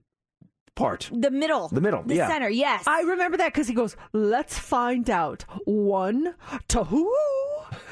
[0.76, 1.10] part.
[1.14, 1.68] The middle.
[1.70, 2.28] The middle, The yeah.
[2.28, 2.86] center, yes.
[2.88, 6.36] I remember that because he goes, "Let's find out." One,
[6.70, 7.14] to who?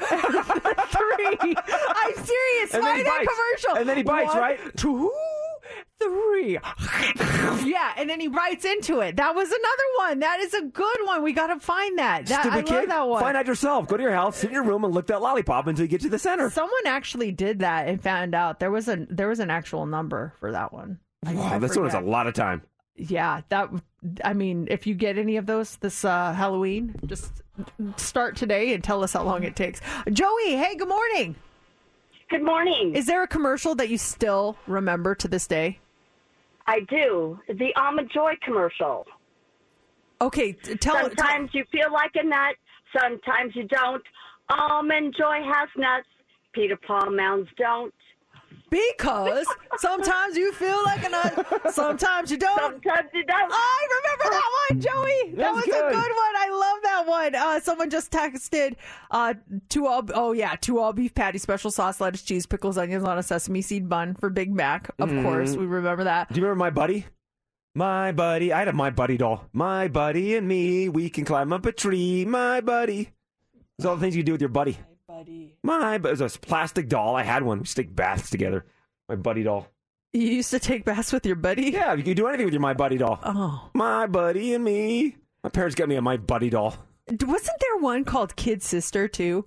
[0.00, 1.54] three.
[1.56, 2.74] I'm serious.
[2.74, 3.30] And then Find he that bites.
[3.32, 3.76] commercial.
[3.80, 4.76] And then he bites, One, right?
[4.76, 5.12] Two,
[6.02, 6.52] three.
[7.70, 9.16] yeah, and then he bites into it.
[9.16, 10.18] That was another one.
[10.20, 11.22] That is a good one.
[11.22, 12.26] We got to find that.
[12.26, 12.74] that Stupid I kid.
[12.74, 13.20] love that one.
[13.22, 13.88] Find out yourself.
[13.88, 16.00] Go to your house, sit in your room, and lick that lollipop until you get
[16.02, 16.50] to the center.
[16.50, 20.34] Someone actually did that and found out there was a there was an actual number
[20.40, 20.98] for that one.
[21.24, 22.62] I- Wow, I that's one is a lot of time.
[23.00, 23.70] Yeah, that.
[24.24, 27.42] I mean, if you get any of those this uh, Halloween, just
[27.96, 29.80] start today and tell us how long it takes.
[30.12, 31.34] Joey, hey, good morning.
[32.28, 32.94] Good morning.
[32.94, 35.78] Is there a commercial that you still remember to this day?
[36.66, 37.38] I do.
[37.48, 39.06] The Almond Joy commercial.
[40.20, 41.00] Okay, t- tell.
[41.00, 42.54] Sometimes you feel like a nut,
[43.00, 44.02] sometimes you don't.
[44.50, 46.06] Almond Joy has nuts.
[46.52, 47.94] Peter Paul Mounds don't.
[48.70, 49.46] Because
[49.78, 52.58] sometimes you feel like an nut, sometimes you don't.
[52.60, 53.52] Sometimes you don't.
[53.52, 55.30] I remember that one, Joey.
[55.30, 55.74] That That's was good.
[55.74, 56.34] a good one.
[56.36, 57.34] I love that one.
[57.34, 58.76] Uh, someone just texted
[59.10, 59.34] uh,
[59.68, 60.02] two all.
[60.14, 63.60] Oh yeah, two all beef patty, special sauce, lettuce, cheese, pickles, onions on a sesame
[63.62, 64.88] seed bun for Big Mac.
[65.00, 65.22] Of Mhm.
[65.24, 66.32] course, we remember that.
[66.32, 67.06] Do you remember my buddy?
[67.74, 68.52] My buddy.
[68.52, 69.44] I had a my buddy doll.
[69.52, 72.24] My buddy and me, we can climb up a tree.
[72.24, 73.10] My buddy.
[73.78, 74.78] It's all the things you do with your buddy.
[75.10, 75.56] My buddy.
[75.62, 77.16] My, bu- it was a plastic doll.
[77.16, 77.58] I had one.
[77.58, 78.64] We used to take baths together.
[79.08, 79.68] My buddy doll.
[80.12, 81.70] You used to take baths with your buddy.
[81.70, 83.18] Yeah, you can do anything with your my buddy doll.
[83.22, 85.16] Oh, My buddy and me.
[85.42, 86.76] My parents got me a my buddy doll.
[87.08, 89.46] wasn't there one called Kid Sister too?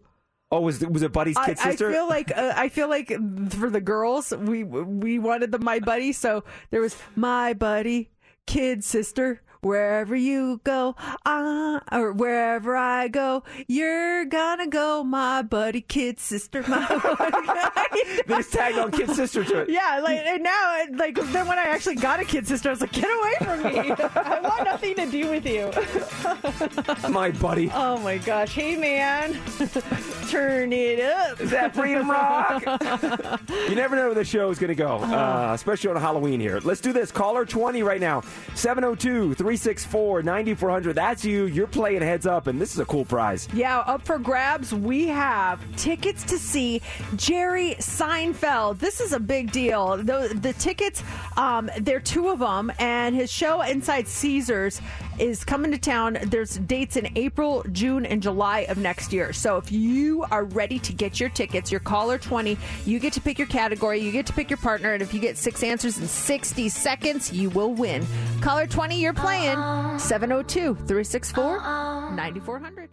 [0.51, 1.89] Oh, was it, was it Buddy's I, kid sister?
[1.89, 3.07] I feel like uh, I feel like
[3.49, 8.11] for the girls, we we wanted the my buddy, so there was my buddy,
[8.45, 9.41] kid sister.
[9.63, 10.95] Wherever you go,
[11.25, 18.21] uh, or wherever I go, you're gonna go, my buddy, kid sister, my buddy.
[18.27, 19.69] they just tagged on kid sister to it.
[19.69, 22.81] Yeah, like and now, like then when I actually got a kid sister, I was
[22.81, 23.91] like, get away from me!
[23.91, 25.71] I want nothing to do with you.
[27.09, 27.71] My buddy.
[27.73, 28.53] Oh my gosh!
[28.53, 29.39] Hey man,
[30.29, 31.39] turn it up.
[31.39, 32.63] Is that Freedom Rock?
[33.69, 36.59] you never know where the show is to go, uh, especially on Halloween here.
[36.63, 37.11] Let's do this.
[37.11, 38.23] Caller 20 right now
[38.55, 40.95] 702 364 9400.
[40.95, 41.45] That's you.
[41.45, 43.47] You're playing heads up, and this is a cool prize.
[43.53, 46.81] Yeah, up for grabs, we have tickets to see
[47.15, 48.79] Jerry Seinfeld.
[48.79, 49.97] This is a big deal.
[49.97, 51.03] The, the tickets,
[51.37, 54.81] um, there are two of them, and his show Inside Caesars
[55.19, 56.17] is coming to town.
[56.23, 59.33] There's dates in April, June, and July of next year.
[59.33, 63.21] So if you are ready to get your tickets, your caller 20, you get to
[63.21, 65.97] pick your category, you get to pick your partner, and if you get six answers
[65.97, 68.05] in 60 seconds, you will win.
[68.41, 69.57] Caller 20, you're playing
[69.99, 71.59] 702 364
[72.15, 72.89] 9400.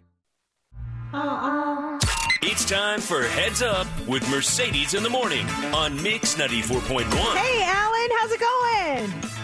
[2.43, 7.37] It's time for Heads Up with Mercedes in the Morning on Mix 94.1.
[7.37, 9.40] Hey, Alan, how's it going?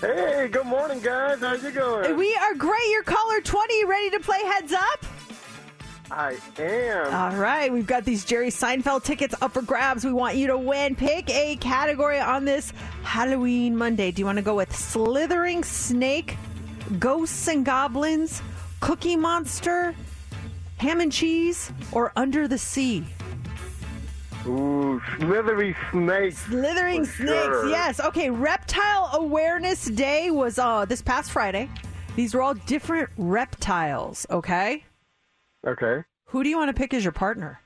[0.00, 1.40] Hey, good morning, guys.
[1.40, 2.16] How's it going?
[2.18, 2.86] We are great.
[2.90, 5.06] Your caller 20, ready to play heads up?
[6.10, 7.14] I am.
[7.14, 10.04] All right, we've got these Jerry Seinfeld tickets up for grabs.
[10.04, 10.96] We want you to win.
[10.96, 12.74] Pick a category on this
[13.04, 14.10] Halloween Monday.
[14.10, 16.36] Do you want to go with Slithering Snake,
[16.98, 18.42] Ghosts and Goblins,
[18.80, 19.94] Cookie Monster,
[20.76, 23.02] Ham and Cheese, or Under the Sea?
[24.46, 26.38] Ooh, slithery snakes.
[26.38, 27.68] Slithering snakes, sure.
[27.68, 28.00] yes.
[28.00, 31.68] Okay, Reptile Awareness Day was uh, this past Friday.
[32.14, 34.84] These were all different reptiles, okay?
[35.66, 36.04] Okay.
[36.26, 37.60] Who do you want to pick as your partner?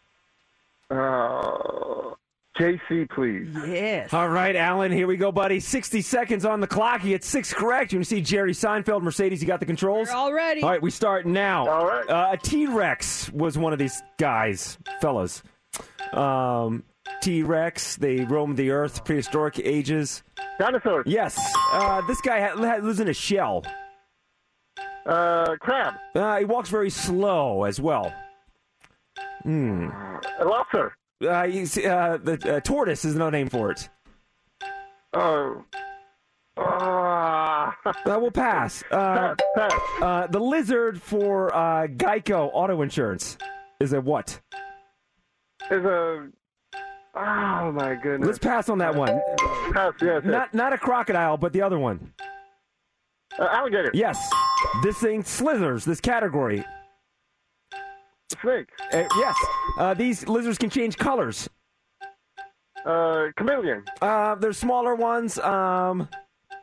[0.91, 2.15] Uh,
[2.59, 3.49] JC, please.
[3.67, 4.13] Yes.
[4.13, 5.61] All right, Alan, here we go, buddy.
[5.61, 7.05] 60 seconds on the clock.
[7.05, 7.93] You get six correct.
[7.93, 10.09] You want to see Jerry Seinfeld, Mercedes, you got the controls?
[10.09, 10.63] We're all ready.
[10.63, 11.69] All right, we start now.
[11.69, 12.09] All right.
[12.09, 15.43] Uh, a T Rex was one of these guys, fellas.
[16.13, 16.85] Um,
[17.23, 20.23] T Rex, they roamed the earth, prehistoric ages.
[20.59, 21.05] Dinosaurs.
[21.07, 21.39] Yes.
[21.73, 23.65] Uh, this guy ha- ha- lives in a shell.
[25.07, 25.95] Uh, crab.
[26.15, 28.13] Uh, he walks very slow as well.
[29.43, 29.89] Hmm.
[30.39, 30.95] A lobster.
[31.23, 33.89] Uh, uh, the uh, tortoise is no name for it.
[35.15, 35.65] Oh.
[36.57, 38.83] Uh, Uh, we'll pass.
[38.91, 39.73] Uh, pass.
[40.03, 43.39] uh, the lizard for uh, Geico auto insurance
[43.79, 44.39] is a what?
[45.71, 46.29] Is a.
[47.15, 48.27] Oh my goodness.
[48.27, 49.21] Let's pass on that one.
[49.73, 49.95] Pass.
[50.01, 50.23] Yes.
[50.23, 50.25] yes.
[50.25, 52.13] Not not a crocodile, but the other one.
[53.39, 53.91] Uh, alligator.
[53.95, 54.19] Yes.
[54.83, 55.85] This thing slithers.
[55.85, 56.65] This category.
[58.41, 58.69] Snake.
[58.93, 59.37] Uh, yes.
[59.79, 61.49] Uh, these lizards can change colors.
[62.85, 63.85] Uh, chameleon.
[64.01, 65.39] Uh, there's smaller ones.
[65.39, 66.09] Um,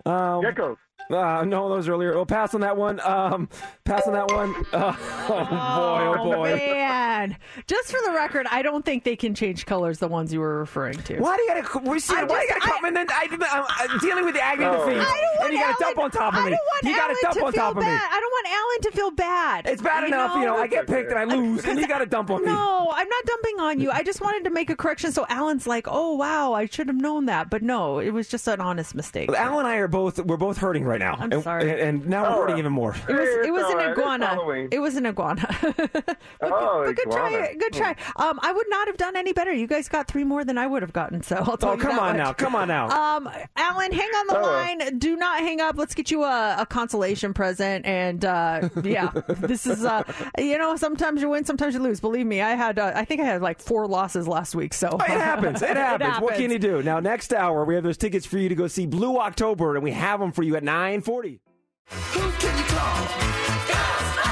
[0.05, 0.77] um, Geckos.
[1.09, 2.13] Uh, no, those earlier.
[2.13, 2.99] We'll pass on that one.
[3.01, 3.49] Um,
[3.85, 4.53] pass on that one.
[4.73, 4.93] Uh,
[5.29, 6.55] oh boy, oh boy.
[6.55, 7.37] man.
[7.67, 10.59] Just for the record, I don't think they can change colors, the ones you were
[10.59, 11.19] referring to.
[11.19, 11.89] Why do you gotta?
[11.89, 14.43] We see, why do you gotta come and then I, I'm, I'm dealing with the
[14.43, 14.85] agony of Oh.
[14.89, 16.51] defeat, I don't want and you gotta Alan, dump on top of I me.
[16.51, 17.83] don't want you gotta Alan dump to on feel top of me.
[17.85, 18.09] bad.
[18.11, 19.65] I don't want Alan to feel bad.
[19.67, 20.57] It's bad enough, you know.
[20.57, 22.47] I get picked and I lose, and you gotta dump on me.
[22.47, 23.91] No, I'm not dumping on you.
[23.91, 26.97] I just wanted to make a correction so Alan's like, oh wow, I should have
[26.97, 27.49] known that.
[27.49, 29.29] But no, it was just an honest mistake.
[29.31, 31.15] Alan and I are both we're both hurting right now.
[31.19, 31.69] I'm and, sorry.
[31.71, 32.41] And, and now we're Oh.
[32.41, 32.95] hurting even more.
[33.07, 33.89] It was it was an right.
[33.91, 34.67] Iguana.
[34.71, 35.47] It was an iguana.
[36.41, 37.53] Oh, but good try.
[37.55, 37.95] Good try.
[38.15, 39.51] Um, I would not have done any better.
[39.51, 41.23] You guys got three more than I would have gotten.
[41.23, 41.73] So I'll tell you.
[41.73, 42.17] Oh, you come that on much.
[42.17, 42.33] now.
[42.33, 42.89] Come on now.
[42.89, 44.41] Um, Alan, hang on the Oh.
[44.41, 44.97] line.
[44.99, 45.77] Do not hang up.
[45.77, 47.85] Let's get you a, a consolation present.
[47.85, 50.03] And uh, yeah, this is uh,
[50.37, 51.99] you know, sometimes you win, sometimes you lose.
[51.99, 54.73] Believe me, I had uh, I think I had like four losses last week.
[54.73, 55.61] So It happens.
[55.61, 56.19] It happens.
[56.21, 56.83] What can you do?
[56.83, 59.83] Now, next hour, we have those tickets for you to go see Blue October, and
[59.83, 61.41] we have them for you at 940.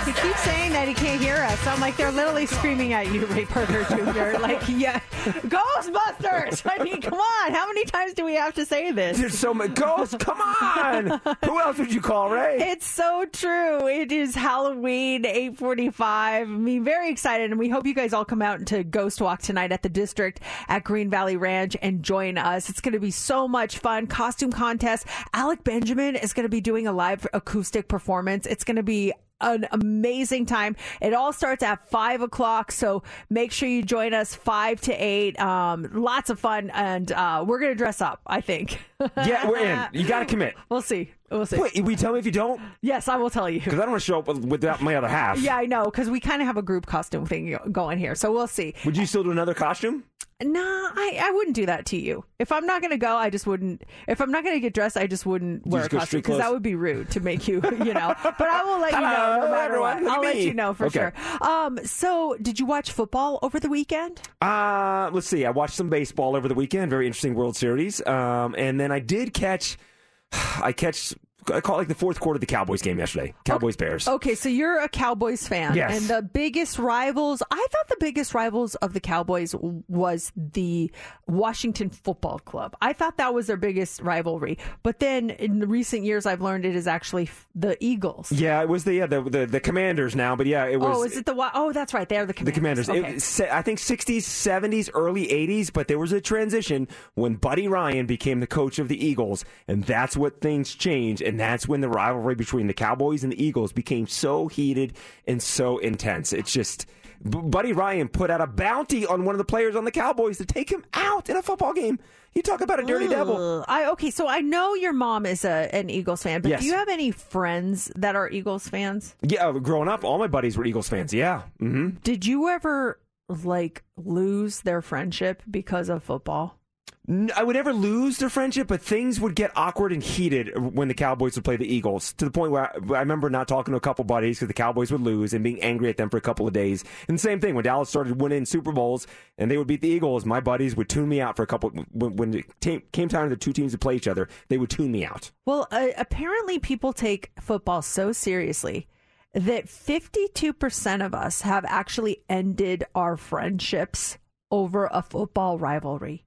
[0.05, 1.65] He keeps saying that he can't hear us.
[1.65, 4.37] I'm like, they're literally screaming at you, Ray Parker Jr.
[4.39, 6.61] like, yeah, Ghostbusters.
[6.63, 7.51] I mean, come on.
[7.51, 9.17] How many times do we have to say this?
[9.17, 10.15] There's so many ghosts.
[10.19, 11.19] Come on.
[11.43, 12.57] Who else would you call, Ray?
[12.59, 13.87] It's so true.
[13.87, 16.47] It is Halloween, 845.
[16.47, 17.49] I mean, very excited.
[17.49, 20.39] And we hope you guys all come out to Ghost Walk tonight at the district
[20.67, 22.69] at Green Valley Ranch and join us.
[22.69, 24.05] It's going to be so much fun.
[24.05, 25.07] Costume contest.
[25.33, 28.45] Alec Benjamin is going to be doing a live acoustic performance.
[28.45, 30.75] It's going to be an amazing time.
[31.01, 35.39] It all starts at five o'clock, so make sure you join us five to eight.
[35.39, 38.21] Um, lots of fun, and uh, we're gonna dress up.
[38.25, 38.79] I think.
[39.17, 39.87] Yeah, we're in.
[39.91, 40.55] You got to commit.
[40.69, 41.11] We'll see.
[41.29, 41.57] We'll see.
[41.57, 42.61] Wait, will you tell me if you don't?
[42.81, 43.59] Yes, I will tell you.
[43.59, 45.37] Because I don't want to show up with- without my other half.
[45.39, 48.31] Yeah, I know, because we kind of have a group costume thing going here, so
[48.31, 48.73] we'll see.
[48.85, 50.05] Would you still do another costume?
[50.43, 52.25] Nah, I, I wouldn't do that to you.
[52.39, 53.83] If I'm not going to go, I just wouldn't.
[54.05, 56.37] If I'm not going to get dressed, I just wouldn't wear just a costume because
[56.39, 58.13] that would be rude to make you, you know.
[58.21, 60.03] But I will let you know no matter everyone.
[60.03, 60.11] what.
[60.13, 60.99] I'll let you know for Okay.
[60.99, 61.47] sure.
[61.49, 64.21] Um, so did you watch football over the weekend?
[64.41, 65.45] Uh, let's see.
[65.45, 66.89] I watched some baseball over the weekend.
[66.89, 68.05] Very interesting World Series.
[68.05, 69.77] Um, and then I did catch.
[70.61, 71.13] I catch.
[71.53, 73.33] I caught like the fourth quarter of the Cowboys game yesterday.
[73.45, 74.07] Cowboys Bears.
[74.07, 75.97] Okay, so you're a Cowboys fan, Yes.
[75.99, 77.41] and the biggest rivals.
[77.51, 79.53] I thought the biggest rivals of the Cowboys
[79.87, 80.91] was the
[81.27, 82.75] Washington Football Club.
[82.81, 84.57] I thought that was their biggest rivalry.
[84.83, 88.31] But then in the recent years, I've learned it is actually the Eagles.
[88.31, 90.97] Yeah, it was the yeah the, the the Commanders now, but yeah, it was.
[90.97, 92.07] oh, is it the Oh, that's right.
[92.07, 92.55] They're the Commanders.
[92.55, 92.85] the Commanders.
[92.87, 93.39] Commanders.
[93.39, 93.49] Okay.
[93.49, 98.05] It, I think 60s, 70s, early 80s, but there was a transition when Buddy Ryan
[98.05, 101.89] became the coach of the Eagles, and that's what things changed, and that's when the
[101.89, 104.93] rivalry between the Cowboys and the Eagles became so heated
[105.27, 106.33] and so intense.
[106.33, 106.85] It's just.
[107.23, 110.37] B- Buddy Ryan put out a bounty on one of the players on the Cowboys
[110.39, 111.97] to take him out in a football game.
[112.33, 113.63] You talk about a dirty devil.
[113.69, 116.59] I okay, so I know your mom is a an Eagles fan, but Yes.
[116.59, 119.15] do you have any friends that are Eagles fans?
[119.21, 121.13] Yeah, growing up, all my buddies were Eagles fans.
[121.13, 121.43] Yeah.
[121.59, 122.99] hmm Did you ever
[123.29, 126.59] like lose their friendship because of football?
[127.07, 130.93] I would never lose their friendship, but things would get awkward and heated when the
[130.95, 133.77] Cowboys would play the Eagles to the point where I, I remember not talking to
[133.77, 136.21] a couple buddies because the Cowboys would lose and being angry at them for a
[136.21, 136.83] couple of days.
[137.07, 139.05] And the same thing when Dallas started winning Super Bowls
[139.37, 141.69] and they would beat the Eagles, my buddies would tune me out for a couple.
[141.91, 144.57] When, when it came, came time for the two teams to play each other, they
[144.57, 145.31] would tune me out.
[145.45, 148.87] Well, uh, apparently people take football so seriously
[149.33, 154.17] that 52% of us have actually ended our friendships
[154.49, 156.25] over a football rivalry.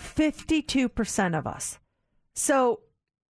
[0.00, 1.78] 52% of us.
[2.34, 2.80] So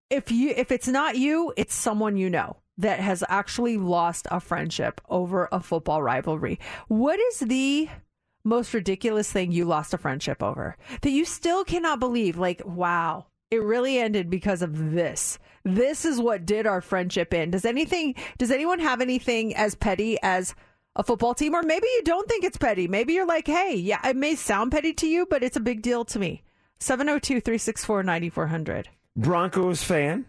[0.10, 4.40] if you if it's not you, it's someone you know that has actually lost a
[4.40, 6.60] friendship over a football rivalry.
[6.88, 7.90] What is the
[8.44, 12.38] most ridiculous thing you lost a friendship over that you still cannot believe?
[12.38, 15.40] Like, wow, it really ended because of this.
[15.64, 17.52] This is what did our friendship in.
[17.52, 20.54] Does anything, does anyone have anything as petty as
[20.96, 21.56] a football team?
[21.56, 22.88] Or maybe you don't think it's petty.
[22.88, 25.82] Maybe you're like, hey, yeah, it may sound petty to you, but it's a big
[25.82, 26.44] deal to me.
[26.80, 28.90] 702 364 9400.
[29.16, 30.26] Broncos fan.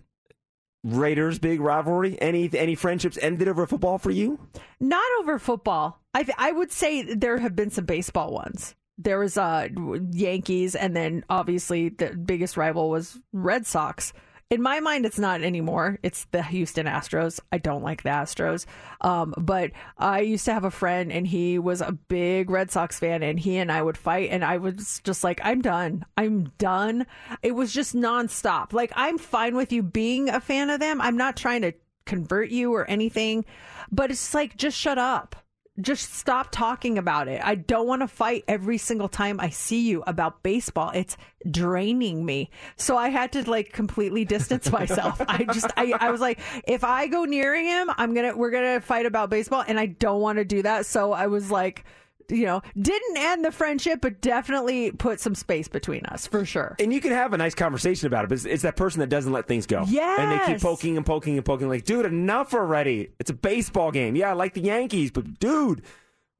[0.84, 2.20] Raiders big rivalry.
[2.20, 4.38] Any any friendships ended over football for you?
[4.78, 6.00] Not over football.
[6.14, 8.76] I I would say there have been some baseball ones.
[8.96, 9.68] There was uh
[10.12, 14.12] Yankees, and then obviously the biggest rival was Red Sox.
[14.48, 15.98] In my mind, it's not anymore.
[16.04, 17.40] It's the Houston Astros.
[17.50, 18.64] I don't like the Astros.
[19.00, 23.00] Um, but I used to have a friend, and he was a big Red Sox
[23.00, 26.04] fan, and he and I would fight, and I was just like, I'm done.
[26.16, 27.06] I'm done.
[27.42, 28.72] It was just nonstop.
[28.72, 31.00] Like, I'm fine with you being a fan of them.
[31.00, 31.72] I'm not trying to
[32.04, 33.44] convert you or anything,
[33.90, 35.34] but it's like, just shut up
[35.80, 37.40] just stop talking about it.
[37.44, 40.90] I don't want to fight every single time I see you about baseball.
[40.94, 41.16] It's
[41.50, 42.50] draining me.
[42.76, 45.20] So I had to like completely distance myself.
[45.28, 48.80] I just I, I was like, if I go near him, I'm gonna we're gonna
[48.80, 50.86] fight about baseball and I don't want to do that.
[50.86, 51.84] So I was like
[52.30, 56.76] you know, didn't end the friendship, but definitely put some space between us for sure.
[56.78, 59.08] And you can have a nice conversation about it, but it's, it's that person that
[59.08, 59.84] doesn't let things go.
[59.88, 60.18] Yes.
[60.20, 63.10] And they keep poking and poking and poking, like, dude, enough already.
[63.18, 64.16] It's a baseball game.
[64.16, 65.82] Yeah, I like the Yankees, but dude,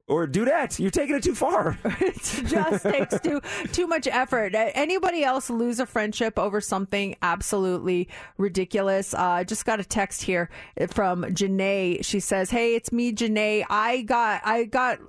[0.07, 1.77] or dudette, you're taking it too far.
[1.99, 2.15] it
[2.45, 3.41] just takes too
[3.73, 4.55] too much effort.
[4.55, 8.07] Uh, Anybody else lose a friendship over something absolutely
[8.37, 9.13] ridiculous?
[9.13, 10.49] Uh, I just got a text here
[10.91, 12.05] from Janae.
[12.05, 13.65] She says, "Hey, it's me, Janae.
[13.69, 14.99] I got I got."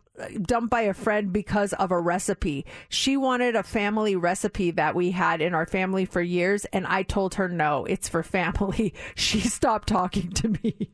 [0.43, 2.67] Dumped by a friend because of a recipe.
[2.89, 7.03] She wanted a family recipe that we had in our family for years and I
[7.03, 8.95] told her no, it's for family.
[9.15, 10.91] She stopped talking to me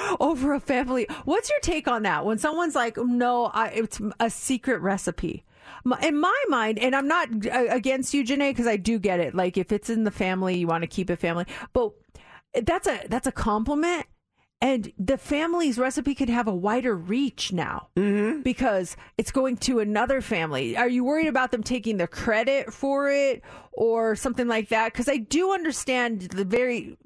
[0.20, 1.06] over a family.
[1.24, 2.24] What's your take on that?
[2.24, 5.44] When someone's like, "No, I, it's a secret recipe."
[6.02, 9.34] In my mind, and I'm not uh, against you, Janae, because I do get it.
[9.34, 11.46] Like, if it's in the family, you want to keep it family.
[11.72, 11.92] But
[12.62, 14.06] that's a that's a compliment,
[14.62, 18.40] and the family's recipe could have a wider reach now Mm-hmm.
[18.42, 20.76] because it's going to another family.
[20.76, 24.92] Are you worried about them taking the credit for it or something like that?
[24.92, 26.96] Because I do understand the very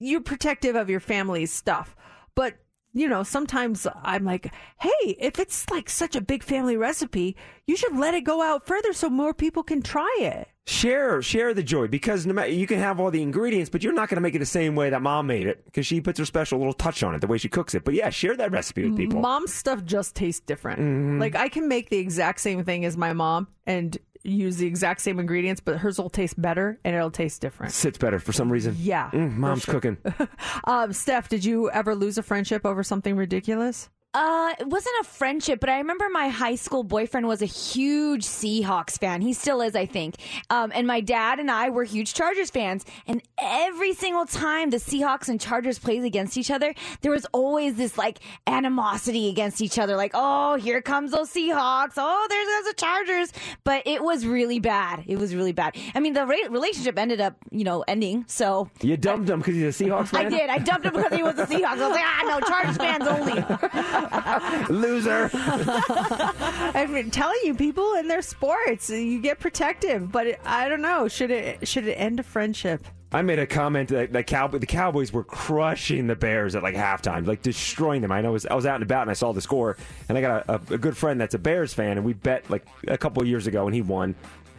[0.00, 1.94] you're protective of your family's stuff,
[2.34, 2.54] but
[2.94, 7.76] you know sometimes I'm like, hey, if it's like such a big family recipe, you
[7.76, 10.48] should let it go out further so more people can try it.
[10.66, 13.92] Share, share the joy because no matter you can have all the ingredients, but you're
[13.92, 16.18] not going to make it the same way that mom made it because she puts
[16.18, 17.84] her special little touch on it, the way she cooks it.
[17.84, 19.20] But yeah, share that recipe with people.
[19.20, 20.80] Mom's stuff just tastes different.
[20.80, 21.20] Mhm.
[21.20, 25.02] Like I can make the exact same thing as my mom and use the exact
[25.02, 27.72] same ingredients, but hers will taste better and it'll taste different.
[27.72, 28.74] Sits better for some reason.
[28.78, 29.74] Yeah, Mm, mom's sure.
[29.74, 29.98] cooking.
[30.64, 33.90] Um, Steph, did you ever lose a friendship over something ridiculous?
[34.14, 38.22] Uh, it wasn't a friendship, but I remember my high school boyfriend was a huge
[38.24, 39.20] Seahawks fan.
[39.22, 40.16] He still is, I think.
[40.50, 42.84] Um, and my dad and I were huge Chargers fans.
[43.08, 47.74] And every single time the Seahawks and Chargers plays against each other, there was always
[47.74, 49.96] this like animosity against each other.
[49.96, 51.94] Like, oh, here comes those Seahawks.
[51.96, 53.32] Oh, there's those the Chargers.
[53.64, 55.02] But it was really bad.
[55.08, 55.76] It was really bad.
[55.92, 58.26] I mean, the re- relationship ended up, you know, ending.
[58.28, 60.26] So You dumped him because he's a Seahawks fan.
[60.26, 60.50] I did.
[60.50, 61.64] I dumped him because he was a Seahawks.
[61.64, 64.03] I was like, ah, no, Chargers fans only.
[64.70, 65.30] Loser.
[65.34, 70.82] I've been telling you, people in their sports, you get protective, but it, I don't
[70.82, 71.08] know.
[71.08, 72.84] Should it should it end a friendship?
[73.14, 76.74] I made a comment that the Cowboy, the Cowboys were crushing the Bears at like
[76.74, 78.10] halftime, like destroying them.
[78.10, 79.76] I know I was, I was out and about and I saw the score,
[80.08, 82.50] and I got a, a, a good friend that's a Bears fan, and we bet
[82.50, 84.16] like a couple years ago, and he won.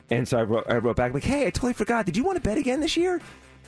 [0.10, 2.06] And so I wrote, I wrote back like, "Hey, I totally forgot.
[2.06, 3.20] Did you want to bet again this year?"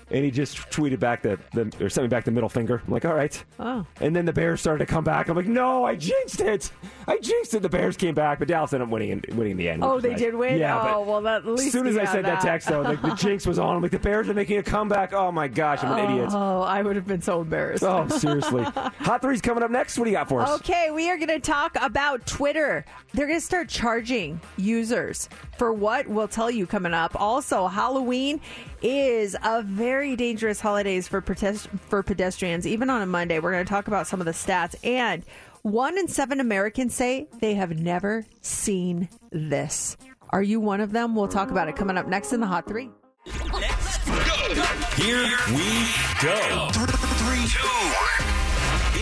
[0.10, 2.82] And he just tweeted back the, the or sent me back the middle finger.
[2.86, 3.86] I'm like, "All right." Oh.
[4.00, 5.28] And then the Bears started to come back.
[5.28, 6.72] I'm like, "No, I jinxed it.
[7.08, 9.58] I jinxed it." The Bears came back, but Dallas ended up winning in, winning in
[9.58, 9.84] the end.
[9.84, 10.60] Oh, they was did win.
[10.60, 13.02] Yeah, oh, well, that, at least as soon as I said that, text, though, like
[13.02, 13.76] the jinx was on.
[13.76, 15.14] I'm like, the Bears are making a comeback.
[15.14, 16.30] Oh my gosh, I'm an oh, idiot.
[16.32, 17.84] Oh, I would have been so embarrassed.
[17.84, 18.64] Oh, seriously.
[18.64, 19.98] Hot three's coming up next.
[19.98, 20.50] What do you got for us?
[20.62, 22.86] Okay, we are going to talk about Twitter.
[23.14, 25.28] They're going to start charging users
[25.58, 27.20] for what we'll tell you coming up.
[27.20, 28.40] Also, Halloween
[28.82, 32.68] is a very dangerous holidays for for pedestrians.
[32.68, 35.24] Even on a Monday, we're going to talk about some of the stats and
[35.64, 39.98] one in seven Americans say they have never seen this.
[40.30, 41.16] Are you one of them?
[41.16, 42.90] We'll talk about it coming up next in the Hot Three.
[44.96, 45.88] Here we
[46.22, 46.70] go.
[46.72, 47.68] Three, two.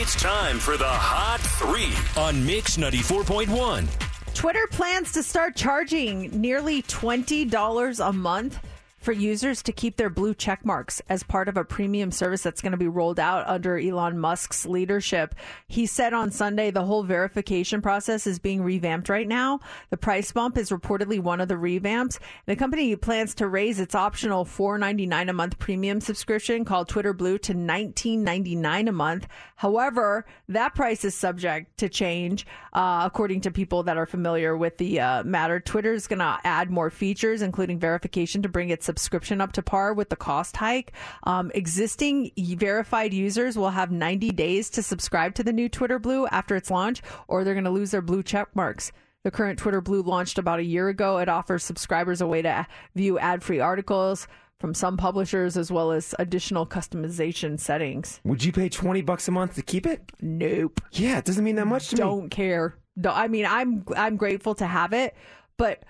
[0.02, 4.05] It's time for the Hot Three on Mix 94.1.
[4.36, 8.60] Twitter plans to start charging nearly $20 a month
[9.06, 12.60] for users to keep their blue check marks as part of a premium service that's
[12.60, 15.36] going to be rolled out under Elon Musk's leadership.
[15.68, 19.60] He said on Sunday the whole verification process is being revamped right now.
[19.92, 22.18] The price bump is reportedly one of the revamps.
[22.48, 27.38] The company plans to raise its optional $4.99 a month premium subscription called Twitter Blue
[27.38, 29.28] to $19.99 a month.
[29.58, 34.80] However, that price is subject to change, uh, according to people that are familiar with
[34.80, 35.60] the uh, matter.
[35.60, 39.62] Twitter is going to add more features, including verification, to bring its subscription up to
[39.62, 40.94] par with the cost hike.
[41.24, 46.28] Um, existing verified users will have 90 days to subscribe to the new Twitter Blue
[46.28, 48.92] after its launch, or they're going to lose their blue check marks.
[49.24, 51.18] The current Twitter Blue launched about a year ago.
[51.18, 52.66] It offers subscribers a way to
[52.96, 54.28] view ad free articles
[54.60, 58.22] from some publishers as well as additional customization settings.
[58.24, 60.12] Would you pay 20 bucks a month to keep it?
[60.22, 60.80] Nope.
[60.94, 62.00] Yeah, it doesn't mean that much to me.
[62.00, 62.78] Don't care.
[63.04, 65.16] I mean, I'm I'm grateful to have it,
[65.58, 65.84] but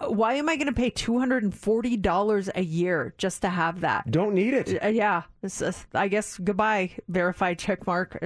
[0.00, 3.48] why am I going to pay two hundred and forty dollars a year just to
[3.48, 4.10] have that?
[4.10, 4.84] Don't need it.
[4.84, 8.18] Uh, yeah, this is, I guess goodbye verified check mark.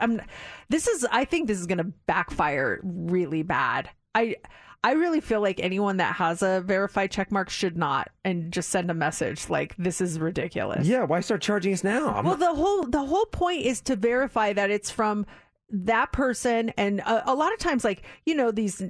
[0.00, 0.20] I'm,
[0.68, 3.88] this is I think this is going to backfire really bad.
[4.16, 4.36] I
[4.82, 8.68] I really feel like anyone that has a verified check mark should not and just
[8.68, 10.86] send a message like this is ridiculous.
[10.86, 12.08] Yeah, why start charging us now?
[12.08, 15.24] I'm well, not- the whole the whole point is to verify that it's from
[15.70, 18.82] that person, and a, a lot of times, like you know, these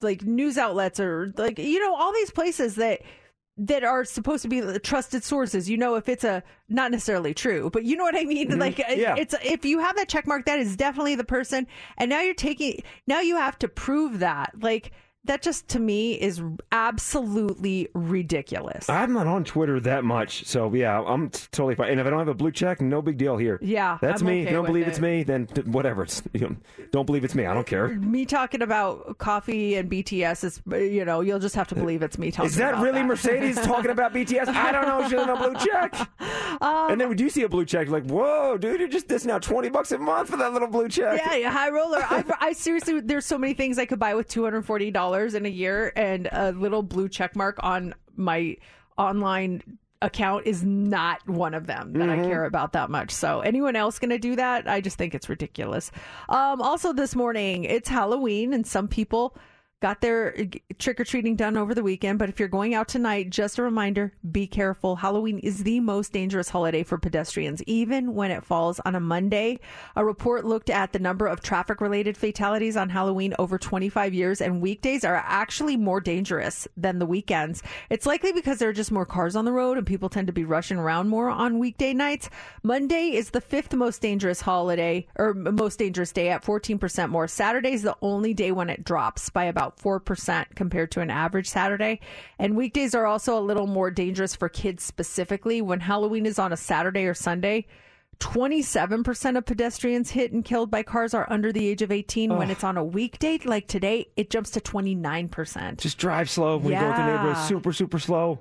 [0.00, 3.00] like news outlets or like you know all these places that
[3.60, 5.68] that are supposed to be the trusted sources.
[5.68, 8.50] You know, if it's a not necessarily true, but you know what I mean.
[8.50, 8.60] Mhm.
[8.60, 9.16] Like Yeah.
[9.18, 11.66] it's if you have that check mark, that is definitely the person.
[11.96, 14.52] And now you're taking now you have to prove that.
[14.60, 14.92] Like
[15.28, 16.42] that just to me is
[16.72, 18.88] absolutely ridiculous.
[18.88, 21.90] I'm not on Twitter that much, so yeah, I'm totally fine.
[21.90, 23.58] And if I don't have a blue check, no big deal here.
[23.62, 24.42] Yeah, that's I'm me.
[24.42, 24.90] okay don't believe it.
[24.90, 26.02] it's me, then whatever.
[26.02, 26.56] It's, you know,
[26.90, 27.46] don't believe it's me.
[27.46, 27.88] I don't care.
[27.88, 32.18] me talking about coffee and BTS is, you know, you'll just have to believe it's
[32.18, 32.48] me talking.
[32.50, 33.06] Is that really that.
[33.06, 34.48] Mercedes talking about BTS?
[34.48, 35.08] I don't know.
[35.08, 35.94] She doesn't a blue check.
[36.60, 39.06] Um, and then when you see a blue check, you're like, whoa, dude, you're just
[39.08, 41.20] dissing out 20 bucks a month for that little blue check.
[41.24, 42.00] Yeah, yeah, high roller.
[42.02, 45.17] I, I seriously, there's so many things I could buy with two hundred forty dollars
[45.34, 48.56] in a year, and a little blue check mark on my
[48.96, 49.62] online
[50.00, 52.24] account is not one of them that I Mhm.
[52.28, 53.10] care about that much.
[53.10, 54.68] So anyone else going to do that?
[54.68, 55.90] I just think it's ridiculous.
[56.28, 59.36] Um, also, this morning it's Halloween, and some people
[59.80, 60.44] got their uh,
[60.78, 62.18] trick or treating done over the weekend.
[62.18, 64.96] But if you're going out tonight, just a reminder: be careful.
[64.96, 69.60] Halloween is the most dangerous holiday for pedestrians, even when it falls on a Monday.
[69.96, 74.60] A report looked at the number of traffic-related fatalities on Halloween over 25 years, and
[74.60, 77.62] weekdays are actually more dangerous than the weekends.
[77.90, 80.32] It's likely because there are just more cars on the road, and people tend to
[80.32, 82.30] be rushing around more on weekday nights.
[82.62, 87.28] Monday is the fifth most dangerous holiday, or most dangerous day at 14% more.
[87.28, 91.48] Saturday is the only day when it drops by about 4% compared to an average
[91.48, 92.00] Saturday.
[92.38, 95.60] And weekdays are also a little more dangerous for kids specifically.
[95.60, 97.66] When Halloween is on a Saturday or Sunday,
[98.20, 102.36] 27% of pedestrians hit and killed by cars are under the age of 18.
[102.36, 105.78] When it's on a weekday like today, it jumps to 29%.
[105.78, 107.46] Just drive slow when you go through the neighborhood.
[107.46, 108.40] Super, super slow.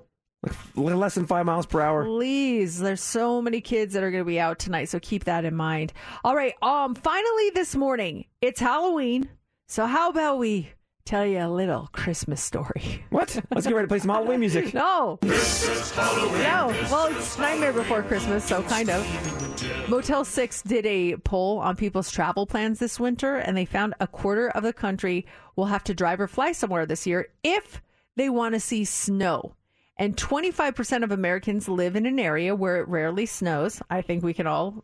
[0.76, 2.06] Like less than five miles per hour.
[2.06, 5.46] Please, there's so many kids that are going to be out tonight, so keep that
[5.46, 5.94] in mind.
[6.24, 9.30] All right, um finally this morning, it's Halloween.
[9.68, 10.72] So how about we
[11.08, 13.04] tell you a little Christmas story?
[13.10, 13.40] What?
[13.52, 14.74] Let's get ready to play some Halloween music.
[14.74, 15.18] No.
[15.24, 16.68] No.
[16.92, 19.90] Well, it's Nightmare Before Christmas, so kind of.
[19.90, 24.08] Motel 6 did a poll on people's travel plans this winter, and they found a
[24.08, 25.26] quarter of the country
[25.56, 27.82] will have to drive or fly somewhere this year if
[28.18, 29.54] they want to see snow.
[29.98, 33.82] And 25% of Americans live in an area where it rarely snows.
[33.90, 34.84] I think we can all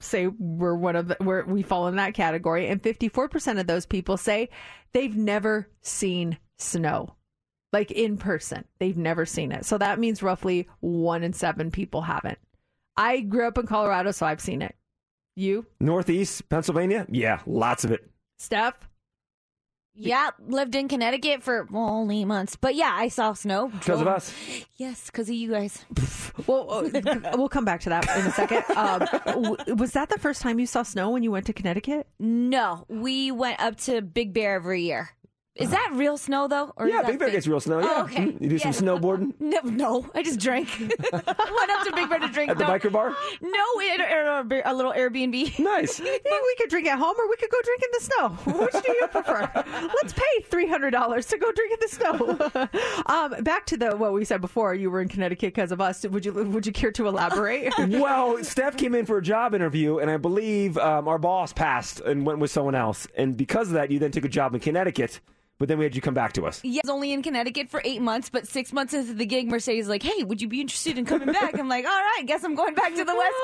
[0.00, 2.68] say we're one of the, where we fall in that category.
[2.68, 4.50] And 54% of those people say
[4.92, 7.16] they've never seen snow
[7.72, 8.64] like in person.
[8.78, 9.64] They've never seen it.
[9.64, 12.38] So that means roughly one in seven people haven't.
[12.96, 14.74] I grew up in Colorado, so I've seen it.
[15.34, 17.06] You, Northeast Pennsylvania?
[17.10, 18.08] Yeah, lots of it.
[18.38, 18.88] Steph?
[19.98, 23.68] Yeah, lived in Connecticut for well, only months, but yeah, I saw snow.
[23.68, 24.32] Because of us.
[24.76, 25.84] Yes, because of you guys.
[26.46, 28.62] Well, uh, we'll come back to that in a second.
[28.76, 32.06] Um, w- was that the first time you saw snow when you went to Connecticut?
[32.18, 35.08] No, we went up to Big Bear every year.
[35.56, 36.72] Is that real snow though?
[36.76, 37.36] Or yeah, Big Bear fake?
[37.36, 37.78] gets real snow.
[37.78, 38.02] Oh, Yeah.
[38.04, 38.24] okay.
[38.40, 40.68] You do some snowboarding No, no, I just drank.
[40.78, 42.50] Went up to Big Bear to drink.
[42.50, 43.14] at the no, biker bar?
[43.40, 43.64] No,
[43.94, 45.58] in a, a little Airbnb.
[45.58, 46.00] Nice.
[46.26, 48.58] Yeah, we could drink at home or we could go drink in the snow.
[48.64, 49.50] Which do you prefer?
[50.02, 52.62] Let's pay three hundred dollars to go drink in the snow.
[53.06, 54.74] um, back to the what we said before.
[54.74, 56.04] You were in Connecticut because of us.
[56.06, 57.72] Would you Would you care to elaborate?
[57.78, 62.00] well, Steph came in for a job interview, and I believe um, our boss passed
[62.00, 63.06] and went with someone else.
[63.16, 65.20] And because of that, you then took a job in Connecticut.
[65.58, 66.60] But then we had you come back to us.
[66.62, 69.48] Yeah, I was only in Connecticut for eight months, but six months into the gig,
[69.48, 72.22] Mercedes was like, "Hey, would you be interested in coming back?" I'm like, "All right,
[72.26, 73.36] guess I'm going back to the West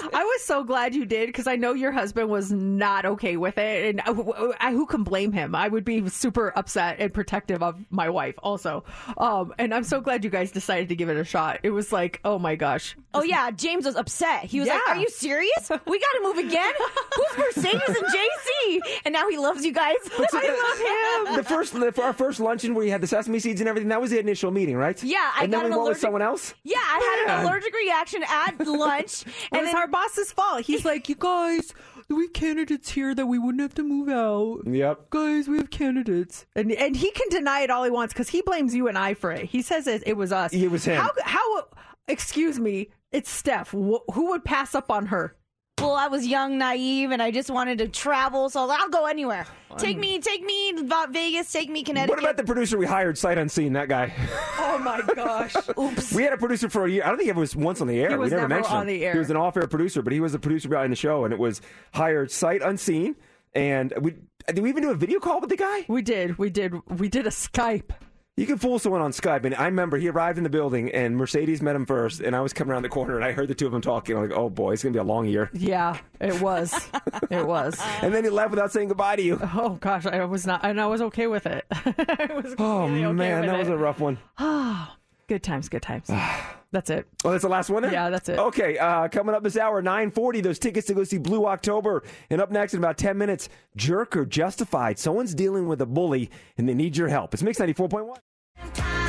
[0.00, 3.36] Coast." I was so glad you did because I know your husband was not okay
[3.36, 5.54] with it, and I, I- who can blame him?
[5.54, 8.84] I would be super upset and protective of my wife also.
[9.18, 11.60] Um, and I'm so glad you guys decided to give it a shot.
[11.62, 14.44] It was like, oh my gosh, Oh yeah, James was upset.
[14.44, 15.68] He was like, "Are you serious?
[15.68, 16.72] We got to move again?
[17.16, 19.96] Who's Mercedes and JC?" And now he loves you guys.
[20.32, 21.44] I love him.
[21.50, 23.88] The first, the, for our first luncheon where you had the sesame seeds and everything,
[23.88, 25.02] that was the initial meeting, right?
[25.02, 26.54] Yeah, I and got then we an went with allergic- someone else.
[26.62, 30.62] Yeah, I had an allergic reaction at lunch, and it's our boss's fault.
[30.62, 31.74] He's like, you guys,
[32.08, 34.60] we have candidates here that we wouldn't have to move out.
[34.66, 35.10] Yep.
[35.10, 38.42] Guys, we have candidates, and and he can deny it all he wants because he
[38.42, 39.46] blames you and I for it.
[39.46, 40.52] He says it, it was us.
[40.52, 41.00] It was him.
[41.00, 41.10] How?
[41.24, 41.64] How?
[42.06, 43.70] Excuse me, it's Steph.
[43.70, 45.36] Wh- who would pass up on her?
[45.80, 49.46] Well, I was young, naive, and I just wanted to travel, so I'll go anywhere.
[49.78, 52.10] Take me, take me about Vegas, take me Connecticut.
[52.10, 53.72] What about the producer we hired, sight unseen?
[53.74, 54.12] That guy.
[54.62, 55.54] Oh my gosh!
[55.78, 56.12] Oops.
[56.12, 57.02] We had a producer for a year.
[57.02, 58.10] I don't think he ever was once on the air.
[58.10, 58.94] He was we never, never mentioned on him.
[58.98, 59.12] the air.
[59.12, 61.38] He was an off-air producer, but he was the producer behind the show, and it
[61.40, 61.60] was
[61.92, 63.16] hired sight unseen.
[63.54, 64.14] And we
[64.46, 65.84] did we even do a video call with the guy?
[65.88, 66.38] We did.
[66.38, 66.74] We did.
[66.88, 67.90] We did a Skype.
[68.36, 71.16] You can fool someone on Skype, and I remember he arrived in the building, and
[71.16, 73.54] Mercedes met him first, and I was coming around the corner, and I heard the
[73.54, 74.16] two of them talking.
[74.16, 76.72] I'm like, "Oh boy, it's gonna be a long year." Yeah, it was.
[77.30, 77.78] it was.
[78.00, 79.38] And then he left without saying goodbye to you.
[79.42, 81.66] Oh gosh, I was not, and I was okay with it.
[81.72, 84.18] I was Oh okay man, that was a rough one.
[84.38, 84.96] Ah,
[85.28, 86.08] good times, good times.
[86.72, 87.08] That's it.
[87.24, 87.82] Oh, that's the last one.
[87.82, 87.92] Then?
[87.92, 88.38] Yeah, that's it.
[88.38, 90.40] Okay, uh, coming up this hour, nine forty.
[90.40, 94.16] Those tickets to go see Blue October, and up next in about ten minutes, Jerk
[94.16, 94.98] or Justified.
[94.98, 97.34] Someone's dealing with a bully, and they need your help.
[97.34, 98.20] It's Mix ninety four point one.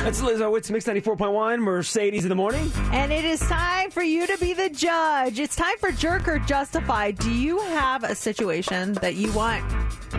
[0.02, 0.58] That's Lizzo.
[0.58, 1.60] It's Mix ninety four point one.
[1.60, 2.72] Mercedes in the morning.
[2.90, 5.38] And it is time for you to be the judge.
[5.38, 7.12] It's time for Jerk or Justify.
[7.12, 9.62] Do you have a situation that you want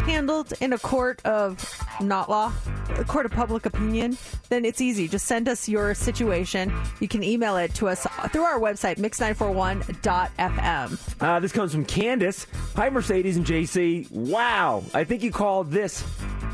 [0.06, 1.70] handled in a court of
[2.00, 2.54] not law,
[2.96, 4.18] a court of public opinion?
[4.48, 5.10] Then it's easy.
[5.10, 6.72] Just send us your situation.
[7.02, 11.22] You can email it to us through our website, mix941.fm.
[11.22, 12.48] Uh, this comes from Candace.
[12.78, 14.10] Hi, Mercedes and JC.
[14.12, 16.06] Wow, I think you called this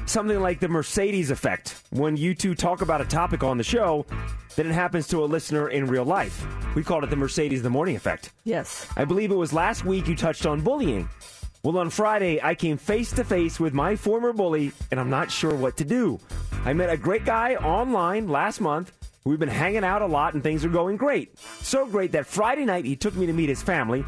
[0.10, 4.05] something like the Mercedes effect when you two talk about a topic on the show,
[4.55, 6.45] then it happens to a listener in real life.
[6.73, 8.31] We called it the Mercedes the morning effect.
[8.45, 8.87] Yes.
[8.95, 11.09] I believe it was last week you touched on bullying.
[11.63, 15.29] Well, on Friday, I came face to face with my former bully, and I'm not
[15.29, 16.17] sure what to do.
[16.63, 18.93] I met a great guy online last month.
[19.25, 21.37] We've been hanging out a lot, and things are going great.
[21.39, 24.05] So great that Friday night he took me to meet his family,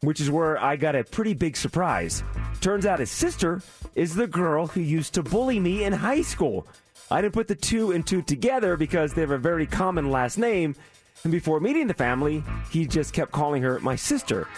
[0.00, 2.24] which is where I got a pretty big surprise.
[2.62, 3.60] Turns out his sister
[3.94, 6.66] is the girl who used to bully me in high school.
[7.10, 10.38] I didn't put the two and two together because they have a very common last
[10.38, 10.74] name,
[11.22, 14.48] and before meeting the family, he just kept calling her my sister.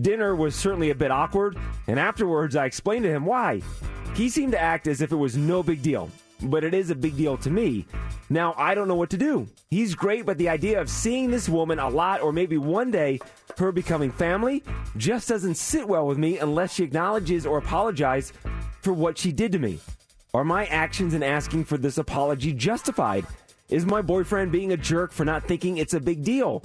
[0.00, 1.58] Dinner was certainly a bit awkward,
[1.88, 3.60] and afterwards I explained to him why.
[4.14, 6.10] He seemed to act as if it was no big deal,
[6.42, 7.86] but it is a big deal to me.
[8.28, 9.48] Now I don't know what to do.
[9.68, 13.18] He's great, but the idea of seeing this woman a lot, or maybe one day
[13.58, 14.62] her becoming family,
[14.96, 18.32] just doesn't sit well with me unless she acknowledges or apologizes
[18.80, 19.80] for what she did to me.
[20.32, 23.26] Are my actions in asking for this apology justified?
[23.68, 26.62] Is my boyfriend being a jerk for not thinking it's a big deal?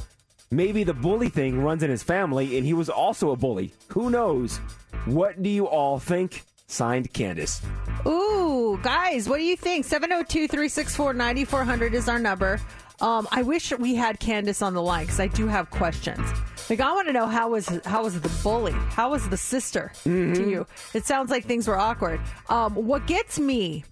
[0.51, 3.73] Maybe the bully thing runs in his family and he was also a bully.
[3.87, 4.57] Who knows?
[5.05, 6.43] What do you all think?
[6.67, 7.59] Signed Candace.
[8.05, 9.85] Ooh, guys, what do you think?
[9.85, 12.59] 702 364 9400 is our number.
[13.01, 16.25] Um, I wish we had Candace on the line because I do have questions.
[16.69, 18.71] Like, I want to know how was how was the bully?
[18.71, 20.65] How was the sister to you?
[20.93, 22.21] It sounds like things were awkward.
[22.49, 23.83] Um, what gets me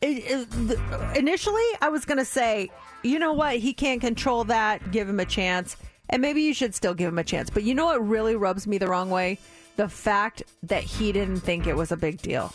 [0.00, 2.70] it, it, the, initially, I was going to say,
[3.02, 3.56] you know what?
[3.56, 4.90] He can't control that.
[4.92, 5.76] Give him a chance.
[6.08, 7.50] And maybe you should still give him a chance.
[7.50, 9.38] But you know what really rubs me the wrong way?
[9.76, 12.52] The fact that he didn't think it was a big deal.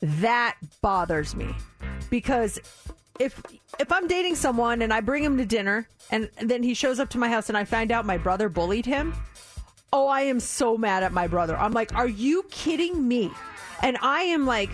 [0.00, 1.54] That bothers me.
[2.08, 2.58] Because
[3.18, 3.40] if
[3.78, 7.10] if I'm dating someone and I bring him to dinner and then he shows up
[7.10, 9.14] to my house and I find out my brother bullied him,
[9.92, 11.56] oh, I am so mad at my brother.
[11.56, 13.30] I'm like, are you kidding me?
[13.82, 14.70] And I am like,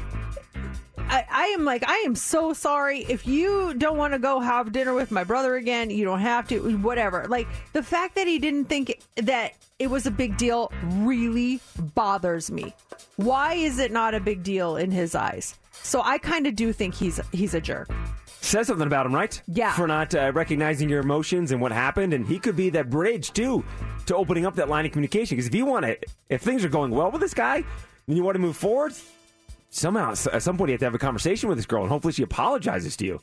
[0.96, 3.00] I, I am like, I am so sorry.
[3.00, 6.48] If you don't want to go have dinner with my brother again, you don't have
[6.48, 7.26] to, whatever.
[7.28, 11.60] Like, the fact that he didn't think that it was a big deal really
[11.94, 12.74] bothers me.
[13.16, 15.54] Why is it not a big deal in his eyes?
[15.72, 17.90] So I kind of do think he's he's a jerk.
[18.44, 19.40] Says something about him, right?
[19.46, 19.72] Yeah.
[19.72, 22.12] For not uh, recognizing your emotions and what happened.
[22.12, 23.64] And he could be that bridge, too,
[24.06, 25.36] to opening up that line of communication.
[25.36, 25.96] Because if you want to,
[26.28, 27.62] if things are going well with this guy
[28.08, 28.94] and you want to move forward,
[29.70, 31.82] somehow, at some point, you have to have a conversation with this girl.
[31.82, 33.20] And hopefully she apologizes to you.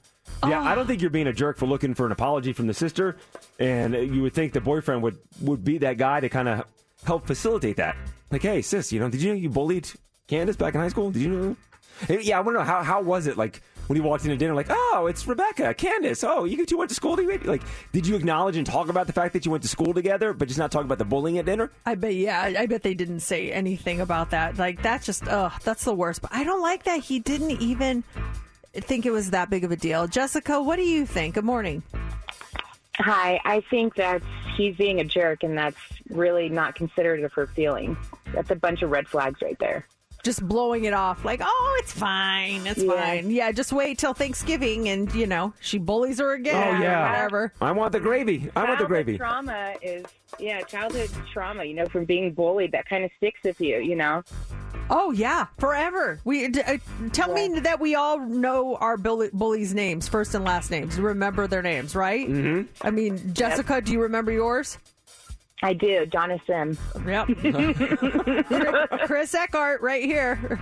[0.48, 2.74] Yeah, I don't think you're being a jerk for looking for an apology from the
[2.74, 3.18] sister.
[3.60, 6.66] And you would think the boyfriend would, would be that guy to kind of
[7.04, 7.98] help facilitate that.
[8.32, 9.90] Like, hey, sis, you know, did you know you bullied
[10.28, 11.12] Candace back in high school?
[11.12, 11.56] Did you know?
[12.08, 14.54] Yeah, I want to know how how was it like when he walked into dinner,
[14.54, 16.24] like, oh, it's Rebecca, Candace.
[16.24, 17.44] Oh, you two went to school together.
[17.50, 20.32] Like, did you acknowledge and talk about the fact that you went to school together,
[20.32, 21.72] but just not talk about the bullying at dinner?
[21.88, 24.60] I bet, yeah, I I bet they didn't say anything about that.
[24.60, 26.22] Like, that's just, ugh, that's the worst.
[26.22, 28.04] But I don't like that he didn't even
[28.76, 30.06] think it was that big of a deal.
[30.06, 31.34] Jessica, what do you think?
[31.34, 31.82] Good morning.
[32.98, 34.22] Hi, I think that
[34.56, 35.78] he's being a jerk, and that's
[36.10, 37.98] really not considerate of her feelings.
[38.36, 39.88] That's a bunch of red flags right there.
[40.24, 42.68] Just blowing it off like, oh, it's fine.
[42.68, 42.94] It's Yeah.
[42.94, 43.32] fine.
[43.32, 46.56] Yeah, just wait till Thanksgiving and, you know, she bullies her again.
[46.56, 47.10] Oh, yeah.
[47.12, 47.54] Whatever.
[47.62, 48.50] I want the gravy.
[48.56, 49.18] I want the gravy.
[49.18, 50.06] Trauma is
[50.38, 51.64] yeah, childhood trauma.
[51.64, 53.78] You know, from being bullied, that kind of sticks with you.
[53.80, 54.24] You know.
[54.92, 56.20] Oh yeah, forever.
[56.26, 56.78] We uh,
[57.14, 61.00] tell me that we all know our bully, bullies' names, first and last names.
[61.00, 62.28] Remember their names, right?
[62.28, 62.68] Mhm.
[62.82, 64.78] I mean, Jessica, do you remember yours?
[65.62, 66.06] I do.
[66.06, 66.78] Donna Sim.
[67.06, 67.28] Yep.
[69.06, 70.60] Chris Eckhart, right here.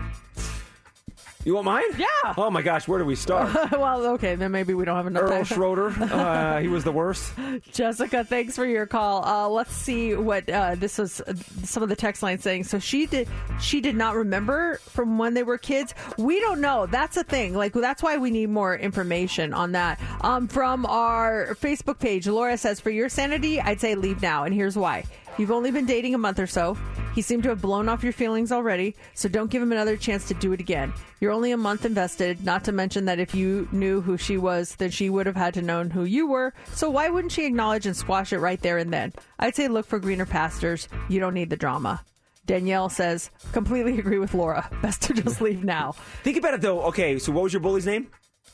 [1.48, 1.84] You want mine?
[1.98, 2.34] Yeah.
[2.36, 3.72] Oh my gosh, where do we start?
[3.72, 5.46] well, okay, then maybe we don't have enough Earl.
[5.46, 5.96] Schroeder.
[6.18, 7.32] Uh, he was the worst.
[7.72, 9.24] Jessica, thanks for your call.
[9.24, 11.22] Uh, let's see what uh, this was.
[11.22, 11.34] Uh,
[11.64, 12.66] some of the text lines saying.
[12.66, 13.30] So she did.
[13.62, 15.94] She did not remember from when they were kids.
[16.18, 16.86] We don't know.
[16.86, 17.54] That's a thing.
[17.54, 20.02] Like that's why we need more information on that.
[20.22, 24.54] Um, from our Facebook page, Laura says, "For your sanity, I'd say leave now, and
[24.54, 25.06] here's why."
[25.38, 26.76] You've only been dating a month or so.
[27.14, 30.28] He seemed to have blown off your feelings already, so don't give him another chance
[30.28, 30.94] to do it again.
[31.20, 34.76] You're only a month invested, not to mention that if you knew who she was,
[34.76, 37.86] then she would have had to known who you were, so why wouldn't she acknowledge
[37.86, 39.14] and squash it right there and then?
[39.38, 40.90] I'd say look for greener pastures.
[41.08, 42.04] You don't need the drama.
[42.48, 44.68] Danielle says, completely agree with Laura.
[44.82, 45.92] Best to just leave now.
[46.24, 46.82] Think about it though.
[46.84, 48.08] Okay, so what was your bully's name?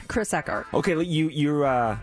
[0.08, 0.68] Chris Eckhart.
[0.74, 1.98] Okay, you you're uh,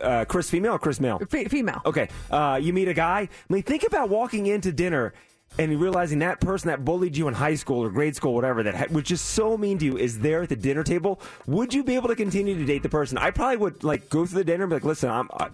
[0.00, 1.20] uh, Chris female or Chris male?
[1.20, 1.80] F- female.
[1.84, 3.20] Okay, uh, you meet a guy.
[3.20, 5.14] I mean, think about walking into dinner
[5.58, 8.74] and realizing that person that bullied you in high school or grade school, whatever, that
[8.74, 11.20] ha- was just so mean to you, is there at the dinner table.
[11.46, 13.18] Would you be able to continue to date the person?
[13.18, 15.28] I probably would like go through the dinner and be like, listen, I'm.
[15.32, 15.48] I,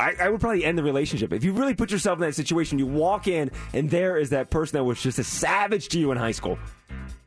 [0.00, 1.32] I, I would probably end the relationship.
[1.32, 4.48] If you really put yourself in that situation, you walk in and there is that
[4.48, 6.56] person that was just a savage to you in high school.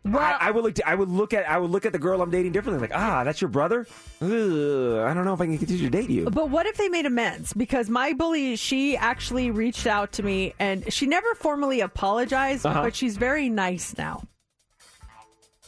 [0.04, 0.76] I, I would look.
[0.76, 1.48] To, I would look at.
[1.48, 2.82] I would look at the girl I'm dating differently.
[2.82, 3.86] Like, ah, that's your brother.
[4.22, 6.28] Ugh, I don't know if I can continue to date you.
[6.30, 7.54] But what if they made amends?
[7.54, 12.82] Because my bully, she actually reached out to me and she never formally apologized, Uh-huh.
[12.82, 14.24] but she's very nice now.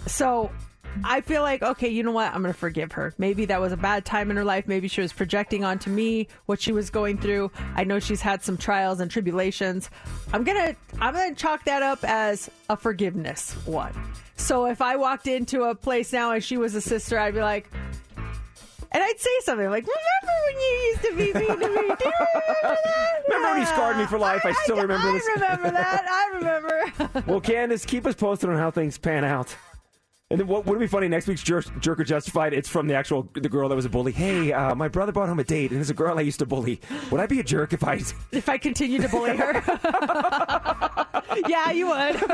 [0.07, 0.51] So
[1.03, 2.34] I feel like, okay, you know what?
[2.34, 3.14] I'm going to forgive her.
[3.18, 4.68] Maybe that was a bad time in her life.
[4.68, 7.51] Maybe she was projecting onto me what she was going through.
[7.76, 9.89] I know she's had some trials and tribulations.
[10.34, 13.93] I'm going to I'm going to chalk that up as a forgiveness one.
[14.35, 17.41] So if I walked into a place now and she was a sister, I'd be
[17.41, 17.69] like,
[18.91, 21.95] and I'd say something like, "Remember when you used to be mean to me?
[21.99, 24.45] Do you remember that?" Remember when you scarred me for life?
[24.45, 25.27] I still remember this.
[25.27, 26.05] I remember that.
[26.07, 27.23] I remember.
[27.31, 29.55] well, Candace, keep us posted on how things pan out.
[30.34, 32.53] And then what would be funny next week's jerk, jerk or justified?
[32.53, 34.11] It's from the actual the girl that was a bully.
[34.11, 36.47] Hey, uh, my brother brought home a date, and it's a girl I used to
[36.47, 36.81] bully.
[37.11, 38.01] Would I be a jerk if I?
[38.31, 39.53] if I continue to bully her,
[41.47, 42.23] yeah, you would.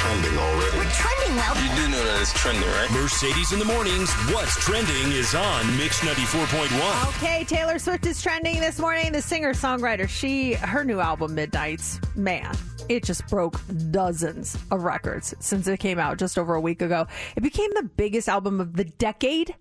[0.00, 0.78] trending already.
[0.78, 1.54] We're trending well.
[1.56, 2.90] You do know that it's trending, right?
[2.90, 4.10] Mercedes in the mornings.
[4.32, 7.18] What's trending is on Mix 94.1.
[7.18, 9.12] Okay, Taylor Swift is trending this morning.
[9.12, 12.56] The singer songwriter, she her new album Midnights, man,
[12.88, 13.60] it just broke
[13.90, 17.06] dozens of records since it came out just over a week ago.
[17.36, 19.54] It became the biggest album of the decade.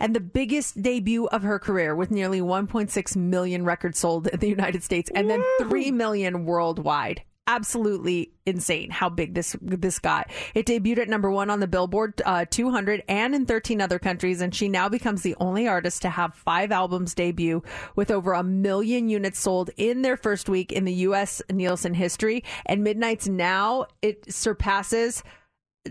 [0.00, 4.48] And the biggest debut of her career with nearly 1.6 million records sold in the
[4.48, 7.22] United States and then 3 million worldwide.
[7.46, 10.30] Absolutely insane how big this this got.
[10.54, 14.40] It debuted at number one on the Billboard uh, 200 and in 13 other countries,
[14.40, 17.62] and she now becomes the only artist to have five albums debut
[17.94, 21.40] with over a million units sold in their first week in the U.S.
[21.50, 22.42] Nielsen history.
[22.66, 25.22] And Midnights now it surpasses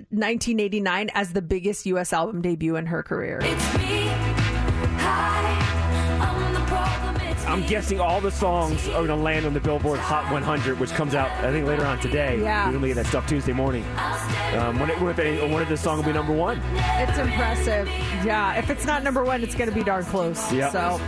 [0.09, 2.11] 1989 as the biggest U.S.
[2.11, 3.39] album debut in her career.
[7.55, 10.89] I'm guessing all the songs are going to land on the Billboard Hot 100, which
[10.89, 12.41] comes out I think later on today.
[12.41, 12.65] Yeah.
[12.65, 13.85] we're going to get that stuff Tuesday morning.
[14.57, 16.61] Um, when it, when it, when the song will be number one.
[16.75, 17.87] It's impressive.
[18.25, 20.51] Yeah, if it's not number one, it's going to be darn close.
[20.51, 20.73] Yep.
[20.73, 20.99] So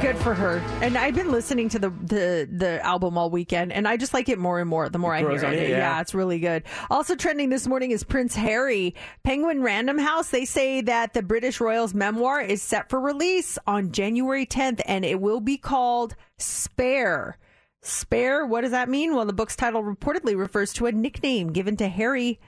[0.00, 0.58] good for her.
[0.82, 4.28] And I've been listening to the, the the album all weekend, and I just like
[4.28, 5.68] it more and more the more I hear it.
[5.68, 6.00] you, yeah.
[6.00, 6.64] it's really good.
[6.90, 8.94] Also trending this morning is Prince Harry.
[9.24, 10.30] Penguin Random House.
[10.30, 15.04] They say that the British Royals memoir is set for release on January 10th, and
[15.04, 17.38] it will be called Spare.
[17.80, 18.44] Spare.
[18.46, 19.14] What does that mean?
[19.14, 22.40] Well, the book's title reportedly refers to a nickname given to Harry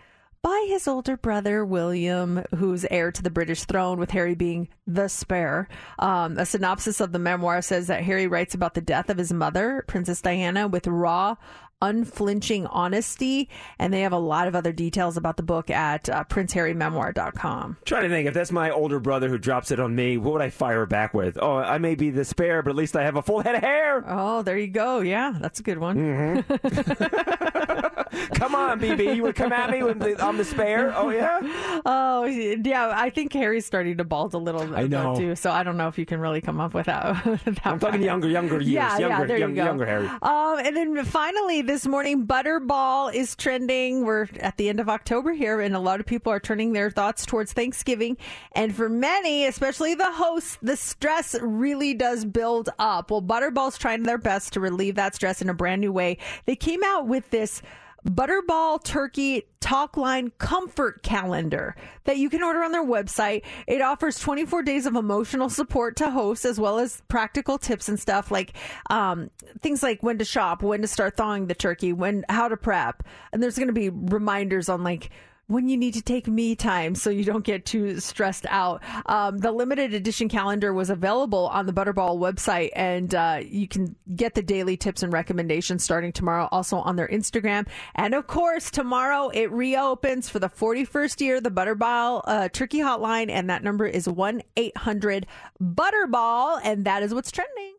[0.49, 5.07] by his older brother William, who's heir to the British throne, with Harry being the
[5.07, 5.69] spare.
[5.99, 9.31] Um, a synopsis of the memoir says that Harry writes about the death of his
[9.31, 11.35] mother, Princess Diana, with raw,
[11.83, 16.25] unflinching honesty, and they have a lot of other details about the book at uh,
[16.25, 17.77] princeharrymemoir.com.
[17.85, 20.43] Trying to think, if that's my older brother who drops it on me, what would
[20.43, 21.37] I fire back with?
[21.43, 23.61] Oh, I may be the spare, but at least I have a full head of
[23.61, 24.03] hair.
[24.09, 25.01] Oh, there you go.
[25.01, 25.99] Yeah, that's a good one.
[25.99, 27.85] Mm-hmm.
[28.35, 29.17] come on, BB.
[29.17, 30.93] You would come at me when the, I'm the spare?
[30.97, 31.81] Oh, yeah?
[31.85, 32.93] Oh, yeah.
[32.95, 35.17] I think Harry's starting to bald a little I know.
[35.17, 37.25] too, so I don't know if you can really come up with that.
[37.45, 38.69] that I'm talking younger, younger years.
[38.69, 39.65] Yeah, younger, yeah, there young- you go.
[39.65, 40.07] younger Harry.
[40.07, 44.05] Um, and then finally this morning, Butterball is trending.
[44.05, 46.91] We're at the end of October here, and a lot of people are turning their
[46.91, 48.17] thoughts towards Thanksgiving.
[48.53, 53.11] And for many, especially the hosts, the stress really does build up.
[53.11, 56.19] Well, Butterball's trying their best to relieve that stress in a brand new way.
[56.47, 57.63] They came out with this.
[58.09, 63.43] Butterball Turkey Talk Line Comfort Calendar that you can order on their website.
[63.67, 68.01] It offers 24 days of emotional support to hosts as well as practical tips and
[68.01, 68.55] stuff like
[68.91, 69.31] um,
[69.61, 73.03] things like when to shop, when to start thawing the turkey, when how to prep,
[73.33, 75.11] and there's going to be reminders on like
[75.49, 78.83] when you need to take me time so you don't get too stressed out.
[79.07, 83.97] Um, the limited edition calendar was available on the Butterball website, and uh, you can
[84.15, 87.67] get the daily tips and recommendations starting tomorrow, also on their Instagram.
[87.95, 93.31] And of course, tomorrow it reopens for the 41st year, the Butterball uh, Turkey Hotline,
[93.31, 95.27] and that number is 1 800
[95.63, 97.75] Butterball, and that is what's trending.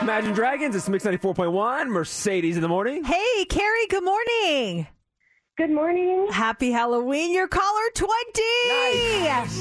[0.00, 3.02] Imagine Dragons, it's Mix 94.1, Mercedes in the morning.
[3.02, 4.86] Hey, Carrie, good morning.
[5.56, 6.28] Good morning.
[6.30, 7.32] Happy Halloween.
[7.32, 8.12] You're caller 20.
[9.24, 9.58] Yes!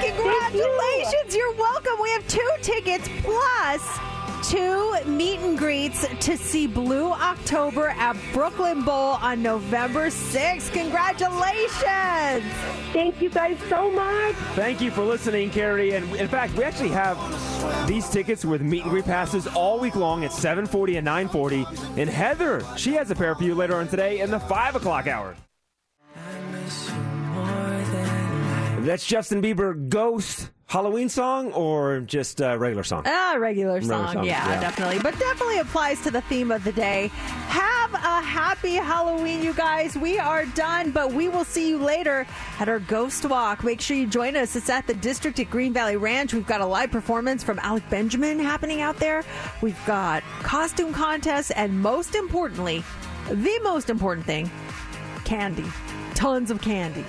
[0.00, 1.36] Congratulations.
[1.36, 1.92] You're welcome.
[2.02, 3.98] We have two tickets plus
[4.42, 10.72] two meet and greets to see Blue October at Brooklyn Bowl on November 6th.
[10.72, 12.52] Congratulations.
[12.92, 14.34] Thank you guys so much.
[14.54, 15.94] Thank you for listening, Carrie.
[15.94, 17.18] And in fact, we actually have
[17.86, 21.66] these tickets with meet and greet passes all week long at 740 and 940.
[22.00, 25.06] And Heather, she has a pair for you later on today in the 5 o'clock
[25.06, 25.36] hour.
[28.80, 33.02] That's Justin Bieber Ghost Halloween song or just a regular song?
[33.04, 34.12] Ah, regular Regular song.
[34.14, 34.60] song, yeah, yeah.
[34.60, 35.00] definitely.
[35.00, 37.08] But definitely applies to the theme of the day.
[37.48, 39.96] Have a happy Halloween, you guys.
[39.96, 42.24] We are done, but we will see you later
[42.60, 43.64] at our Ghost Walk.
[43.64, 44.54] Make sure you join us.
[44.54, 46.32] It's at the District at Green Valley Ranch.
[46.32, 49.24] We've got a live performance from Alec Benjamin happening out there.
[49.62, 52.84] We've got costume contests, and most importantly,
[53.28, 54.48] the most important thing,
[55.24, 55.66] candy.
[56.14, 57.04] Tons of candy.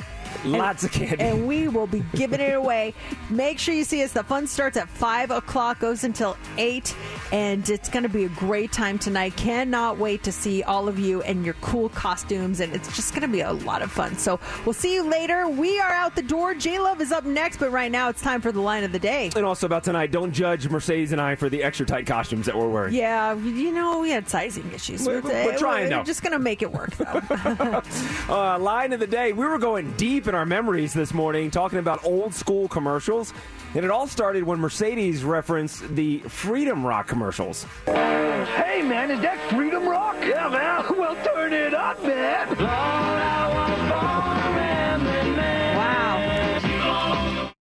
[0.46, 1.22] Lots of candy.
[1.24, 2.94] And we will be giving it away.
[3.30, 4.12] Make sure you see us.
[4.12, 6.96] The fun starts at 5 o'clock, goes until 8,
[7.32, 9.36] and it's going to be a great time tonight.
[9.38, 13.22] Cannot wait to see all of you and your cool costumes, and it's just going
[13.22, 14.18] to be a lot of fun.
[14.18, 15.48] So we'll see you later.
[15.48, 16.54] We are out the door.
[16.54, 19.00] J Love is up next, but right now it's time for the line of the
[19.00, 19.30] day.
[19.36, 22.58] And also about tonight, don't judge Mercedes and I for the extra tight costumes that
[22.58, 22.94] we're wearing.
[22.94, 25.06] Yeah, you know, we had sizing issues.
[25.06, 26.04] We're- we're trying, We're though.
[26.04, 27.82] just going to make it work, though.
[28.30, 29.34] Uh, line of the day.
[29.34, 33.34] We were going deep in our memories this morning, talking about old school commercials.
[33.76, 37.66] And it all started when Mercedes referenced the Freedom Rock commercials.
[37.86, 40.16] Hey, man, is that Freedom Rock?
[40.22, 40.86] Yeah, man.
[41.02, 42.48] Well, turn it up, man.
[42.58, 43.72] Wow.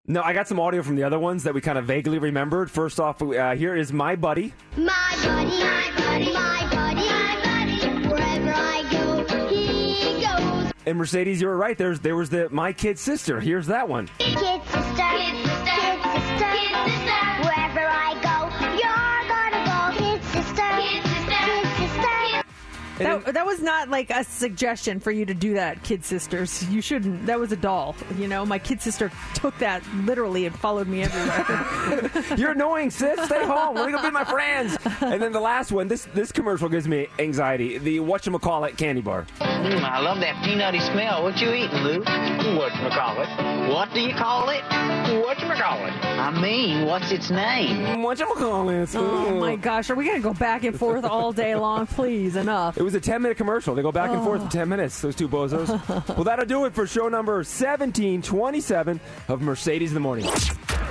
[0.07, 2.71] No, I got some audio from the other ones that we kind of vaguely remembered.
[2.71, 4.53] First off, uh, here is My Buddy.
[4.77, 6.10] My buddy, my buddy,
[10.87, 11.77] And Mercedes, you were right.
[11.77, 13.41] There's there was the My Kid Sister.
[13.41, 14.09] Here's that one.
[14.19, 15.50] Kid sister, kid sister,
[23.01, 26.69] That, that was not like a suggestion for you to do that, kid sisters.
[26.71, 27.27] You shouldn't.
[27.27, 27.97] That was a doll.
[28.17, 32.11] You know, my kid sister took that literally and followed me everywhere.
[32.37, 33.21] You're annoying, sis.
[33.25, 33.77] Stay home.
[33.77, 34.77] Let me go be my friends.
[35.01, 35.89] And then the last one.
[35.89, 37.79] This this commercial gives me anxiety.
[37.79, 39.27] The whatchamacallit candy bar.
[39.41, 41.23] Mm, I love that peanutty smell.
[41.23, 42.03] What you eating, Lou?
[42.03, 43.75] Whatchamacallit?
[43.75, 44.63] What do you call it?
[44.63, 45.93] Whatchamacallit?
[46.05, 47.99] I mean, what's its name?
[47.99, 48.95] Whatchamacallit?
[48.97, 51.87] oh my gosh, are we going to go back and forth all day long?
[51.87, 52.77] Please, enough.
[52.91, 53.77] It was a 10 minute commercial.
[53.77, 55.69] They go back and forth for 10 minutes, those two bozos.
[56.17, 60.29] well, that'll do it for show number 1727 of Mercedes in the Morning.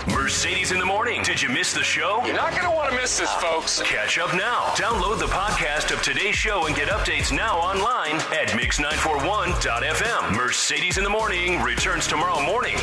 [0.08, 1.22] Mercedes in the morning.
[1.24, 2.22] Did you miss the show?
[2.26, 3.82] You're not going to want to miss this, folks.
[3.82, 4.68] Catch up now.
[4.76, 10.38] Download the podcast of today's show and get updates now online at mix941.fm.
[10.38, 12.78] Mercedes in the morning returns tomorrow morning.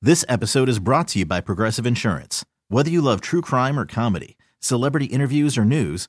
[0.00, 2.46] This episode is brought to you by Progressive Insurance.
[2.68, 6.08] Whether you love true crime or comedy, celebrity interviews or news,